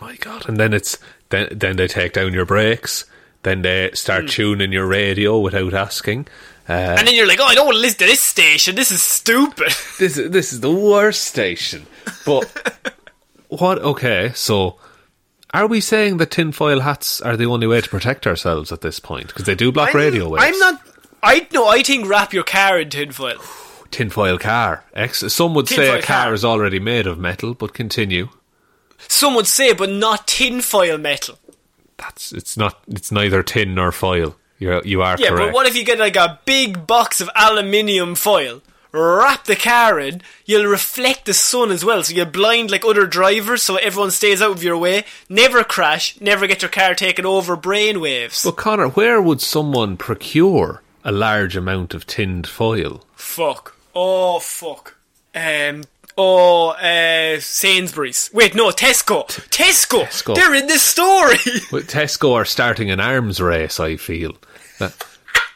My 0.00 0.16
God! 0.16 0.48
And 0.48 0.56
then 0.56 0.72
it's 0.72 0.98
then 1.28 1.46
then 1.52 1.76
they 1.76 1.86
take 1.86 2.14
down 2.14 2.32
your 2.32 2.46
brakes. 2.46 3.04
Then 3.44 3.62
they 3.62 3.92
start 3.94 4.22
hmm. 4.22 4.30
tuning 4.30 4.72
your 4.72 4.88
radio 4.88 5.38
without 5.38 5.72
asking. 5.72 6.26
Uh, 6.68 6.72
And 6.98 7.06
then 7.06 7.14
you're 7.14 7.26
like, 7.26 7.40
oh, 7.40 7.44
I 7.46 7.54
don't 7.54 7.66
want 7.66 7.76
to 7.76 7.80
listen 7.80 7.98
to 7.98 8.06
this 8.06 8.22
station. 8.22 8.74
This 8.74 8.90
is 8.90 9.02
stupid. 9.02 9.68
this 9.98 10.16
is 10.16 10.30
this 10.30 10.52
is 10.52 10.60
the 10.60 10.72
worst 10.72 11.22
station. 11.24 11.86
But 12.24 12.44
what? 13.48 13.78
Okay, 13.78 14.32
so 14.34 14.76
are 15.52 15.66
we 15.66 15.80
saying 15.80 16.16
that 16.18 16.30
tinfoil 16.30 16.80
hats 16.80 17.20
are 17.20 17.36
the 17.36 17.46
only 17.46 17.66
way 17.66 17.80
to 17.80 17.88
protect 17.88 18.26
ourselves 18.26 18.72
at 18.72 18.80
this 18.80 18.98
point? 19.00 19.28
Because 19.28 19.44
they 19.44 19.54
do 19.54 19.70
block 19.72 19.94
radio 19.94 20.28
waves. 20.28 20.44
I'm 20.44 20.58
not. 20.58 20.80
I 21.22 21.46
no. 21.52 21.66
I 21.68 21.82
think 21.82 22.08
wrap 22.08 22.32
your 22.32 22.44
car 22.44 22.78
in 22.80 22.88
tinfoil. 22.90 23.38
tinfoil 23.90 24.38
car. 24.38 24.84
Ex- 24.94 25.32
Some 25.32 25.54
would 25.54 25.68
say 25.68 25.88
a 25.98 26.02
car, 26.02 26.24
car. 26.26 26.34
is 26.34 26.44
already 26.44 26.80
made 26.80 27.06
of 27.06 27.18
metal, 27.18 27.54
but 27.54 27.74
continue. 27.74 28.28
Some 29.08 29.34
would 29.34 29.46
say, 29.46 29.74
but 29.74 29.90
not 29.90 30.26
tinfoil 30.26 30.96
metal. 30.98 31.38
That's 31.98 32.32
it's 32.32 32.56
not. 32.56 32.80
It's 32.88 33.12
neither 33.12 33.42
tin 33.42 33.74
nor 33.74 33.92
foil. 33.92 34.34
You're, 34.64 34.82
you 34.84 35.02
are 35.02 35.16
Yeah, 35.18 35.28
correct. 35.28 35.48
but 35.48 35.54
what 35.54 35.66
if 35.66 35.76
you 35.76 35.84
get 35.84 35.98
like 35.98 36.16
a 36.16 36.38
big 36.46 36.86
box 36.86 37.20
of 37.20 37.28
aluminium 37.36 38.14
foil, 38.14 38.62
wrap 38.92 39.44
the 39.44 39.56
car 39.56 39.98
in, 40.00 40.22
you'll 40.46 40.66
reflect 40.70 41.26
the 41.26 41.34
sun 41.34 41.70
as 41.70 41.84
well, 41.84 42.02
so 42.02 42.14
you'll 42.14 42.26
blind 42.26 42.70
like 42.70 42.84
other 42.84 43.06
drivers, 43.06 43.62
so 43.62 43.76
everyone 43.76 44.10
stays 44.10 44.40
out 44.40 44.52
of 44.52 44.62
your 44.62 44.78
way, 44.78 45.04
never 45.28 45.62
crash, 45.64 46.18
never 46.20 46.46
get 46.46 46.62
your 46.62 46.70
car 46.70 46.94
taken 46.94 47.26
over 47.26 47.56
brainwaves. 47.56 48.42
But 48.44 48.56
Connor, 48.56 48.88
where 48.88 49.20
would 49.20 49.40
someone 49.40 49.96
procure 49.96 50.80
a 51.04 51.12
large 51.12 51.56
amount 51.56 51.92
of 51.92 52.06
tinned 52.06 52.46
foil? 52.46 53.04
Fuck. 53.16 53.76
Oh, 53.94 54.38
fuck. 54.40 54.94
Um, 55.34 55.82
oh, 56.16 56.68
uh, 56.70 57.40
Sainsbury's. 57.40 58.30
Wait, 58.32 58.54
no, 58.54 58.70
Tesco. 58.70 59.26
Tesco! 59.50 60.04
Tesco. 60.04 60.34
They're 60.34 60.54
in 60.54 60.66
this 60.68 60.82
story! 60.82 61.36
Well, 61.72 61.82
Tesco 61.82 62.32
are 62.34 62.44
starting 62.44 62.90
an 62.90 63.00
arms 63.00 63.40
race. 63.40 63.80
I 63.80 63.96
feel 63.96 64.32
tr- 64.32 64.38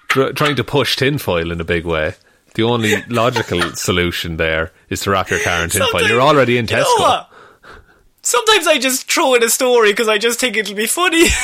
trying 0.09 0.57
to 0.57 0.65
push 0.65 0.97
tinfoil 0.97 1.51
in 1.51 1.61
a 1.61 1.65
big 1.65 1.85
way. 1.85 2.15
The 2.55 2.63
only 2.65 3.03
logical 3.09 3.61
solution 3.75 4.37
there 4.37 4.73
is 4.89 5.01
to 5.03 5.11
wrap 5.11 5.31
your 5.31 5.41
car 5.41 5.63
in 5.63 5.71
tinfoil. 5.71 5.89
Sometimes- 5.91 6.11
You're 6.11 6.21
already 6.23 6.59
in 6.59 6.67
You 6.67 6.77
know 6.77 6.85
Tesco. 6.85 7.27
Sometimes 8.23 8.67
I 8.67 8.79
just 8.79 9.11
throw 9.11 9.35
in 9.35 9.43
a 9.43 9.49
story 9.49 9.93
because 9.93 10.09
I 10.09 10.19
just 10.19 10.41
think 10.41 10.57
it'll 10.57 10.75
be 10.75 10.87
funny. 10.87 11.27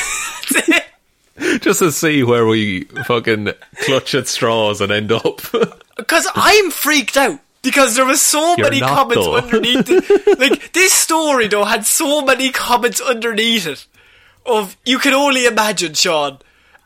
Just 1.59 1.79
to 1.79 1.91
see 1.91 2.23
where 2.23 2.45
we 2.47 2.83
fucking 3.07 3.49
clutch 3.83 4.15
at 4.15 4.27
straws 4.27 4.79
and 4.81 4.91
end 4.91 5.11
up. 5.11 5.41
Because 5.97 6.27
I'm 6.35 6.71
freaked 6.71 7.15
out. 7.15 7.39
Because 7.61 7.95
there 7.95 8.05
was 8.05 8.21
so 8.21 8.55
You're 8.57 8.67
many 8.67 8.81
not, 8.81 8.89
comments 8.89 9.25
though. 9.25 9.37
underneath 9.37 9.85
it. 9.89 10.39
Like, 10.39 10.73
this 10.73 10.91
story, 10.93 11.47
though, 11.47 11.63
had 11.63 11.85
so 11.85 12.21
many 12.21 12.51
comments 12.51 12.99
underneath 12.99 13.65
it. 13.65 13.85
Of, 14.45 14.75
you 14.85 14.99
can 14.99 15.13
only 15.13 15.45
imagine, 15.45 15.93
Sean. 15.93 16.39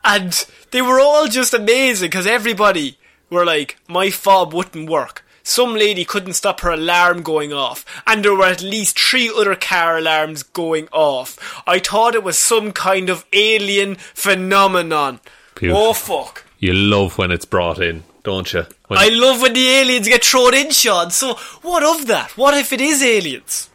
And 0.03 0.45
they 0.71 0.81
were 0.81 0.99
all 0.99 1.27
just 1.27 1.53
amazing, 1.53 2.07
because 2.09 2.27
everybody 2.27 2.97
were 3.29 3.45
like, 3.45 3.77
my 3.87 4.09
fob 4.09 4.53
wouldn't 4.53 4.89
work. 4.89 5.23
Some 5.43 5.73
lady 5.73 6.05
couldn't 6.05 6.33
stop 6.33 6.59
her 6.59 6.71
alarm 6.71 7.23
going 7.23 7.51
off. 7.53 7.83
And 8.05 8.23
there 8.23 8.35
were 8.35 8.45
at 8.45 8.61
least 8.61 8.99
three 8.99 9.31
other 9.35 9.55
car 9.55 9.97
alarms 9.97 10.43
going 10.43 10.87
off. 10.91 11.61
I 11.65 11.79
thought 11.79 12.13
it 12.13 12.23
was 12.23 12.37
some 12.37 12.71
kind 12.71 13.09
of 13.09 13.25
alien 13.33 13.95
phenomenon. 13.95 15.19
Beautiful. 15.55 15.81
Oh, 15.83 15.93
fuck. 15.93 16.45
you 16.59 16.73
love 16.73 17.17
when 17.17 17.31
it's 17.31 17.45
brought 17.45 17.79
in, 17.81 18.03
don't 18.23 18.51
you? 18.53 18.65
When- 18.87 18.99
I 18.99 19.09
love 19.09 19.41
when 19.41 19.53
the 19.53 19.67
aliens 19.67 20.07
get 20.07 20.23
thrown 20.23 20.53
in, 20.53 20.69
Sean. 20.71 21.09
So, 21.09 21.33
what 21.63 21.83
of 21.83 22.05
that? 22.07 22.37
What 22.37 22.53
if 22.55 22.71
it 22.73 22.81
is 22.81 23.01
aliens? 23.01 23.69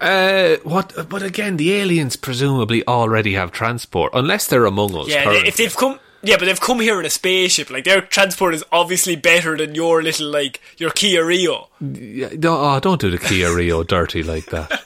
Uh, 0.00 0.56
what? 0.62 1.08
But 1.08 1.22
again, 1.22 1.56
the 1.56 1.72
aliens 1.74 2.16
presumably 2.16 2.86
already 2.86 3.32
have 3.34 3.50
transport, 3.50 4.12
unless 4.14 4.46
they're 4.46 4.66
among 4.66 4.94
us. 4.94 5.08
Yeah, 5.08 5.24
currently. 5.24 5.48
if 5.48 5.56
they've 5.56 5.74
come. 5.76 5.98
Yeah, 6.22 6.36
but 6.38 6.46
they've 6.46 6.60
come 6.60 6.80
here 6.80 6.98
in 6.98 7.06
a 7.06 7.10
spaceship. 7.10 7.70
Like, 7.70 7.84
their 7.84 8.00
transport 8.00 8.54
is 8.54 8.64
obviously 8.72 9.16
better 9.16 9.56
than 9.56 9.74
your 9.74 10.02
little, 10.02 10.28
like, 10.28 10.60
your 10.78 10.90
Kia 10.90 11.24
Rio. 11.24 11.68
Yeah, 11.80 12.30
no, 12.38 12.58
oh, 12.58 12.80
don't 12.80 13.00
do 13.00 13.10
the 13.10 13.18
Kia 13.18 13.54
Rio 13.54 13.82
dirty 13.82 14.22
like 14.22 14.46
that. 14.46 14.84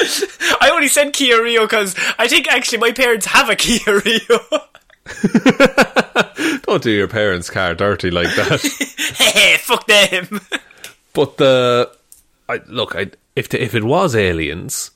I 0.60 0.70
only 0.72 0.88
said 0.88 1.12
Kia 1.12 1.42
Rio 1.42 1.62
because 1.62 1.94
I 2.18 2.28
think 2.28 2.48
actually 2.48 2.78
my 2.78 2.92
parents 2.92 3.26
have 3.26 3.50
a 3.50 3.56
Kia 3.56 4.00
Rio. 4.04 4.40
Don't 6.62 6.82
do 6.82 6.90
your 6.90 7.08
parents' 7.08 7.50
car 7.50 7.74
dirty 7.74 8.10
like 8.10 8.34
that. 8.36 8.60
Hey, 9.18 9.56
fuck 9.56 9.86
them. 9.86 10.40
but 11.14 11.38
the, 11.38 11.90
I 12.48 12.60
look, 12.66 12.94
I 12.94 13.10
if 13.34 13.48
the, 13.48 13.62
if 13.62 13.74
it 13.74 13.82
was 13.82 14.14
aliens, 14.14 14.90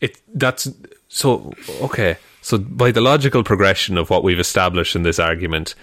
it 0.00 0.18
that's 0.34 0.68
so 1.08 1.52
okay. 1.82 2.16
So 2.42 2.58
by 2.58 2.90
the 2.90 3.00
logical 3.00 3.42
progression 3.44 3.96
of 3.96 4.10
what 4.10 4.22
we've 4.24 4.38
established 4.38 4.94
in 4.96 5.04
this 5.04 5.18
argument, 5.18 5.74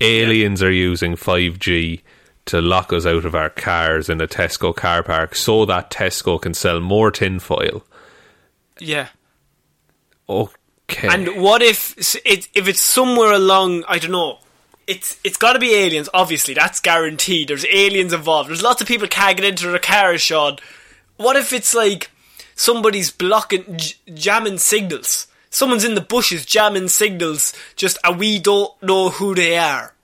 aliens 0.00 0.62
are 0.62 0.70
using 0.70 1.16
five 1.16 1.58
G 1.58 2.02
to 2.46 2.60
lock 2.60 2.92
us 2.92 3.06
out 3.06 3.24
of 3.24 3.34
our 3.34 3.48
cars 3.50 4.08
in 4.08 4.20
a 4.20 4.26
Tesco 4.26 4.74
car 4.74 5.02
park 5.02 5.34
so 5.34 5.64
that 5.66 5.90
Tesco 5.90 6.40
can 6.40 6.52
sell 6.52 6.80
more 6.80 7.10
tinfoil. 7.10 7.84
yeah. 8.78 9.08
Okay. 10.28 11.08
And 11.08 11.40
what 11.42 11.62
if 11.62 11.96
it, 12.24 12.48
if 12.54 12.68
it's 12.68 12.80
somewhere 12.80 13.32
along? 13.32 13.84
I 13.88 13.98
don't 13.98 14.12
know. 14.12 14.38
It's 14.86 15.18
it's 15.24 15.36
got 15.36 15.52
to 15.54 15.58
be 15.58 15.74
aliens. 15.74 16.08
Obviously, 16.14 16.54
that's 16.54 16.80
guaranteed. 16.80 17.48
There's 17.48 17.66
aliens 17.66 18.12
involved. 18.12 18.48
There's 18.48 18.62
lots 18.62 18.80
of 18.80 18.88
people 18.88 19.08
can't 19.08 19.40
into 19.40 19.68
their 19.68 19.78
cars, 19.78 20.20
Sean. 20.20 20.56
What 21.16 21.36
if 21.36 21.52
it's 21.52 21.74
like 21.74 22.10
somebody's 22.54 23.10
blocking, 23.10 23.76
j- 23.76 23.94
jamming 24.14 24.58
signals? 24.58 25.26
Someone's 25.50 25.84
in 25.84 25.94
the 25.94 26.00
bushes 26.00 26.46
jamming 26.46 26.88
signals, 26.88 27.52
just 27.76 27.98
and 28.04 28.18
we 28.18 28.38
don't 28.38 28.70
know 28.82 29.10
who 29.10 29.34
they 29.34 29.58
are. 29.58 29.94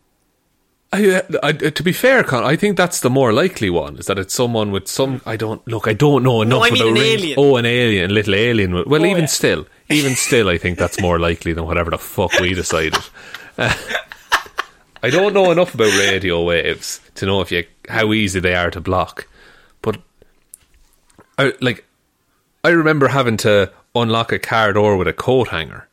I, 0.92 1.08
uh, 1.16 1.22
I, 1.42 1.52
to 1.52 1.82
be 1.82 1.92
fair, 1.92 2.22
Con, 2.24 2.44
I 2.44 2.56
think 2.56 2.76
that's 2.76 3.00
the 3.00 3.10
more 3.10 3.32
likely 3.32 3.70
one. 3.70 3.96
Is 3.98 4.06
that 4.06 4.18
it's 4.18 4.34
someone 4.34 4.70
with 4.70 4.86
some? 4.88 5.20
I 5.26 5.36
don't 5.36 5.66
look. 5.66 5.86
I 5.88 5.92
don't 5.94 6.22
know 6.22 6.42
enough 6.42 6.62
I 6.62 6.70
mean 6.70 6.82
about 6.82 6.88
an 6.88 6.94
rings- 6.94 7.06
alien. 7.22 7.34
Oh, 7.38 7.56
an 7.56 7.66
alien, 7.66 8.14
little 8.14 8.34
alien. 8.34 8.72
Well, 8.72 9.02
Oh, 9.02 9.06
even 9.06 9.22
yeah. 9.22 9.26
still, 9.26 9.66
even 9.88 10.14
still, 10.16 10.48
I 10.48 10.58
think 10.58 10.78
that's 10.78 11.00
more 11.00 11.18
likely 11.18 11.52
than 11.52 11.64
whatever 11.66 11.90
the 11.90 11.98
fuck 11.98 12.32
we 12.40 12.54
decided. 12.54 12.98
Uh, 13.58 13.72
I 15.02 15.10
don't 15.10 15.34
know 15.34 15.50
enough 15.52 15.74
about 15.74 15.92
radio 15.98 16.42
waves 16.42 17.00
to 17.16 17.26
know 17.26 17.40
if 17.40 17.52
you 17.52 17.64
how 17.88 18.12
easy 18.12 18.40
they 18.40 18.54
are 18.54 18.70
to 18.70 18.80
block, 18.80 19.28
but 19.82 19.98
I 21.38 21.52
like. 21.60 21.84
I 22.64 22.70
remember 22.70 23.06
having 23.08 23.36
to 23.38 23.70
unlock 24.00 24.32
a 24.32 24.38
car 24.38 24.72
door 24.72 24.96
with 24.96 25.08
a 25.08 25.12
coat 25.12 25.48
hanger. 25.48 25.88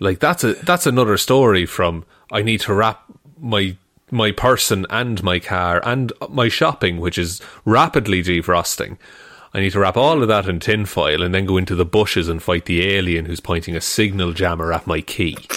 Like 0.00 0.18
that's 0.18 0.44
a 0.44 0.54
that's 0.54 0.86
another 0.86 1.16
story 1.16 1.66
from 1.66 2.04
I 2.30 2.42
need 2.42 2.60
to 2.62 2.74
wrap 2.74 3.04
my 3.38 3.76
my 4.10 4.32
person 4.32 4.86
and 4.90 5.22
my 5.22 5.38
car 5.38 5.80
and 5.84 6.12
my 6.28 6.48
shopping, 6.48 6.98
which 7.00 7.18
is 7.18 7.40
rapidly 7.64 8.22
defrosting. 8.22 8.98
I 9.52 9.60
need 9.60 9.70
to 9.72 9.78
wrap 9.78 9.96
all 9.96 10.20
of 10.20 10.28
that 10.28 10.48
in 10.48 10.58
tinfoil 10.58 11.22
and 11.22 11.32
then 11.34 11.46
go 11.46 11.56
into 11.56 11.76
the 11.76 11.84
bushes 11.84 12.28
and 12.28 12.42
fight 12.42 12.64
the 12.64 12.88
alien 12.92 13.26
who's 13.26 13.40
pointing 13.40 13.76
a 13.76 13.80
signal 13.80 14.32
jammer 14.32 14.72
at 14.72 14.86
my 14.86 15.00
key. 15.00 15.36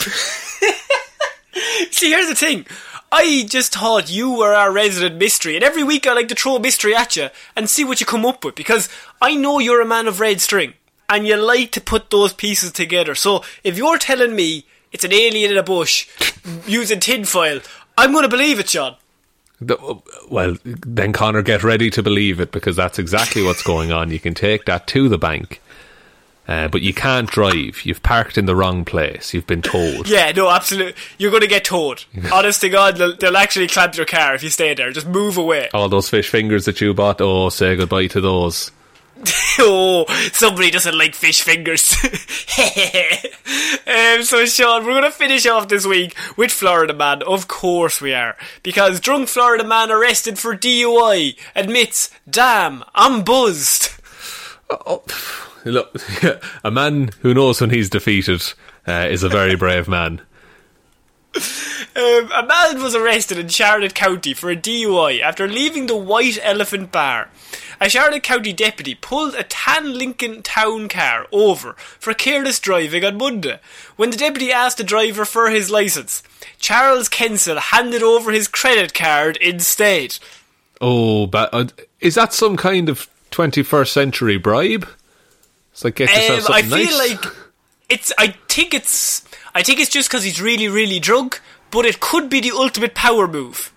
See, 1.91 2.11
here's 2.11 2.29
the 2.29 2.35
thing. 2.35 2.67
I 3.11 3.45
just 3.47 3.73
thought 3.73 4.11
you 4.11 4.37
were 4.37 4.53
our 4.53 4.71
resident 4.71 5.15
mystery, 5.15 5.55
and 5.55 5.63
every 5.63 5.83
week 5.83 6.05
I 6.05 6.13
like 6.13 6.27
to 6.27 6.35
throw 6.35 6.57
a 6.57 6.59
mystery 6.59 6.93
at 6.95 7.15
you 7.15 7.29
and 7.55 7.67
see 7.69 7.83
what 7.83 7.99
you 7.99 8.05
come 8.05 8.25
up 8.25 8.45
with 8.45 8.53
because 8.53 8.89
I 9.21 9.35
know 9.35 9.57
you're 9.59 9.81
a 9.81 9.85
man 9.85 10.07
of 10.07 10.19
red 10.19 10.41
string 10.41 10.73
and 11.09 11.27
you 11.27 11.35
like 11.37 11.71
to 11.71 11.81
put 11.81 12.09
those 12.09 12.33
pieces 12.33 12.71
together. 12.71 13.15
So 13.15 13.43
if 13.63 13.77
you're 13.77 13.97
telling 13.97 14.35
me 14.35 14.65
it's 14.91 15.03
an 15.03 15.13
alien 15.13 15.51
in 15.51 15.57
a 15.57 15.63
bush 15.63 16.07
using 16.65 16.99
tinfoil, 16.99 17.59
I'm 17.97 18.11
going 18.11 18.23
to 18.23 18.29
believe 18.29 18.59
it, 18.59 18.67
John. 18.67 18.95
The- 19.59 20.01
well, 20.29 20.57
then 20.63 21.13
Connor, 21.13 21.41
get 21.41 21.63
ready 21.63 21.89
to 21.91 22.03
believe 22.03 22.39
it 22.39 22.51
because 22.51 22.75
that's 22.75 22.99
exactly 22.99 23.41
what's 23.43 23.63
going 23.63 23.91
on. 23.91 24.11
You 24.11 24.19
can 24.19 24.33
take 24.33 24.65
that 24.65 24.85
to 24.87 25.09
the 25.09 25.17
bank, 25.17 25.61
uh, 26.47 26.67
but 26.67 26.81
you 26.83 26.93
can't 26.93 27.29
drive. 27.29 27.83
You've 27.83 28.03
parked 28.03 28.37
in 28.37 28.45
the 28.45 28.55
wrong 28.55 28.85
place. 28.85 29.33
You've 29.33 29.47
been 29.47 29.63
told. 29.63 30.07
Yeah, 30.07 30.31
no, 30.31 30.49
absolutely. 30.49 30.93
You're 31.17 31.31
going 31.31 31.41
to 31.41 31.47
get 31.47 31.65
towed. 31.65 32.03
Honest 32.31 32.61
to 32.61 32.69
God, 32.69 32.97
they'll, 32.97 33.15
they'll 33.17 33.35
actually 33.37 33.67
clamp 33.67 33.97
your 33.97 34.05
car 34.05 34.35
if 34.35 34.43
you 34.43 34.49
stay 34.49 34.73
there. 34.75 34.91
Just 34.91 35.07
move 35.07 35.37
away. 35.37 35.69
All 35.73 35.89
those 35.89 36.09
fish 36.09 36.29
fingers 36.29 36.65
that 36.65 36.79
you 36.79 36.93
bought. 36.93 37.19
Oh, 37.19 37.49
say 37.49 37.75
goodbye 37.75 38.07
to 38.07 38.21
those. 38.21 38.71
oh, 39.59 40.05
somebody 40.33 40.71
doesn't 40.71 40.97
like 40.97 41.15
fish 41.15 41.41
fingers. 41.41 41.95
um, 43.87 44.23
so, 44.23 44.45
Sean, 44.45 44.85
we're 44.85 44.91
going 44.91 45.03
to 45.03 45.11
finish 45.11 45.45
off 45.45 45.67
this 45.67 45.85
week 45.85 46.15
with 46.35 46.51
Florida 46.51 46.93
Man. 46.93 47.23
Of 47.23 47.47
course 47.47 48.01
we 48.01 48.13
are. 48.13 48.35
Because 48.63 48.99
drunk 48.99 49.29
Florida 49.29 49.63
man 49.63 49.91
arrested 49.91 50.37
for 50.37 50.55
DUI 50.55 51.37
admits, 51.55 52.11
damn, 52.29 52.83
I'm 52.93 53.23
buzzed. 53.23 53.89
Look, 55.65 55.95
a 56.63 56.71
man 56.71 57.11
who 57.21 57.33
knows 57.33 57.61
when 57.61 57.69
he's 57.69 57.89
defeated 57.89 58.43
uh, 58.87 59.07
is 59.09 59.23
a 59.23 59.29
very 59.29 59.55
brave 59.55 59.87
man. 59.87 60.21
Um, 61.95 62.31
a 62.31 62.45
man 62.47 62.83
was 62.83 62.95
arrested 62.95 63.39
in 63.39 63.47
Charlotte 63.47 63.95
County 63.95 64.33
for 64.33 64.51
a 64.51 64.55
DUI 64.55 65.21
after 65.21 65.47
leaving 65.47 65.87
the 65.87 65.97
White 65.97 66.37
Elephant 66.41 66.91
Bar. 66.91 67.29
A 67.79 67.89
Charlotte 67.89 68.23
County 68.23 68.53
deputy 68.53 68.95
pulled 68.95 69.35
a 69.35 69.43
tan 69.43 69.97
Lincoln 69.97 70.41
Town 70.41 70.89
car 70.89 71.27
over 71.31 71.73
for 71.73 72.13
careless 72.13 72.59
driving 72.59 73.05
on 73.05 73.17
Monday. 73.17 73.59
When 73.97 74.09
the 74.09 74.17
deputy 74.17 74.51
asked 74.51 74.77
the 74.77 74.83
driver 74.83 75.25
for 75.25 75.49
his 75.49 75.69
licence, 75.69 76.23
Charles 76.57 77.07
Kenzel 77.07 77.59
handed 77.59 78.01
over 78.01 78.31
his 78.31 78.47
credit 78.47 78.93
card 78.95 79.37
instead. 79.37 80.17
Oh, 80.81 81.27
but 81.27 81.49
uh, 81.53 81.65
is 81.99 82.15
that 82.15 82.33
some 82.33 82.57
kind 82.57 82.89
of 82.89 83.07
21st 83.31 83.89
century 83.89 84.37
bribe? 84.37 84.87
It's 85.71 85.83
like 85.83 85.95
get 85.95 86.09
yourself 86.09 86.49
Um, 86.49 86.55
I 86.55 86.61
feel 86.63 86.97
nice. 86.97 86.97
like 87.23 87.33
it's. 87.89 88.11
I 88.17 88.35
think 88.49 88.73
it's. 88.73 89.23
I 89.53 89.61
think 89.61 89.79
it's 89.79 89.91
just 89.91 90.09
because 90.09 90.23
he's 90.23 90.41
really, 90.41 90.67
really 90.67 90.99
drunk. 90.99 91.41
But 91.69 91.85
it 91.85 91.99
could 91.99 92.29
be 92.29 92.39
the 92.39 92.51
ultimate 92.51 92.95
power 92.95 93.27
move. 93.27 93.71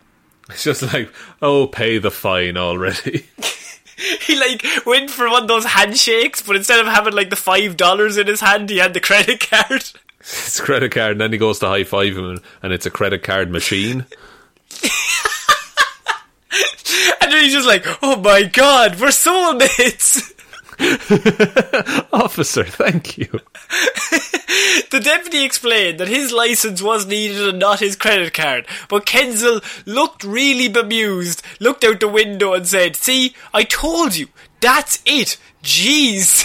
It's 0.49 0.65
just 0.65 0.83
like, 0.95 1.13
oh, 1.43 1.67
pay 1.67 1.99
the 1.99 2.11
fine 2.11 2.57
already. 2.57 3.27
he 4.27 4.39
like 4.39 4.65
went 4.87 5.11
for 5.11 5.29
one 5.29 5.43
of 5.43 5.49
those 5.49 5.65
handshakes, 5.65 6.43
but 6.43 6.57
instead 6.57 6.81
of 6.81 6.87
having 6.87 7.13
like 7.15 7.31
the 7.31 7.37
five 7.37 7.77
dollars 7.77 8.17
in 8.17 8.27
his 8.27 8.41
hand, 8.41 8.71
he 8.71 8.79
had 8.79 8.95
the 8.95 9.01
credit 9.01 9.49
card. 9.49 9.85
it's 10.21 10.59
a 10.59 10.63
credit 10.63 10.93
card, 10.93 11.13
and 11.13 11.21
then 11.21 11.33
he 11.33 11.39
goes 11.39 11.59
to 11.61 11.67
high 11.69 11.85
five 11.85 12.17
him, 12.17 12.25
and- 12.31 12.41
and 12.63 12.73
it's 12.73 12.87
a 12.87 12.91
credit 12.91 13.23
card 13.23 13.51
machine. 13.51 14.07
And 17.23 17.31
then 17.33 17.45
he's 17.45 17.53
just 17.53 17.67
like, 17.69 17.85
"Oh 18.03 18.17
my 18.17 18.43
god, 18.43 18.99
we're 19.01 19.09
soulmates." 19.09 20.33
Officer, 22.13 22.65
thank 22.65 23.19
you. 23.19 23.29
The 24.91 24.99
deputy 25.01 25.45
explained 25.45 26.01
that 26.01 26.09
his 26.09 26.33
license 26.33 26.83
was 26.83 27.07
needed 27.07 27.49
and 27.49 27.61
not 27.61 27.79
his 27.79 27.95
credit 27.95 28.35
card, 28.35 28.67
but 28.89 29.07
Kenzel 29.07 29.63
looked 29.87 30.25
really 30.25 30.69
bemused, 30.69 31.43
looked 31.61 31.85
out 31.85 32.01
the 32.01 32.09
window 32.09 32.55
and 32.55 32.67
said, 32.67 32.97
"See, 32.97 33.35
I 33.55 33.63
told 33.63 34.17
you, 34.17 34.29
that's 34.61 35.01
it. 35.07 35.37
Jeez." 35.63 36.45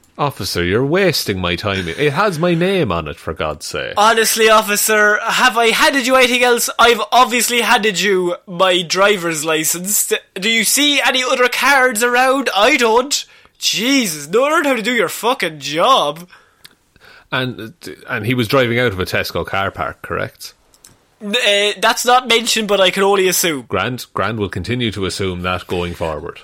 Officer, 0.18 0.64
you're 0.64 0.84
wasting 0.84 1.40
my 1.40 1.56
time. 1.56 1.88
It 1.88 2.12
has 2.12 2.38
my 2.38 2.52
name 2.52 2.90
on 2.90 3.06
it, 3.08 3.16
for 3.16 3.32
God's 3.32 3.66
sake. 3.66 3.94
Honestly, 3.96 4.50
officer, 4.50 5.20
have 5.22 5.56
I 5.56 5.68
handed 5.68 6.08
you 6.08 6.16
anything 6.16 6.42
else? 6.42 6.68
I've 6.76 7.00
obviously 7.12 7.60
handed 7.60 8.00
you 8.00 8.34
my 8.44 8.82
driver's 8.82 9.44
license. 9.44 10.12
Do 10.34 10.50
you 10.50 10.64
see 10.64 11.00
any 11.00 11.22
other 11.22 11.48
cards 11.48 12.02
around? 12.02 12.50
I 12.54 12.76
don't. 12.76 13.24
Jesus, 13.58 14.28
no 14.28 14.42
learn 14.42 14.64
how 14.64 14.74
to 14.74 14.82
do 14.82 14.94
your 14.94 15.08
fucking 15.08 15.60
job. 15.60 16.28
And 17.30 17.74
and 18.08 18.24
he 18.24 18.34
was 18.34 18.48
driving 18.48 18.78
out 18.78 18.92
of 18.92 19.00
a 19.00 19.04
Tesco 19.04 19.44
car 19.44 19.70
park, 19.70 20.02
correct? 20.02 20.54
Uh, 21.20 21.72
that's 21.78 22.06
not 22.06 22.28
mentioned, 22.28 22.68
but 22.68 22.80
I 22.80 22.90
can 22.90 23.02
only 23.02 23.28
assume. 23.28 23.66
Grant 23.68 24.06
Grant 24.14 24.38
will 24.38 24.48
continue 24.48 24.90
to 24.92 25.04
assume 25.04 25.42
that 25.42 25.66
going 25.66 25.94
forward. 25.94 26.40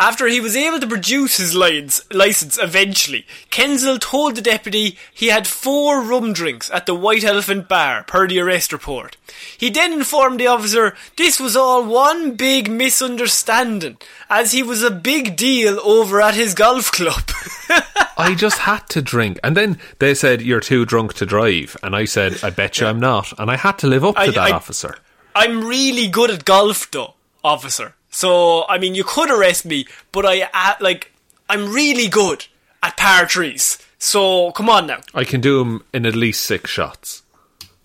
After 0.00 0.26
he 0.28 0.40
was 0.40 0.56
able 0.56 0.80
to 0.80 0.86
produce 0.86 1.36
his 1.36 1.54
license 1.54 2.58
eventually, 2.58 3.26
Kenzel 3.50 4.00
told 4.00 4.34
the 4.34 4.40
deputy 4.40 4.96
he 5.12 5.26
had 5.26 5.46
four 5.46 6.00
rum 6.02 6.32
drinks 6.32 6.70
at 6.70 6.86
the 6.86 6.94
White 6.94 7.22
Elephant 7.22 7.68
Bar, 7.68 8.04
per 8.04 8.26
the 8.26 8.40
arrest 8.40 8.72
report. 8.72 9.18
He 9.58 9.68
then 9.68 9.92
informed 9.92 10.40
the 10.40 10.46
officer 10.46 10.96
this 11.18 11.38
was 11.38 11.54
all 11.54 11.84
one 11.84 12.34
big 12.34 12.70
misunderstanding, 12.70 13.98
as 14.30 14.52
he 14.52 14.62
was 14.62 14.82
a 14.82 14.90
big 14.90 15.36
deal 15.36 15.78
over 15.84 16.22
at 16.22 16.34
his 16.34 16.54
golf 16.54 16.90
club. 16.90 17.30
I 18.16 18.34
just 18.34 18.60
had 18.60 18.88
to 18.90 19.02
drink, 19.02 19.38
and 19.44 19.54
then 19.54 19.78
they 19.98 20.14
said 20.14 20.40
you're 20.40 20.60
too 20.60 20.86
drunk 20.86 21.12
to 21.14 21.26
drive, 21.26 21.76
and 21.82 21.94
I 21.94 22.06
said 22.06 22.42
I 22.42 22.48
bet 22.48 22.80
you 22.80 22.86
I'm 22.86 23.00
not, 23.00 23.38
and 23.38 23.50
I 23.50 23.56
had 23.56 23.78
to 23.80 23.86
live 23.86 24.04
up 24.06 24.14
to 24.14 24.20
I- 24.22 24.26
that 24.30 24.38
I- 24.38 24.52
officer. 24.52 24.96
I'm 25.34 25.62
really 25.64 26.08
good 26.08 26.30
at 26.30 26.46
golf, 26.46 26.90
though, 26.90 27.14
officer. 27.44 27.94
So, 28.10 28.66
I 28.68 28.78
mean, 28.78 28.94
you 28.94 29.04
could 29.04 29.30
arrest 29.30 29.64
me, 29.64 29.86
but 30.12 30.26
I, 30.26 30.48
uh, 30.52 30.74
like, 30.80 31.12
I'm 31.48 31.72
really 31.72 32.08
good 32.08 32.46
at 32.82 32.96
par 32.96 33.26
trees. 33.26 33.78
So, 33.98 34.50
come 34.52 34.68
on 34.68 34.86
now. 34.88 35.00
I 35.14 35.24
can 35.24 35.40
do 35.40 35.60
him 35.60 35.84
in 35.92 36.06
at 36.06 36.16
least 36.16 36.44
six 36.44 36.70
shots. 36.70 37.22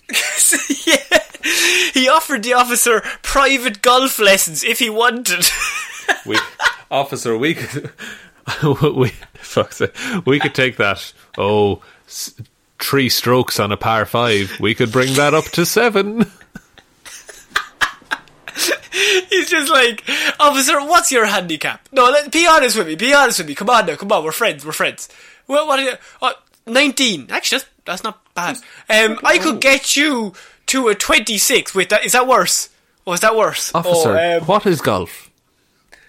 yeah. 0.86 0.96
He 1.94 2.10
offered 2.10 2.44
the 2.44 2.54
officer 2.54 3.02
private 3.22 3.82
golf 3.82 4.20
lessons 4.20 4.64
if 4.64 4.80
he 4.80 4.90
wanted. 4.90 5.46
We, 6.26 6.38
officer, 6.90 7.36
we 7.38 7.56
could, 7.56 7.92
we, 8.96 9.10
fuck's 9.34 9.78
sake, 9.78 9.96
we 10.26 10.40
could 10.40 10.54
take 10.56 10.78
that. 10.78 11.14
Oh, 11.38 11.82
three 12.80 13.10
strokes 13.10 13.60
on 13.60 13.72
a 13.72 13.78
par 13.78 14.06
five. 14.06 14.60
We 14.60 14.76
could 14.76 14.92
bring 14.92 15.14
that 15.16 15.34
up 15.34 15.46
to 15.46 15.66
seven. 15.66 16.32
He's 19.30 19.50
just 19.50 19.70
like, 19.72 20.04
officer, 20.40 20.80
what's 20.82 21.12
your 21.12 21.26
handicap? 21.26 21.88
No, 21.92 22.06
let, 22.06 22.32
be 22.32 22.48
honest 22.48 22.78
with 22.78 22.88
me. 22.88 22.96
Be 22.96 23.14
honest 23.14 23.40
with 23.40 23.48
me. 23.48 23.56
Come 23.56 23.70
on 23.70 23.86
now. 23.86 23.96
Come 23.96 24.12
on. 24.12 24.24
We're 24.24 24.32
friends. 24.32 24.66
We're 24.66 24.72
friends. 24.72 25.10
Well, 25.48 25.68
what 25.68 25.80
are 25.80 25.84
you? 25.84 25.94
Uh, 26.22 26.34
19. 26.66 27.28
Actually, 27.30 27.60
that's, 27.60 27.70
that's 27.86 28.04
not 28.04 28.34
bad. 28.34 28.58
Um, 28.90 29.20
I 29.24 29.38
could 29.38 29.60
get 29.62 29.96
you 29.96 30.34
to 30.68 30.88
a 30.88 30.96
26 30.96 31.76
with 31.76 31.90
that. 31.90 32.06
Is 32.06 32.14
that 32.14 32.28
worse? 32.28 32.70
Or 33.06 33.14
is 33.14 33.20
that 33.20 33.36
worse? 33.36 33.74
Officer, 33.76 34.18
Oh, 34.18 34.38
um, 34.40 34.44
what 34.46 34.66
is 34.66 34.82
golf? 34.82 35.25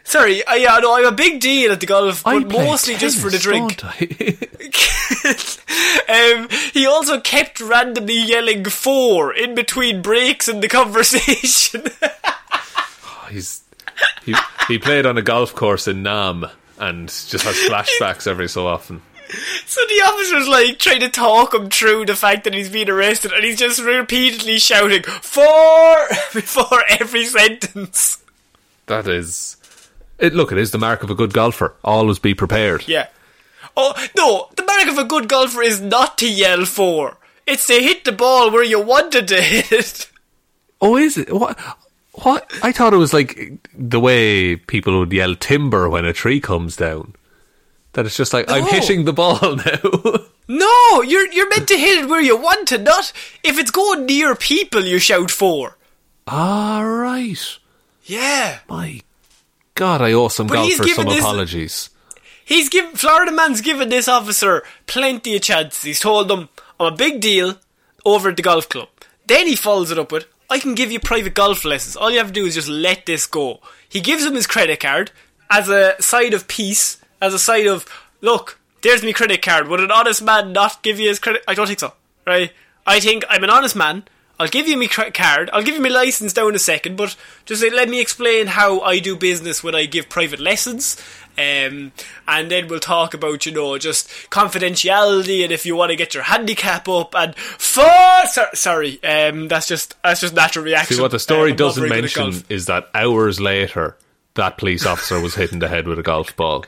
Sorry, 0.07 0.45
uh, 0.45 0.55
yeah, 0.55 0.79
no, 0.79 0.95
I'm 0.95 1.05
a 1.05 1.11
big 1.11 1.41
deal 1.41 1.73
at 1.73 1.81
the 1.81 1.87
golf, 1.87 2.25
I 2.25 2.39
but 2.39 2.49
play 2.49 2.65
mostly 2.65 2.95
just 2.95 3.21
for 3.21 3.29
the 3.29 3.39
drink. 3.39 3.83
um, 6.09 6.49
he 6.73 6.87
also 6.87 7.21
kept 7.21 7.61
randomly 7.61 8.23
yelling 8.23 8.65
fore 8.67 9.35
in 9.35 9.57
between 9.57 10.03
breaks 10.03 10.47
in 10.47 10.61
the 10.61 10.69
conversation. 10.69 11.87
He's 13.31 13.65
he, 14.25 14.37
he 14.69 14.79
played 14.79 15.07
on 15.07 15.19
a 15.19 15.23
golf 15.23 15.57
course 15.57 15.89
in 15.89 16.05
Nam 16.05 16.47
and 16.79 17.09
just 17.09 17.45
has 17.45 17.57
flashbacks 17.57 18.29
every 18.29 18.49
so 18.49 18.69
often. 18.69 19.03
so 19.67 19.81
the 19.89 20.03
officer's 20.05 20.47
like 20.47 20.79
trying 20.79 21.01
to 21.01 21.09
talk 21.09 21.53
him 21.53 21.69
through 21.69 22.07
the 22.07 22.15
fact 22.15 22.45
that 22.45 22.55
he's 22.55 22.69
being 22.69 22.89
arrested, 22.89 23.33
and 23.33 23.43
he's 23.43 23.59
just 23.59 23.83
repeatedly 23.83 24.61
shouting 24.61 25.03
fore 25.03 26.07
before 26.33 26.85
every 26.89 27.25
sentence. 27.25 28.23
That 28.87 29.09
is 29.09 29.57
it. 30.19 30.35
Look, 30.35 30.53
it 30.53 30.59
is 30.59 30.71
the 30.71 30.79
mark 30.79 31.03
of 31.03 31.11
a 31.11 31.15
good 31.15 31.33
golfer. 31.33 31.75
Always 31.85 32.19
be 32.19 32.35
prepared. 32.35 32.87
Yeah. 32.87 33.09
Oh 33.77 33.95
no, 34.17 34.49
the 34.57 34.65
mark 34.65 34.89
of 34.89 34.99
a 34.99 35.05
good 35.05 35.29
golfer 35.29 35.63
is 35.63 35.81
not 35.81 36.19
to 36.19 36.29
yell 36.31 36.65
fore. 36.65 37.19
It's 37.47 37.67
to 37.67 37.75
hit 37.75 38.05
the 38.05 38.13
ball 38.13 38.51
where 38.51 38.65
you 38.65 38.81
wanted 38.81 39.29
to 39.29 39.41
hit 39.41 39.73
it. 39.73 40.11
Oh, 40.81 40.97
is 40.97 41.17
it? 41.19 41.33
What? 41.33 41.59
What? 42.13 42.51
I 42.63 42.73
thought 42.73 42.95
it 42.95 42.99
was 42.99 43.13
like 43.13 43.59
the 43.75 44.01
way 44.01 44.57
people 44.57 44.99
would 44.99 45.13
yell 45.13 45.35
timber 45.35 45.89
when 45.89 46.05
a 46.05 46.13
tree 46.13 46.41
comes 46.41 46.77
down. 46.77 47.15
That 47.93 48.07
it's 48.07 48.17
just 48.17 48.33
like 48.33 48.51
I'm 48.51 48.67
hitting 48.67 49.05
the 49.05 49.13
ball 49.13 49.57
now. 49.57 50.27
No, 50.49 51.03
you're 51.03 51.31
you're 51.33 51.49
meant 51.49 51.69
to 51.69 51.79
hit 51.79 52.05
it 52.05 52.09
where 52.09 52.21
you 52.21 52.37
want 52.37 52.69
to, 52.69 52.79
not 52.79 53.13
if 53.43 53.59
it's 53.59 53.71
going 53.71 54.07
near 54.07 54.35
people. 54.35 54.85
You 54.85 54.99
shout 54.99 55.31
fore. 55.31 55.77
All 56.27 56.37
ah, 56.39 56.83
right. 56.83 57.59
Yeah. 58.05 58.59
My 58.69 59.01
God, 59.77 60.03
I 60.03 60.13
owe 60.13 60.29
some 60.29 60.49
But 60.49 60.65
he's 60.65 60.79
golfers 60.79 60.97
some 60.97 61.07
this- 61.07 61.21
apologies. 61.21 61.91
He's 62.45 62.69
given 62.69 62.95
Florida 62.95 63.33
man's 63.33 63.61
given 63.61 63.89
this 63.89 64.07
officer 64.09 64.63
plenty 64.87 65.35
of 65.37 65.43
chances. 65.43 65.83
He's 65.83 65.99
told 66.01 66.29
them 66.29 66.49
I'm 66.79 66.93
a 66.93 66.97
big 66.97 67.21
deal 67.21 67.59
over 68.05 68.29
at 68.29 68.37
the 68.37 68.43
golf 68.43 68.69
club. 68.69 68.89
Then 69.27 69.47
he 69.49 69.57
follows 69.57 69.91
it 69.91 69.99
up 69.99 70.13
with 70.13 70.27
I 70.49 70.61
can 70.61 70.75
give 70.77 70.93
you 70.93 71.01
private 71.01 71.35
golf 71.35 71.65
lessons. 71.65 71.97
All 71.97 72.11
you 72.11 72.19
have 72.19 72.29
to 72.29 72.33
do 72.33 72.47
is 72.47 72.55
just 72.55 72.69
let 72.69 73.05
this 73.05 73.27
go. 73.27 73.61
He 73.89 74.01
gives 74.01 74.25
him 74.25 74.35
his 74.35 74.47
credit 74.47 74.79
card 74.79 75.11
as 75.51 75.69
a 75.69 76.01
side 76.01 76.35
of 76.35 76.47
peace, 76.47 76.99
as 77.21 77.35
a 77.35 77.39
side 77.39 77.67
of 77.67 77.85
look, 78.21 78.59
there's 78.83 79.03
my 79.03 79.13
credit 79.13 79.43
card. 79.43 79.67
Would 79.67 79.81
an 79.81 79.91
honest 79.91 80.23
man 80.23 80.53
not 80.53 80.83
give 80.83 81.01
you 81.01 81.09
his 81.09 81.19
credit? 81.19 81.43
I 81.49 81.55
don't 81.55 81.67
think 81.67 81.81
so. 81.81 81.95
Right? 82.25 82.53
I 82.87 83.01
think 83.01 83.25
I'm 83.29 83.43
an 83.43 83.51
honest 83.51 83.75
man. 83.75 84.05
I'll 84.39 84.49
give 84.49 84.69
you 84.69 84.77
my 84.77 84.87
card. 84.87 85.49
I'll 85.53 85.63
give 85.63 85.77
you 85.77 85.81
my 85.83 85.89
license 85.89 86.33
down 86.35 86.51
in 86.51 86.55
a 86.55 86.59
second, 86.59 86.97
but 86.97 87.17
just 87.47 87.63
let 87.63 87.89
me 87.89 88.01
explain 88.01 88.49
how 88.49 88.81
I 88.81 88.99
do 88.99 89.17
business 89.17 89.65
when 89.65 89.75
I 89.75 89.87
give 89.87 90.09
private 90.11 90.41
lessons. 90.41 90.97
Um, 91.39 91.93
and 92.27 92.51
then 92.51 92.69
we'll 92.69 92.81
talk 92.81 93.13
about, 93.13 93.45
you 93.47 93.53
know, 93.53 93.77
just 93.79 94.09
confidentiality 94.31 95.43
and 95.45 95.53
if 95.53 95.67
you 95.67 95.77
want 95.77 95.91
to 95.91 95.97
get 95.97 96.15
your 96.15 96.23
handicap 96.23 96.89
up 96.89 97.15
and 97.15 97.35
for 97.37 97.85
so- 98.31 98.49
sorry, 98.55 99.03
um, 99.05 99.49
that's 99.49 99.69
just 99.69 99.95
that's 100.03 100.21
just 100.23 100.35
natural 100.35 100.65
reaction. 100.65 100.97
See, 100.97 101.03
what 101.03 101.11
the 101.11 101.19
story 101.19 101.51
Um, 101.51 101.57
doesn't 101.57 101.81
very 101.89 101.91
good 102.03 102.11
at 102.11 102.17
mention 102.17 102.45
is 102.49 102.67
that 102.67 102.89
hours 102.95 103.39
later, 103.41 103.97
that 104.35 104.57
police 104.59 104.87
officer 104.87 105.21
was 105.21 105.35
hit 105.35 105.53
in 105.53 105.59
the 105.59 105.69
head 105.69 105.87
with 105.87 105.99
a 105.99 106.03
golf 106.03 106.35
ball. 106.37 106.65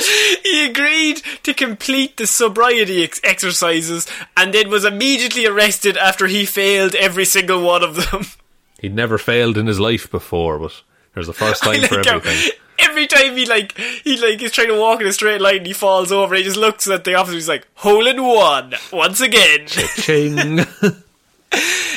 He 0.42 0.66
agreed 0.66 1.22
to 1.42 1.54
complete 1.54 2.16
the 2.16 2.26
sobriety 2.26 3.04
ex- 3.04 3.20
exercises 3.22 4.06
and 4.36 4.52
then 4.52 4.68
was 4.68 4.84
immediately 4.84 5.46
arrested 5.46 5.96
after 5.96 6.26
he 6.26 6.44
failed 6.44 6.94
every 6.94 7.24
single 7.24 7.62
one 7.62 7.82
of 7.82 7.96
them. 7.96 8.26
He'd 8.80 8.94
never 8.94 9.18
failed 9.18 9.58
in 9.58 9.66
his 9.66 9.78
life 9.78 10.10
before, 10.10 10.58
but 10.58 10.82
there's 11.14 11.26
the 11.26 11.32
first 11.32 11.62
time 11.64 11.82
for 11.82 11.96
like 11.96 12.06
everything. 12.06 12.52
Every 12.78 13.06
time 13.06 13.36
he 13.36 13.44
like 13.44 13.76
he 13.76 14.16
like 14.16 14.40
is 14.40 14.52
trying 14.52 14.68
to 14.68 14.78
walk 14.78 15.02
in 15.02 15.06
a 15.06 15.12
straight 15.12 15.40
line, 15.40 15.58
and 15.58 15.66
he 15.66 15.74
falls 15.74 16.10
over. 16.10 16.34
He 16.34 16.42
just 16.42 16.56
looks 16.56 16.88
at 16.88 17.04
the 17.04 17.14
officer. 17.14 17.34
He's 17.34 17.48
like, 17.48 17.68
"Hole 17.74 18.06
in 18.06 18.22
one 18.22 18.72
once 18.90 19.20
again." 19.20 19.66
Ching. 19.66 20.60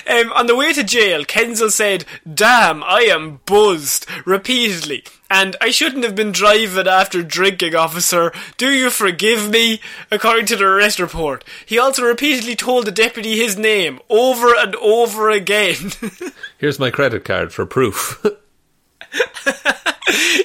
Um, 0.09 0.31
on 0.33 0.47
the 0.47 0.55
way 0.55 0.73
to 0.73 0.83
jail, 0.83 1.23
Kenzel 1.23 1.71
said, 1.71 2.05
Damn, 2.31 2.83
I 2.83 3.01
am 3.01 3.39
buzzed, 3.45 4.05
repeatedly. 4.25 5.03
And 5.35 5.55
I 5.59 5.71
shouldn't 5.71 6.03
have 6.03 6.13
been 6.13 6.31
driving 6.31 6.87
after 6.87 7.23
drinking, 7.23 7.73
officer. 7.73 8.31
Do 8.57 8.69
you 8.69 8.91
forgive 8.91 9.49
me? 9.49 9.81
According 10.11 10.45
to 10.47 10.55
the 10.55 10.65
arrest 10.65 10.99
report. 10.99 11.43
He 11.65 11.79
also 11.79 12.03
repeatedly 12.03 12.55
told 12.55 12.85
the 12.85 12.91
deputy 12.91 13.35
his 13.35 13.57
name, 13.57 13.99
over 14.11 14.53
and 14.55 14.75
over 14.75 15.31
again. 15.31 15.91
Here's 16.59 16.77
my 16.77 16.91
credit 16.91 17.25
card 17.25 17.51
for 17.51 17.65
proof. 17.65 18.23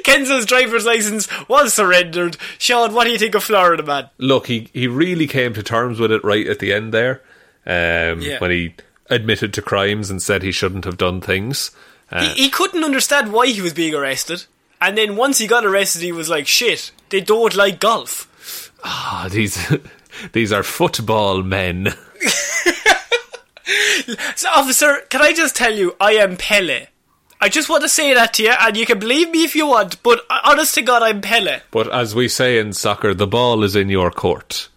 Kenzel's 0.05 0.47
driver's 0.47 0.87
license 0.87 1.29
was 1.49 1.75
surrendered. 1.75 2.39
Sean, 2.57 2.95
what 2.95 3.05
do 3.05 3.11
you 3.11 3.19
think 3.19 3.35
of 3.35 3.45
Florida 3.45 3.83
Man? 3.83 4.09
Look, 4.17 4.47
he, 4.47 4.71
he 4.73 4.87
really 4.89 5.27
came 5.27 5.53
to 5.55 5.63
terms 5.63 6.01
with 6.01 6.11
it 6.13 6.25
right 6.25 6.47
at 6.47 6.61
the 6.61 6.73
end 6.73 6.95
there, 6.95 7.21
um, 7.67 8.23
Yeah. 8.23 8.39
when 8.39 8.51
he 8.51 8.75
admitted 9.11 9.53
to 9.55 9.63
crimes 9.63 10.09
and 10.11 10.23
said 10.23 10.43
he 10.43 10.53
shouldn't 10.53 10.85
have 10.87 10.97
done 10.97 11.21
things. 11.21 11.73
Uh, 12.11 12.23
He, 12.35 12.45
he 12.45 12.49
couldn't 12.51 12.85
understand 12.85 13.33
why 13.35 13.49
he 13.49 13.61
was 13.61 13.75
being 13.75 13.95
arrested. 13.95 14.47
And 14.81 14.97
then 14.97 15.17
once 15.17 15.39
he 15.39 15.47
got 15.47 15.65
arrested, 15.65 16.03
he 16.03 16.13
was 16.13 16.29
like, 16.29 16.47
shit, 16.47 16.93
they 17.11 17.21
don't 17.21 17.55
like 17.57 17.81
golf. 17.81 18.73
ah, 18.85 19.29
these 19.31 19.59
these 20.33 20.53
are 20.53 20.63
football 20.63 21.43
men. 21.43 21.89
So, 24.37 24.49
officer, 24.49 25.03
can 25.11 25.21
I 25.21 25.35
just 25.35 25.55
tell 25.55 25.75
you, 25.75 25.95
I 26.01 26.13
am 26.13 26.37
Pele. 26.39 26.87
I 27.41 27.49
just 27.51 27.69
want 27.69 27.83
to 27.83 27.89
say 27.89 28.15
that 28.15 28.33
to 28.35 28.43
you, 28.45 28.55
and 28.59 28.77
you 28.77 28.87
can 28.87 28.99
believe 28.99 29.31
me 29.31 29.45
if 29.45 29.55
you 29.55 29.67
want, 29.67 30.03
but 30.03 30.23
uh, 30.31 30.41
honest 30.45 30.75
to 30.77 30.83
God, 30.83 31.03
I'm 31.03 31.21
Pele. 31.21 31.61
But 31.71 31.93
as 31.93 32.15
we 32.15 32.29
say 32.29 32.59
in 32.59 32.73
soccer, 32.73 33.13
the 33.13 33.27
ball 33.27 33.63
is 33.63 33.77
in 33.77 33.91
your 33.91 34.11
court. 34.11 34.69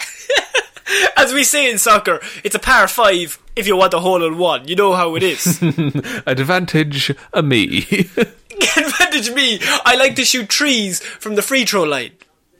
As 1.16 1.32
we 1.32 1.44
say 1.44 1.70
in 1.70 1.78
soccer, 1.78 2.20
it's 2.42 2.54
a 2.54 2.58
par 2.58 2.88
five 2.88 3.38
if 3.56 3.66
you 3.66 3.76
want 3.76 3.94
a 3.94 4.00
hole 4.00 4.24
in 4.24 4.38
one. 4.38 4.68
You 4.68 4.76
know 4.76 4.92
how 4.92 5.14
it 5.16 5.22
is. 5.22 5.62
Advantage 6.26 7.14
a 7.32 7.42
me. 7.42 7.78
Advantage 8.76 9.32
me, 9.32 9.58
I 9.84 9.96
like 9.96 10.16
to 10.16 10.24
shoot 10.24 10.48
trees 10.48 11.00
from 11.00 11.34
the 11.34 11.42
free 11.42 11.64
throw 11.64 11.82
line. 11.84 12.12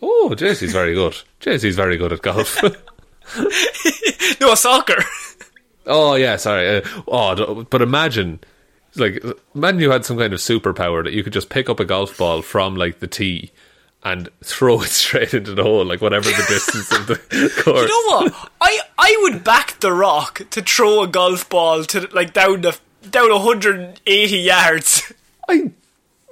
oh, 0.03 0.33
JC's 0.37 0.73
very 0.73 0.95
good. 0.95 1.17
JC's 1.41 1.77
very 1.77 1.97
good 1.97 2.13
at 2.13 2.23
golf. 2.23 2.61
No, 4.41 4.55
soccer. 4.55 5.03
oh 5.87 6.15
yeah, 6.15 6.37
sorry. 6.37 6.79
Uh, 6.79 6.83
oh, 7.09 7.65
but 7.71 7.81
imagine, 7.83 8.41
like, 8.97 9.23
imagine 9.55 9.81
you 9.81 9.91
had 9.91 10.05
some 10.05 10.19
kind 10.19 10.33
of 10.33 10.41
superpower 10.41 11.03
that 11.05 11.13
you 11.13 11.23
could 11.23 11.33
just 11.33 11.49
pick 11.49 11.69
up 11.69 11.81
a 11.81 11.85
golf 11.85 12.19
ball 12.19 12.43
from 12.43 12.77
like 12.77 12.99
the 12.99 13.07
tee 13.07 13.53
and 14.05 14.29
throw 14.43 14.83
it 14.83 14.89
straight 14.91 15.35
into 15.35 15.55
the 15.55 15.63
hole, 15.63 15.85
like 15.85 16.01
whatever 16.01 16.29
the 16.29 16.47
distance 16.49 16.93
of 16.93 17.07
the 17.07 17.17
course. 17.63 17.89
You 17.89 17.89
know 17.89 18.17
what? 18.21 18.51
I 18.61 18.81
I 18.99 19.19
would 19.23 19.45
back 19.45 19.81
The 19.81 19.93
Rock 19.93 20.43
to 20.51 20.63
throw 20.63 21.03
a 21.03 21.09
golf 21.09 21.49
ball 21.49 21.85
to 21.85 22.09
like 22.13 22.33
down 22.33 22.61
the 22.61 22.79
down 23.11 23.31
180 23.31 24.37
yards. 24.39 25.13
I, 25.49 25.71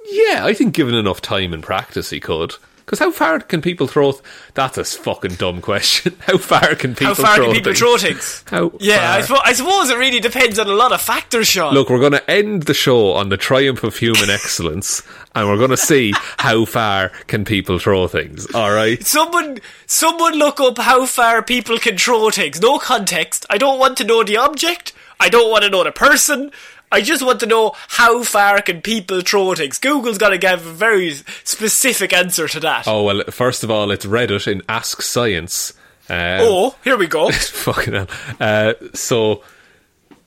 yeah, 0.05 0.45
I 0.45 0.53
think 0.53 0.73
given 0.73 0.95
enough 0.95 1.21
time 1.21 1.53
and 1.53 1.63
practice, 1.63 2.09
he 2.09 2.19
could. 2.19 2.55
Because 2.85 2.99
how 2.99 3.11
far 3.11 3.39
can 3.39 3.61
people 3.61 3.87
throw? 3.87 4.11
Th- 4.11 4.23
That's 4.55 4.77
a 4.77 4.83
fucking 4.83 5.35
dumb 5.35 5.61
question. 5.61 6.15
how 6.19 6.37
far 6.37 6.75
can 6.75 6.95
people? 6.95 7.15
How 7.15 7.23
far 7.23 7.35
throw 7.37 7.45
can 7.45 7.53
people 7.55 7.71
things? 7.71 7.79
throw 7.79 7.97
things? 7.97 8.43
How 8.47 8.71
Yeah, 8.79 9.25
I? 9.29 9.41
I 9.45 9.53
suppose 9.53 9.89
it 9.89 9.97
really 9.97 10.19
depends 10.19 10.59
on 10.59 10.67
a 10.67 10.73
lot 10.73 10.91
of 10.91 11.01
factors, 11.01 11.47
Sean. 11.47 11.73
Look, 11.73 11.89
we're 11.89 11.99
going 11.99 12.11
to 12.11 12.29
end 12.29 12.63
the 12.63 12.73
show 12.73 13.13
on 13.13 13.29
the 13.29 13.37
triumph 13.37 13.83
of 13.83 13.95
human 13.97 14.29
excellence, 14.29 15.01
and 15.33 15.47
we're 15.47 15.57
going 15.57 15.69
to 15.69 15.77
see 15.77 16.13
how 16.37 16.65
far 16.65 17.09
can 17.27 17.45
people 17.45 17.79
throw 17.79 18.07
things. 18.07 18.53
All 18.53 18.71
right. 18.73 19.01
Someone, 19.05 19.59
someone 19.85 20.33
look 20.33 20.59
up 20.59 20.77
how 20.77 21.05
far 21.05 21.41
people 21.41 21.77
can 21.77 21.97
throw 21.97 22.29
things. 22.31 22.59
No 22.61 22.79
context. 22.79 23.45
I 23.49 23.57
don't 23.57 23.79
want 23.79 23.97
to 23.97 24.03
know 24.03 24.23
the 24.23 24.37
object. 24.37 24.91
I 25.19 25.29
don't 25.29 25.49
want 25.49 25.63
to 25.63 25.69
know 25.69 25.85
the 25.85 25.91
person. 25.93 26.51
I 26.93 27.01
just 27.01 27.25
want 27.25 27.39
to 27.41 27.45
know 27.47 27.73
how 27.89 28.23
far 28.23 28.61
can 28.61 28.81
people 28.81 29.21
throw 29.21 29.53
things. 29.55 29.79
Google's 29.79 30.17
got 30.17 30.29
to 30.29 30.37
give 30.37 30.65
a 30.65 30.71
very 30.71 31.11
specific 31.43 32.13
answer 32.13 32.47
to 32.47 32.59
that. 32.61 32.87
Oh 32.87 33.03
well, 33.03 33.23
first 33.31 33.63
of 33.63 33.71
all, 33.71 33.91
it's 33.91 34.05
Reddit 34.05 34.47
in 34.49 34.61
Ask 34.69 35.01
Science. 35.01 35.73
Uh, 36.09 36.37
Oh, 36.41 36.75
here 36.83 36.95
we 36.97 37.07
go. 37.07 37.31
fucking 37.31 37.93
hell. 37.93 38.07
Uh, 38.39 38.73
so, 38.93 39.41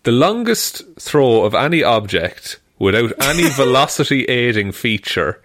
the 0.02 0.12
longest 0.12 0.82
throw 0.98 1.44
of 1.44 1.54
any 1.54 1.82
object 1.82 2.58
without 2.78 3.12
any 3.22 3.48
velocity 3.50 4.24
aiding 4.24 4.72
feature 4.72 5.40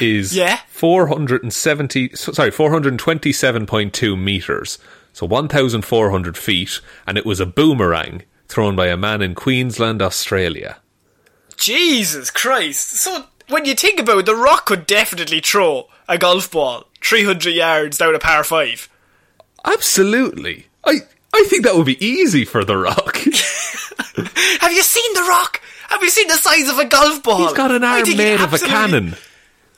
is 0.00 0.34
Yeah. 0.36 0.58
470 0.68 2.10
so- 2.16 2.32
sorry 2.32 2.50
427.2 2.50 4.18
meters 4.18 4.78
so 5.12 5.26
1400 5.26 6.36
feet 6.36 6.80
and 7.06 7.16
it 7.16 7.24
was 7.24 7.38
a 7.38 7.46
boomerang 7.46 8.22
thrown 8.48 8.76
by 8.76 8.86
a 8.88 8.96
man 8.96 9.22
in 9.22 9.34
Queensland 9.34 10.00
Australia 10.02 10.78
Jesus 11.56 12.30
Christ. 12.30 12.90
So, 12.96 13.24
when 13.48 13.64
you 13.64 13.74
think 13.74 14.00
about 14.00 14.18
it, 14.18 14.26
The 14.26 14.34
Rock 14.34 14.66
could 14.66 14.86
definitely 14.86 15.40
throw 15.40 15.88
a 16.08 16.18
golf 16.18 16.50
ball 16.50 16.84
300 17.02 17.50
yards 17.54 17.98
down 17.98 18.14
a 18.14 18.18
par 18.18 18.42
5. 18.44 18.88
absolutely 19.64 20.66
I 20.84 21.00
I 21.34 21.44
think 21.48 21.64
that 21.64 21.74
would 21.76 21.86
be 21.86 22.04
easy 22.04 22.44
for 22.44 22.64
the 22.64 22.76
rock 22.76 23.16
Have 24.60 24.72
you 24.72 24.82
seen 24.82 25.14
The 25.14 25.26
Rock? 25.28 25.60
Have 25.88 26.02
you 26.02 26.10
seen 26.10 26.28
the 26.28 26.34
size 26.36 26.68
of 26.68 26.78
a 26.78 26.84
golf 26.84 27.22
ball? 27.22 27.38
he's 27.38 27.52
got 27.52 27.70
an 27.70 27.82
arm 27.84 28.02
made 28.16 28.40
of 28.40 28.52
a 28.54 28.58
cannon 28.58 29.14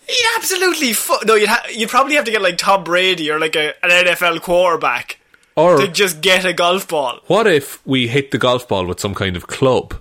He'd 0.08 0.26
absolutely 0.36 0.92
fu- 0.92 1.18
No, 1.26 1.34
you'd, 1.34 1.48
ha- 1.48 1.66
you'd 1.70 1.88
probably 1.90 2.14
have 2.14 2.24
to 2.26 2.30
get 2.30 2.40
like 2.42 2.58
Tom 2.58 2.84
Brady 2.84 3.28
or 3.30 3.40
like 3.40 3.56
a, 3.56 3.74
an 3.84 3.90
NFL 4.06 4.40
quarterback 4.40 5.18
or 5.56 5.78
to 5.78 5.88
just 5.88 6.20
get 6.20 6.44
a 6.44 6.52
golf 6.52 6.86
ball. 6.88 7.18
what 7.26 7.46
if 7.46 7.84
we 7.86 8.08
hit 8.08 8.30
the 8.30 8.38
golf 8.38 8.68
ball 8.68 8.86
with 8.86 9.00
some 9.00 9.14
kind 9.14 9.36
of 9.36 9.46
club 9.46 9.94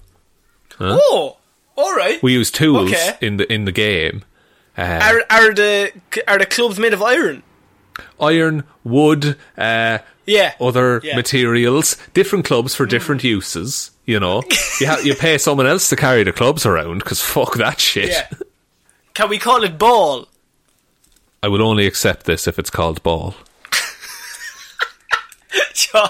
Oh, 0.80 1.38
alright. 1.78 2.22
we 2.22 2.34
use 2.34 2.52
tools 2.52 2.92
Okay. 2.92 3.18
in 3.22 3.38
the 3.38 3.52
in 3.52 3.66
the 3.66 3.72
game 3.72 4.24
Are, 4.78 5.22
are, 5.30 5.54
the, 5.54 5.92
are 6.28 6.38
the 6.38 6.46
clubs 6.46 6.78
made 6.78 6.94
of 6.94 7.02
iron? 7.02 7.44
iron, 8.20 8.64
wood, 8.84 9.38
uh, 9.58 10.00
Yeah. 10.26 10.54
other 10.60 11.00
Yeah. 11.04 11.16
materials, 11.16 11.96
different 12.14 12.44
clubs 12.46 12.76
for 12.76 12.86
different 12.86 13.24
uses. 13.24 13.92
You 14.06 14.20
know, 14.20 14.44
you 14.82 14.88
ha- 14.88 15.00
you 15.02 15.16
pay 15.16 15.38
someone 15.38 15.66
else 15.66 15.88
to 15.90 15.96
carry 15.96 16.24
the 16.24 16.34
clubs 16.34 16.66
around 16.66 17.00
because 17.00 17.22
fuck 17.22 17.56
that 17.56 17.80
shit. 17.80 18.10
Yeah. 18.10 18.28
Can 19.14 19.30
we 19.30 19.38
call 19.40 19.64
it 19.64 19.78
ball? 19.78 20.28
I 21.42 21.48
will 21.48 21.62
only 21.62 21.88
accept 21.88 22.26
this 22.26 22.46
if 22.48 22.60
it's 22.60 22.70
called 22.70 23.02
ball. 23.02 23.34
Sean, 25.74 26.10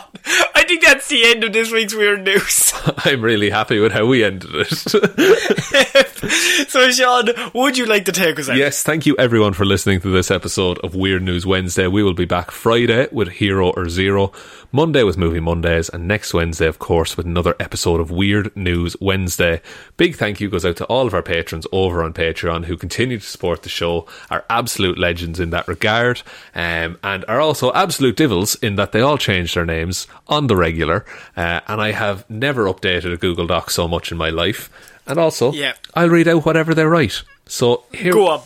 I 0.56 0.64
think 0.64 0.84
that's 0.84 1.08
the 1.08 1.26
end 1.26 1.44
of 1.44 1.54
this 1.54 1.72
week's 1.72 1.94
Weird 1.94 2.24
News. 2.24 2.74
I'm 3.06 3.22
really 3.22 3.50
happy 3.50 3.80
with 3.80 3.92
how 3.92 4.06
we 4.06 4.24
ended 4.24 4.50
it. 4.54 4.68
so, 6.70 6.90
Sean, 6.92 7.30
would 7.54 7.78
you 7.78 7.86
like 7.86 8.06
to 8.06 8.12
take 8.12 8.40
us 8.40 8.50
out? 8.50 8.58
yes, 8.58 8.84
thank 8.84 9.06
you 9.06 9.16
everyone 9.18 9.54
for 9.54 9.66
listening 9.66 10.02
to 10.02 10.10
this 10.10 10.32
episode 10.32 10.80
of 10.80 10.96
Weird 10.96 11.24
News 11.24 11.46
Wednesday. 11.46 11.88
We 11.88 12.04
will 12.04 12.14
be 12.14 12.26
back 12.26 12.52
Friday 12.52 13.08
with 13.12 13.30
Hero 13.30 13.72
or 13.72 13.90
Zero, 13.90 14.32
Monday 14.76 15.04
with 15.04 15.18
Movie 15.18 15.40
Mondays, 15.40 15.88
and 15.88 16.06
next 16.06 16.34
Wednesday, 16.34 16.68
of 16.68 16.80
course, 16.80 17.16
with 17.16 17.26
another 17.26 17.56
episode 17.62 18.02
of 18.02 18.12
Weird 18.12 18.54
News 18.58 18.98
Wednesday. 19.00 19.62
Big 19.96 20.18
thank 20.18 20.42
you 20.42 20.50
goes 20.50 20.66
out 20.66 20.76
to 20.76 20.86
all 20.88 21.08
of 21.08 21.14
our 21.14 21.22
patrons 21.22 21.66
over 21.72 22.04
on 22.04 22.12
Patreon 22.12 22.66
who 22.66 22.76
continue 22.76 23.18
to 23.18 23.26
support 23.26 23.64
the 23.64 23.70
show, 23.70 24.06
are 24.30 24.44
absolute 24.50 25.00
legends 25.00 25.40
in 25.40 25.52
that 25.52 25.70
regard, 25.70 26.24
um, 26.54 27.00
and 27.06 27.24
are 27.30 27.40
also 27.40 27.72
absolute 27.72 28.18
divils 28.18 28.56
in 28.56 28.76
that 28.76 28.92
they 28.92 29.00
all 29.00 29.18
change 29.18 29.54
their 29.54 29.66
names 29.66 30.08
on 30.28 30.48
the 30.48 30.58
regular. 30.58 31.06
Uh, 31.38 31.62
and 31.70 31.80
I 31.80 31.92
have 31.92 32.30
never 32.30 32.66
updated 32.66 33.14
a 33.14 33.18
Google 33.18 33.48
Doc 33.48 33.70
so 33.70 33.88
much 33.88 34.12
in 34.12 34.18
my 34.18 34.30
life. 34.30 34.70
And 35.08 35.18
also, 35.18 35.54
Yeah. 35.54 35.76
I'll 35.94 36.10
read 36.10 36.28
out 36.28 36.46
whatever 36.46 36.74
they 36.76 36.84
write. 36.84 37.24
So 37.46 37.86
here, 37.94 38.12
Go 38.12 38.28
on. 38.28 38.42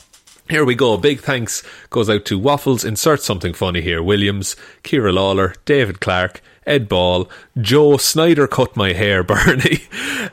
Here 0.50 0.66
we 0.66 0.76
go. 0.76 0.98
Big 0.98 1.20
thanks 1.20 1.64
goes 1.90 2.10
out 2.10 2.26
to 2.26 2.40
Waffles. 2.40 2.84
Insert 2.84 3.22
something 3.22 3.54
funny 3.54 3.82
here. 3.82 4.02
Williams, 4.02 4.56
Kira 4.84 5.14
Lawler, 5.14 5.56
David 5.66 6.00
Clark, 6.00 6.42
Ed 6.66 6.88
Ball, 6.88 7.30
Joe 7.60 7.98
Snyder 7.98 8.48
cut 8.48 8.76
my 8.76 8.94
hair, 8.94 9.24
Bernie, 9.26 9.84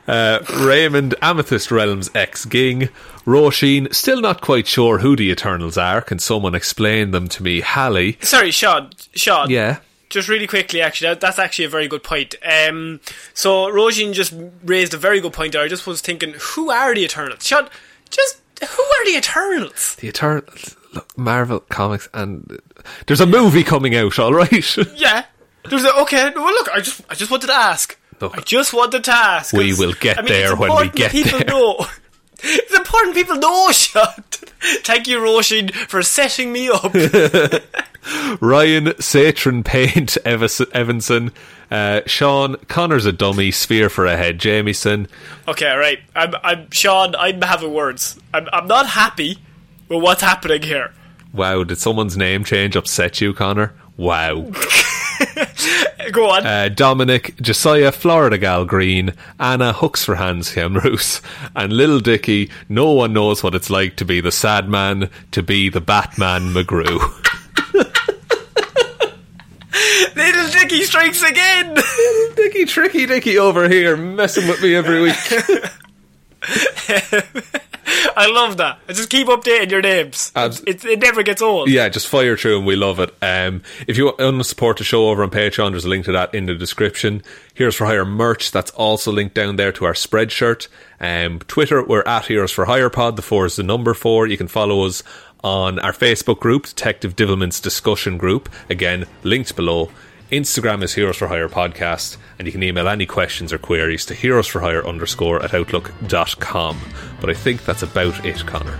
uh, 0.07 0.39
Raymond 0.59 1.15
Amethyst 1.21 1.71
Realms 1.71 2.09
ex 2.13 2.45
Ging, 2.45 2.89
Roisin. 3.25 3.93
Still 3.93 4.21
not 4.21 4.41
quite 4.41 4.67
sure 4.67 4.99
who 4.99 5.15
the 5.15 5.31
Eternals 5.31 5.77
are. 5.77 6.01
Can 6.01 6.19
someone 6.19 6.55
explain 6.55 7.11
them 7.11 7.27
to 7.29 7.43
me? 7.43 7.61
Hallie. 7.61 8.17
Sorry, 8.21 8.51
Sean. 8.51 8.91
Sean. 9.15 9.49
Yeah. 9.49 9.79
Just 10.09 10.29
really 10.29 10.47
quickly, 10.47 10.81
actually, 10.81 11.09
that, 11.09 11.19
that's 11.19 11.37
actually 11.37 11.65
a 11.65 11.69
very 11.69 11.87
good 11.89 12.01
point. 12.01 12.35
Um, 12.41 13.01
so 13.33 13.67
Rojin 13.69 14.13
just 14.13 14.33
raised 14.63 14.93
a 14.93 14.97
very 14.97 15.19
good 15.19 15.33
point 15.33 15.51
there. 15.51 15.61
I 15.61 15.67
just 15.67 15.85
was 15.85 15.99
thinking, 15.99 16.33
who 16.39 16.69
are 16.69 16.95
the 16.95 17.03
Eternals? 17.03 17.45
Sean, 17.45 17.67
just 18.09 18.41
who 18.61 18.83
are 18.83 19.05
the 19.05 19.17
Eternals? 19.17 19.95
The 19.95 20.07
Eternals. 20.07 20.75
Look, 20.93 21.17
Marvel 21.17 21.59
comics, 21.59 22.07
and 22.13 22.59
there's 23.05 23.21
a 23.21 23.25
movie 23.25 23.63
coming 23.63 23.95
out. 23.95 24.17
All 24.19 24.33
right. 24.33 24.77
Yeah. 24.95 25.25
There's 25.69 25.83
a, 25.83 25.93
okay. 26.01 26.31
Well, 26.33 26.45
look, 26.45 26.69
I 26.69 26.79
just 26.79 27.01
I 27.09 27.13
just 27.15 27.29
wanted 27.29 27.47
to 27.47 27.53
ask. 27.53 27.97
Look, 28.21 28.37
I 28.37 28.41
just 28.41 28.73
wanted 28.73 29.03
to 29.03 29.11
ask. 29.13 29.53
we 29.53 29.73
will 29.73 29.93
get 29.93 30.17
I 30.17 30.21
mean, 30.21 30.31
there 30.31 30.51
it's 30.53 30.59
when 30.59 30.69
we 30.71 30.83
important 30.85 30.95
get 30.95 31.11
people 31.11 31.39
there. 31.39 31.47
Know. 31.47 31.85
It's 32.41 32.73
important 32.73 33.15
people 33.15 33.35
know, 33.35 33.71
Sean. 33.73 34.23
Thank 34.83 35.07
you, 35.07 35.17
Roisin, 35.19 35.71
for 35.73 36.01
setting 36.03 36.53
me 36.53 36.69
up. 36.69 36.93
Ryan 38.41 38.85
Satron 38.99 39.65
Paint 39.65 40.17
Evanson, 40.25 41.31
uh, 41.71 42.01
Sean 42.05 42.55
Connor's 42.67 43.05
a 43.05 43.11
dummy. 43.11 43.51
Sphere 43.51 43.89
for 43.89 44.05
a 44.05 44.17
head. 44.17 44.39
Jamieson. 44.39 45.07
okay, 45.47 45.75
right. 45.75 45.99
I'm, 46.15 46.33
I'm 46.43 46.71
Sean. 46.71 47.15
I'm 47.15 47.41
having 47.41 47.73
words. 47.73 48.19
I'm, 48.33 48.47
I'm 48.53 48.67
not 48.67 48.87
happy 48.87 49.39
with 49.89 50.01
what's 50.01 50.21
happening 50.21 50.63
here. 50.63 50.93
Wow, 51.33 51.63
did 51.63 51.77
someone's 51.77 52.17
name 52.17 52.43
change 52.43 52.75
upset 52.75 53.21
you, 53.21 53.33
Connor? 53.33 53.73
Wow. 53.97 54.51
Go 56.11 56.29
on. 56.29 56.45
Uh, 56.45 56.69
Dominic, 56.69 57.35
Josiah, 57.41 57.91
Florida 57.91 58.37
Gal 58.37 58.65
Green, 58.65 59.13
Anna, 59.39 59.73
Hooks 59.73 60.05
for 60.05 60.15
Hands, 60.15 60.49
Hemroos, 60.53 61.21
and 61.55 61.73
Little 61.73 61.99
Dicky, 61.99 62.49
no 62.69 62.91
one 62.91 63.13
knows 63.13 63.43
what 63.43 63.55
it's 63.55 63.69
like 63.69 63.95
to 63.97 64.05
be 64.05 64.21
the 64.21 64.31
sad 64.31 64.69
man, 64.69 65.09
to 65.31 65.43
be 65.43 65.69
the 65.69 65.81
Batman 65.81 66.53
McGrew. 66.53 66.99
Little 70.15 70.47
Dicky 70.49 70.83
strikes 70.83 71.23
again. 71.23 71.73
Little 71.75 72.35
Dicky, 72.35 72.65
tricky 72.65 73.05
Dicky 73.05 73.37
over 73.37 73.67
here, 73.69 73.95
messing 73.97 74.47
with 74.47 74.61
me 74.61 74.75
every 74.75 75.01
week. 75.01 75.15
I 78.15 78.27
love 78.31 78.57
that. 78.57 78.79
I 78.87 78.93
just 78.93 79.09
keep 79.09 79.27
updating 79.27 79.71
your 79.71 79.81
names. 79.81 80.31
Abs- 80.35 80.63
it, 80.67 80.83
it 80.85 80.99
never 80.99 81.23
gets 81.23 81.41
old. 81.41 81.69
Yeah, 81.69 81.89
just 81.89 82.07
fire 82.07 82.35
through 82.35 82.57
and 82.57 82.65
we 82.65 82.75
love 82.75 82.99
it. 82.99 83.13
Um, 83.21 83.63
if 83.87 83.97
you 83.97 84.05
want 84.05 84.17
to 84.19 84.43
support 84.43 84.77
the 84.77 84.83
show 84.83 85.09
over 85.09 85.23
on 85.23 85.29
Patreon, 85.29 85.71
there's 85.71 85.85
a 85.85 85.89
link 85.89 86.05
to 86.05 86.11
that 86.13 86.33
in 86.33 86.45
the 86.45 86.55
description. 86.55 87.23
Heroes 87.53 87.75
for 87.75 87.85
Hire 87.85 88.05
merch, 88.05 88.51
that's 88.51 88.71
also 88.71 89.11
linked 89.11 89.35
down 89.35 89.55
there 89.55 89.71
to 89.73 89.85
our 89.85 89.93
Spreadshirt. 89.93 90.67
Um, 90.99 91.39
Twitter, 91.47 91.83
we're 91.83 92.03
at 92.03 92.25
Heroes 92.25 92.51
for 92.51 92.65
Hire 92.65 92.89
Pod. 92.89 93.15
The 93.15 93.21
four 93.21 93.45
is 93.45 93.55
the 93.55 93.63
number 93.63 93.93
four. 93.93 94.27
You 94.27 94.37
can 94.37 94.47
follow 94.47 94.85
us 94.85 95.03
on 95.43 95.79
our 95.79 95.91
Facebook 95.93 96.39
group, 96.39 96.65
Detective 96.65 97.15
Divilment's 97.15 97.59
discussion 97.59 98.17
group. 98.17 98.49
Again, 98.69 99.05
linked 99.23 99.55
below. 99.55 99.91
Instagram 100.31 100.83
is 100.83 100.93
Heroes 100.95 101.15
for 101.17 101.27
Hire 101.27 101.47
Podcast, 101.47 102.17
and 102.37 102.45
you 102.45 102.51
can 102.51 102.61
email 102.63 102.87
any 102.89 103.05
questions 103.05 103.53
or 103.53 103.57
queries 103.57 104.05
to 104.07 104.13
heroes 104.13 104.47
for 104.47 104.59
hire 104.59 104.85
underscore 104.85 105.41
at 105.41 105.53
outlook.com. 105.53 106.79
But 107.21 107.29
I 107.29 107.33
think 107.33 107.63
that's 107.63 107.83
about 107.83 108.25
it, 108.25 108.45
Connor. 108.45 108.77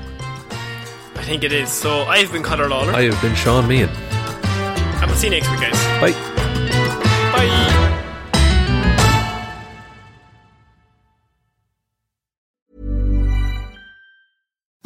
I 1.15 1.23
think 1.23 1.43
it 1.43 1.53
is. 1.53 1.71
So 1.71 2.01
I've 2.03 2.31
been 2.31 2.43
Connor 2.43 2.67
Lawler. 2.67 2.91
I 2.93 3.03
have 3.03 3.21
been 3.21 3.35
Sean 3.35 3.67
Meehan. 3.67 3.89
and 3.89 5.05
we'll 5.07 5.15
see 5.15 5.27
you 5.27 5.31
next 5.31 5.49
week, 5.51 5.61
guys. 5.61 6.01
Bye. 6.01 6.66